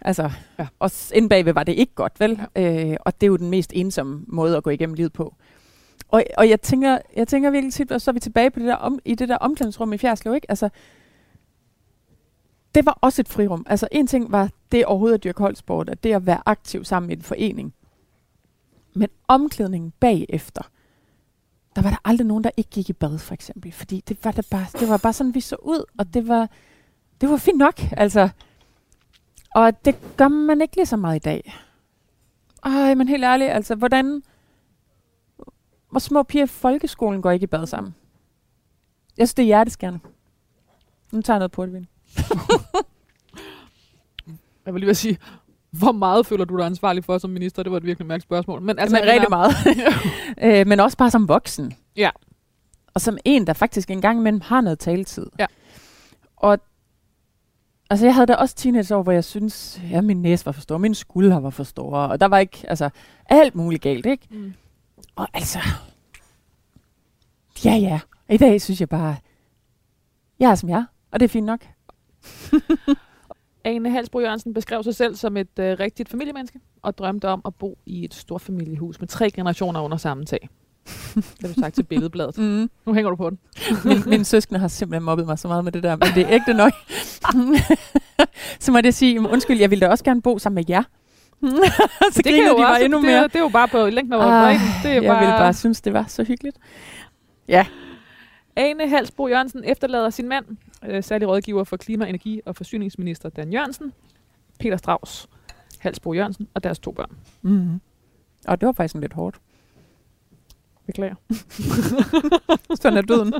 altså, 0.00 0.30
Ja. 0.58 0.66
og 0.78 0.90
inde 1.14 1.28
bagved 1.28 1.52
var 1.52 1.64
det 1.64 1.72
ikke 1.72 1.94
godt, 1.94 2.20
vel? 2.20 2.40
Ja. 2.56 2.90
Øh, 2.90 2.96
og 3.00 3.20
det 3.20 3.26
er 3.26 3.28
jo 3.28 3.36
den 3.36 3.50
mest 3.50 3.72
ensomme 3.74 4.24
måde 4.28 4.56
at 4.56 4.62
gå 4.62 4.70
igennem 4.70 4.94
livet 4.94 5.12
på. 5.12 5.34
Og, 6.08 6.24
og 6.38 6.48
jeg 6.48 6.60
tænker, 6.60 6.98
jeg 7.16 7.28
tænker 7.28 7.50
virkelig 7.50 7.74
tit, 7.74 8.02
så 8.02 8.10
er 8.10 8.12
vi 8.12 8.20
tilbage 8.20 8.50
på 8.50 8.58
det 8.60 8.66
der 8.68 8.76
om, 8.76 8.98
i 9.04 9.14
det 9.14 9.28
der 9.28 9.36
omklædningsrum 9.36 9.92
i 9.92 9.98
Fjerslev, 9.98 10.34
ikke? 10.34 10.50
Altså, 10.50 10.68
det 12.74 12.86
var 12.86 12.98
også 13.00 13.22
et 13.22 13.28
frirum. 13.28 13.66
Altså 13.68 13.88
en 13.92 14.06
ting 14.06 14.32
var 14.32 14.50
det 14.72 14.84
overhovedet 14.84 15.14
at 15.14 15.24
dyrke 15.24 15.42
holdsport, 15.42 15.88
at 15.88 16.04
det 16.04 16.12
at 16.12 16.26
være 16.26 16.42
aktiv 16.46 16.84
sammen 16.84 17.10
i 17.10 17.12
en 17.12 17.22
forening. 17.22 17.74
Men 18.94 19.08
omklædningen 19.28 19.92
bagefter, 20.00 20.62
der 21.76 21.82
var 21.82 21.90
der 21.90 21.96
aldrig 22.04 22.26
nogen, 22.26 22.44
der 22.44 22.50
ikke 22.56 22.70
gik 22.70 22.90
i 22.90 22.92
bad, 22.92 23.18
for 23.18 23.34
eksempel. 23.34 23.72
Fordi 23.72 24.00
det 24.08 24.24
var, 24.24 24.30
der 24.30 24.42
bare, 24.50 24.66
det 24.80 24.88
var 24.88 24.96
bare 24.96 25.12
sådan, 25.12 25.34
vi 25.34 25.40
så 25.40 25.56
ud, 25.56 25.84
og 25.98 26.14
det 26.14 26.28
var, 26.28 26.50
det 27.20 27.28
var 27.30 27.36
fint 27.36 27.58
nok. 27.58 27.80
Altså. 27.92 28.28
Og 29.54 29.84
det 29.84 30.16
gør 30.16 30.28
man 30.28 30.60
ikke 30.60 30.76
lige 30.76 30.86
så 30.86 30.96
meget 30.96 31.16
i 31.16 31.18
dag. 31.18 31.54
Ej, 32.64 32.94
men 32.94 33.08
helt 33.08 33.24
ærligt, 33.24 33.50
altså, 33.50 33.74
hvordan... 33.74 34.22
Hvor 35.90 36.00
små 36.00 36.22
piger 36.22 36.44
i 36.44 36.46
folkeskolen 36.46 37.22
går 37.22 37.30
ikke 37.30 37.44
i 37.44 37.46
bad 37.46 37.66
sammen? 37.66 37.94
Jeg 39.18 39.28
synes, 39.28 39.34
det 39.34 39.42
er 39.42 39.46
hjerteskærende. 39.46 39.98
Nu 41.12 41.22
tager 41.22 41.34
jeg 41.34 41.38
noget 41.38 41.52
på 41.52 41.66
det, 41.66 41.86
Jeg 44.66 44.74
vil 44.74 44.80
lige 44.80 44.94
sige, 44.94 45.18
hvor 45.70 45.92
meget 45.92 46.26
føler 46.26 46.44
du 46.44 46.56
dig 46.56 46.66
ansvarlig 46.66 47.04
for 47.04 47.18
som 47.18 47.30
minister? 47.30 47.62
Det 47.62 47.72
var 47.72 47.78
et 47.78 47.84
virkelig 47.84 48.06
mærkeligt 48.06 48.26
spørgsmål. 48.26 48.62
Men 48.62 48.78
altså, 48.78 48.96
men 48.96 49.04
jeg 49.04 49.12
rigtig 49.12 49.30
meget. 49.30 49.52
øh, 50.60 50.66
men 50.66 50.80
også 50.80 50.96
bare 50.96 51.10
som 51.10 51.28
voksen. 51.28 51.72
Ja. 51.96 52.10
Og 52.94 53.00
som 53.00 53.18
en, 53.24 53.46
der 53.46 53.52
faktisk 53.52 53.90
en 53.90 54.00
gang 54.00 54.18
imellem 54.18 54.40
har 54.40 54.60
noget 54.60 54.78
taletid. 54.78 55.26
Ja. 55.38 55.46
Og 56.36 56.58
altså, 57.90 58.06
jeg 58.06 58.14
havde 58.14 58.26
da 58.26 58.34
også 58.34 58.54
teenageår, 58.54 59.02
hvor 59.02 59.12
jeg 59.12 59.24
synes, 59.24 59.80
ja, 59.90 60.00
min 60.00 60.22
næse 60.22 60.46
var 60.46 60.52
for 60.52 60.60
stor, 60.60 60.78
min 60.78 60.94
skulder 60.94 61.40
var 61.40 61.50
for 61.50 61.64
store, 61.64 62.08
og 62.08 62.20
der 62.20 62.26
var 62.26 62.38
ikke, 62.38 62.64
altså, 62.68 62.90
alt 63.26 63.54
muligt 63.54 63.82
galt, 63.82 64.06
ikke? 64.06 64.26
Mm. 64.30 64.52
Og 65.16 65.28
altså, 65.34 65.58
ja, 67.64 67.74
ja. 67.74 68.00
I 68.28 68.36
dag 68.36 68.60
synes 68.60 68.80
jeg 68.80 68.88
bare, 68.88 69.16
jeg 70.38 70.50
er 70.50 70.54
som 70.54 70.68
jeg 70.68 70.84
og 71.10 71.20
det 71.20 71.24
er 71.24 71.28
fint 71.28 71.46
nok. 71.46 71.60
Ane 73.64 73.90
Halsbro 73.90 74.20
Jørgensen 74.20 74.54
beskrev 74.54 74.82
sig 74.82 74.94
selv 74.94 75.14
som 75.16 75.36
et 75.36 75.58
øh, 75.58 75.76
rigtigt 75.80 76.08
familiemenneske, 76.08 76.60
og 76.82 76.98
drømte 76.98 77.28
om 77.28 77.42
at 77.46 77.54
bo 77.54 77.78
i 77.86 78.04
et 78.04 78.14
stort 78.14 78.40
familiehus 78.40 79.00
med 79.00 79.08
tre 79.08 79.30
generationer 79.30 79.80
under 79.80 79.96
samme 79.96 80.24
tag. 80.24 80.48
Det 81.14 81.40
har 81.42 81.48
du 81.48 81.60
sagt 81.60 81.74
til 81.74 81.82
billedbladet. 81.82 82.38
Mm. 82.38 82.70
Nu 82.86 82.94
hænger 82.94 83.10
du 83.10 83.16
på 83.16 83.30
den. 83.30 83.38
min, 83.84 84.02
mine 84.06 84.24
søskende 84.24 84.60
har 84.60 84.68
simpelthen 84.68 85.04
mobbet 85.04 85.26
mig 85.26 85.38
så 85.38 85.48
meget 85.48 85.64
med 85.64 85.72
det 85.72 85.82
der, 85.82 85.96
men 85.96 86.08
det 86.14 86.22
er 86.22 86.30
ægte 86.30 86.54
nok. 86.54 86.72
så 88.60 88.72
måtte 88.72 88.86
jeg 88.86 88.94
sige, 88.94 89.14
"Jamen, 89.14 89.30
undskyld, 89.30 89.58
jeg 89.60 89.70
ville 89.70 89.86
da 89.86 89.90
også 89.90 90.04
gerne 90.04 90.22
bo 90.22 90.38
sammen 90.38 90.54
med 90.54 90.64
jer. 90.68 90.82
så 92.12 92.22
kan 92.22 92.32
griner 92.32 92.48
jo 92.48 92.56
de 92.56 92.62
bare 92.62 92.84
endnu 92.84 92.98
det, 92.98 93.06
mere. 93.06 93.22
Det 93.22 93.36
er 93.36 93.40
jo 93.40 93.48
bare 93.48 93.68
på 93.68 93.86
længden 93.86 94.12
over 94.12 94.24
bredden. 94.24 94.60
Det 94.82 94.90
er 94.90 94.94
jeg 94.94 95.02
bare... 95.02 95.18
ville 95.20 95.32
bare 95.38 95.54
synes, 95.54 95.80
det 95.80 95.92
var 95.92 96.04
så 96.08 96.24
hyggeligt. 96.24 96.56
Ane 98.60 98.88
Halsbro 98.88 99.26
Jørgensen 99.28 99.64
efterlader 99.64 100.10
sin 100.10 100.28
mand, 100.28 100.46
øh, 100.84 101.04
særlig 101.04 101.28
rådgiver 101.28 101.64
for 101.64 101.76
klima-, 101.76 102.08
energi- 102.08 102.40
og 102.46 102.56
forsyningsminister 102.56 103.28
Dan 103.28 103.52
Jørgensen, 103.52 103.92
Peter 104.58 104.76
Strauss, 104.76 105.28
Halsbro 105.78 106.12
Jørgensen 106.12 106.48
og 106.54 106.64
deres 106.64 106.78
to 106.78 106.92
børn. 106.92 107.16
Mm-hmm. 107.42 107.80
Og 108.46 108.60
det 108.60 108.66
var 108.66 108.72
faktisk 108.72 108.94
lidt 108.94 109.12
hårdt. 109.12 109.40
Beklager. 110.86 111.14
Sådan 112.82 112.98
er 112.98 113.02
døden. 113.02 113.32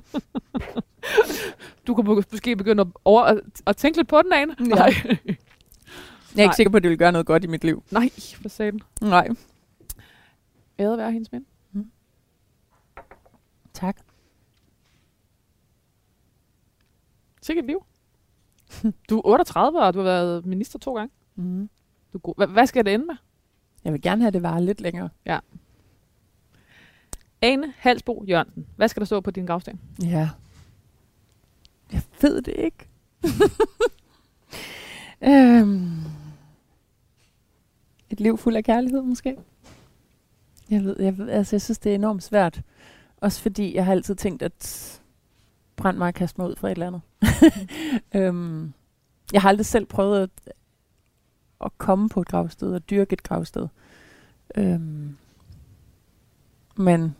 Du 1.86 1.94
kan 1.94 2.04
må- 2.04 2.22
måske 2.32 2.56
begynde 2.56 2.80
at, 2.80 2.86
over, 3.04 3.22
at, 3.22 3.40
at 3.66 3.76
tænke 3.76 3.98
lidt 3.98 4.08
på 4.08 4.22
den, 4.22 4.32
Ane. 4.32 4.56
Ja. 4.60 4.64
Nej. 4.64 4.92
Jeg 6.36 6.42
er 6.42 6.42
ikke 6.42 6.56
sikker 6.56 6.70
på, 6.70 6.76
at 6.76 6.82
det 6.82 6.88
ville 6.90 6.98
gøre 6.98 7.12
noget 7.12 7.26
godt 7.26 7.44
i 7.44 7.46
mit 7.46 7.64
liv. 7.64 7.82
Nej, 7.90 8.10
for 8.42 8.48
satan. 8.48 8.80
Nej. 9.00 9.28
Æret 10.78 10.98
være 10.98 11.12
hendes 11.12 11.32
mænd. 11.32 11.44
Tak. 13.74 13.96
Sikkert 17.42 17.66
liv. 17.66 17.84
Du 19.10 19.18
er 19.18 19.22
38, 19.26 19.80
og 19.82 19.94
du 19.94 19.98
har 19.98 20.04
været 20.04 20.46
minister 20.46 20.78
to 20.78 20.94
gange. 20.96 21.12
Mm. 21.36 21.70
Du 22.12 22.18
er 22.18 22.20
god. 22.22 22.34
Hva- 22.40 22.52
hvad 22.52 22.66
skal 22.66 22.84
det 22.84 22.94
ende 22.94 23.06
med? 23.06 23.14
Jeg 23.84 23.92
vil 23.92 24.02
gerne 24.02 24.22
have, 24.22 24.30
det 24.30 24.42
varer 24.42 24.60
lidt 24.60 24.80
længere. 24.80 25.08
Ane 27.42 27.74
Halsbo 27.76 28.24
Jørgensen. 28.28 28.66
Hvad 28.76 28.88
skal 28.88 29.00
der 29.00 29.04
stå 29.06 29.20
på 29.20 29.30
din 29.30 29.46
gravsten? 29.46 29.80
Ja. 30.02 30.30
Jeg 31.92 32.02
ved 32.20 32.42
det 32.42 32.54
ikke. 32.58 32.88
øhm. 35.22 35.90
Et 38.10 38.20
liv 38.20 38.38
fuld 38.38 38.56
af 38.56 38.64
kærlighed, 38.64 39.02
måske. 39.02 39.36
Jeg 40.70 40.84
ved, 40.84 40.96
jeg 41.00 41.18
ved, 41.18 41.28
altså 41.28 41.56
jeg 41.56 41.62
synes, 41.62 41.78
det 41.78 41.90
er 41.90 41.94
enormt 41.94 42.22
svært. 42.22 42.62
Også 43.16 43.42
fordi 43.42 43.74
jeg 43.74 43.84
har 43.84 43.92
altid 43.92 44.14
tænkt, 44.14 44.42
at 44.42 45.00
brænd 45.76 45.96
mig 45.98 46.08
og 46.08 46.14
kast 46.14 46.38
mig 46.38 46.46
ud 46.48 46.56
fra 46.56 46.68
et 46.68 46.72
eller 46.72 46.86
andet. 46.86 47.00
øhm, 48.14 48.72
jeg 49.32 49.42
har 49.42 49.48
aldrig 49.48 49.66
selv 49.66 49.86
prøvet 49.86 50.22
at, 50.22 50.54
at 51.64 51.78
komme 51.78 52.08
på 52.08 52.20
et 52.20 52.28
gravsted 52.28 52.74
og 52.74 52.90
dyrke 52.90 53.12
et 53.12 53.22
gravsted. 53.22 53.68
Øhm, 54.56 55.16
men 56.76 57.16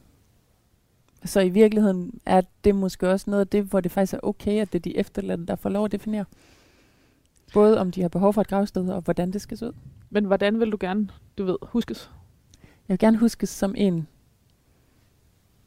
så 1.25 1.41
i 1.41 1.49
virkeligheden 1.49 2.21
er 2.27 2.41
det 2.65 2.75
måske 2.75 3.09
også 3.09 3.31
noget 3.31 3.41
af 3.41 3.49
det, 3.49 3.65
hvor 3.65 3.81
det 3.81 3.93
faktisk 3.93 4.15
er 4.15 4.21
okay, 4.23 4.61
at 4.61 4.73
det 4.73 4.79
er 4.79 4.83
de 4.83 4.97
efterladte, 4.97 5.47
der 5.47 5.57
får 5.57 5.71
lov 5.71 5.85
at 5.85 5.93
definere. 5.93 6.25
Både 7.53 7.81
om 7.81 7.91
de 7.91 8.03
har 8.03 8.09
behov 8.09 8.35
for 8.35 8.41
et 8.41 8.49
gravsted, 8.49 8.89
og 8.89 9.01
hvordan 9.03 9.33
det 9.33 9.41
skal 9.41 9.59
se 9.59 9.67
ud. 9.67 9.73
Men 10.11 10.25
hvordan 10.25 10.61
vil 10.61 10.73
du 10.73 10.77
gerne, 10.81 11.09
du 11.39 11.45
ved, 11.45 11.57
huskes? 11.63 12.11
Jeg 12.63 12.93
vil 12.95 12.99
gerne 12.99 13.17
huskes 13.17 13.49
som 13.49 13.75
en, 13.77 14.09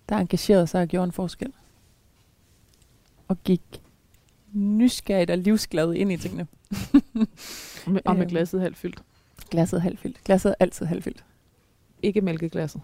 der 0.09 0.15
engagerede 0.15 0.67
sig 0.67 0.81
og 0.81 0.87
gjorde 0.87 1.05
en 1.05 1.11
forskel. 1.11 1.53
Og 3.27 3.37
gik 3.43 3.82
nysgerrigt 4.53 5.31
og 5.31 5.37
livsglad 5.37 5.93
ind 5.93 6.11
i 6.11 6.17
tingene. 6.17 6.47
Og 6.71 6.87
med, 7.91 8.01
og 8.05 8.15
med 8.15 8.21
Øhm. 8.21 8.29
glasset 8.29 8.61
halvt 8.61 8.77
fyldt. 8.77 9.03
Glasset 9.51 9.77
er 9.77 9.81
halvfyldt. 9.81 10.23
Glasset 10.23 10.49
er 10.49 10.55
altid 10.59 10.85
halvfyldt. 10.85 11.23
Ikke 12.03 12.21
mælkeglasset. 12.21 12.81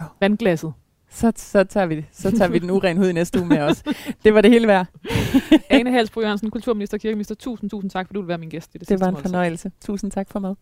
Jo. 0.00 0.04
Vandglasset. 0.20 0.72
Så, 1.10 1.32
så, 1.36 1.64
tager 1.64 1.86
vi 1.86 1.96
det. 1.96 2.04
så 2.12 2.30
tager 2.36 2.48
vi 2.50 2.58
den 2.58 2.70
uren 2.70 2.96
hud 2.96 3.08
i 3.08 3.12
næste 3.12 3.38
uge 3.38 3.48
med 3.48 3.58
os. 3.60 3.82
Det 4.24 4.34
var 4.34 4.40
det 4.40 4.50
hele 4.50 4.66
værd. 4.66 4.86
Ane 5.70 5.90
Halsbro 5.92 6.20
Jørgensen, 6.20 6.50
kulturminister 6.50 6.96
og 6.96 7.00
kirkeminister. 7.00 7.34
Tusind, 7.34 7.70
tusind 7.70 7.90
tak, 7.90 8.06
for 8.06 8.12
du 8.14 8.20
vil 8.20 8.28
være 8.28 8.38
min 8.38 8.48
gæst 8.48 8.70
i 8.70 8.72
det, 8.72 8.80
Det 8.80 8.88
sidste 8.88 9.00
var 9.00 9.08
en 9.08 9.12
måltid. 9.14 9.28
fornøjelse. 9.30 9.72
Tusind 9.84 10.10
tak 10.10 10.30
for 10.30 10.38
mad. 10.38 10.54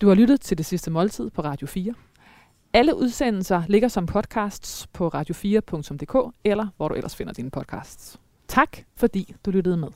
Du 0.00 0.08
har 0.08 0.14
lyttet 0.14 0.40
til 0.40 0.58
Det 0.58 0.66
Sidste 0.66 0.90
Måltid 0.90 1.30
på 1.30 1.42
Radio 1.42 1.66
4. 1.66 1.94
Alle 2.74 2.96
udsendelser 2.96 3.62
ligger 3.68 3.88
som 3.88 4.06
podcasts 4.06 4.86
på 4.92 5.08
radio4.dk, 5.08 6.34
eller 6.44 6.66
hvor 6.76 6.88
du 6.88 6.94
ellers 6.94 7.16
finder 7.16 7.32
dine 7.32 7.50
podcasts. 7.50 8.20
Tak, 8.48 8.78
fordi 8.96 9.34
du 9.44 9.50
lyttede 9.50 9.76
med. 9.76 9.88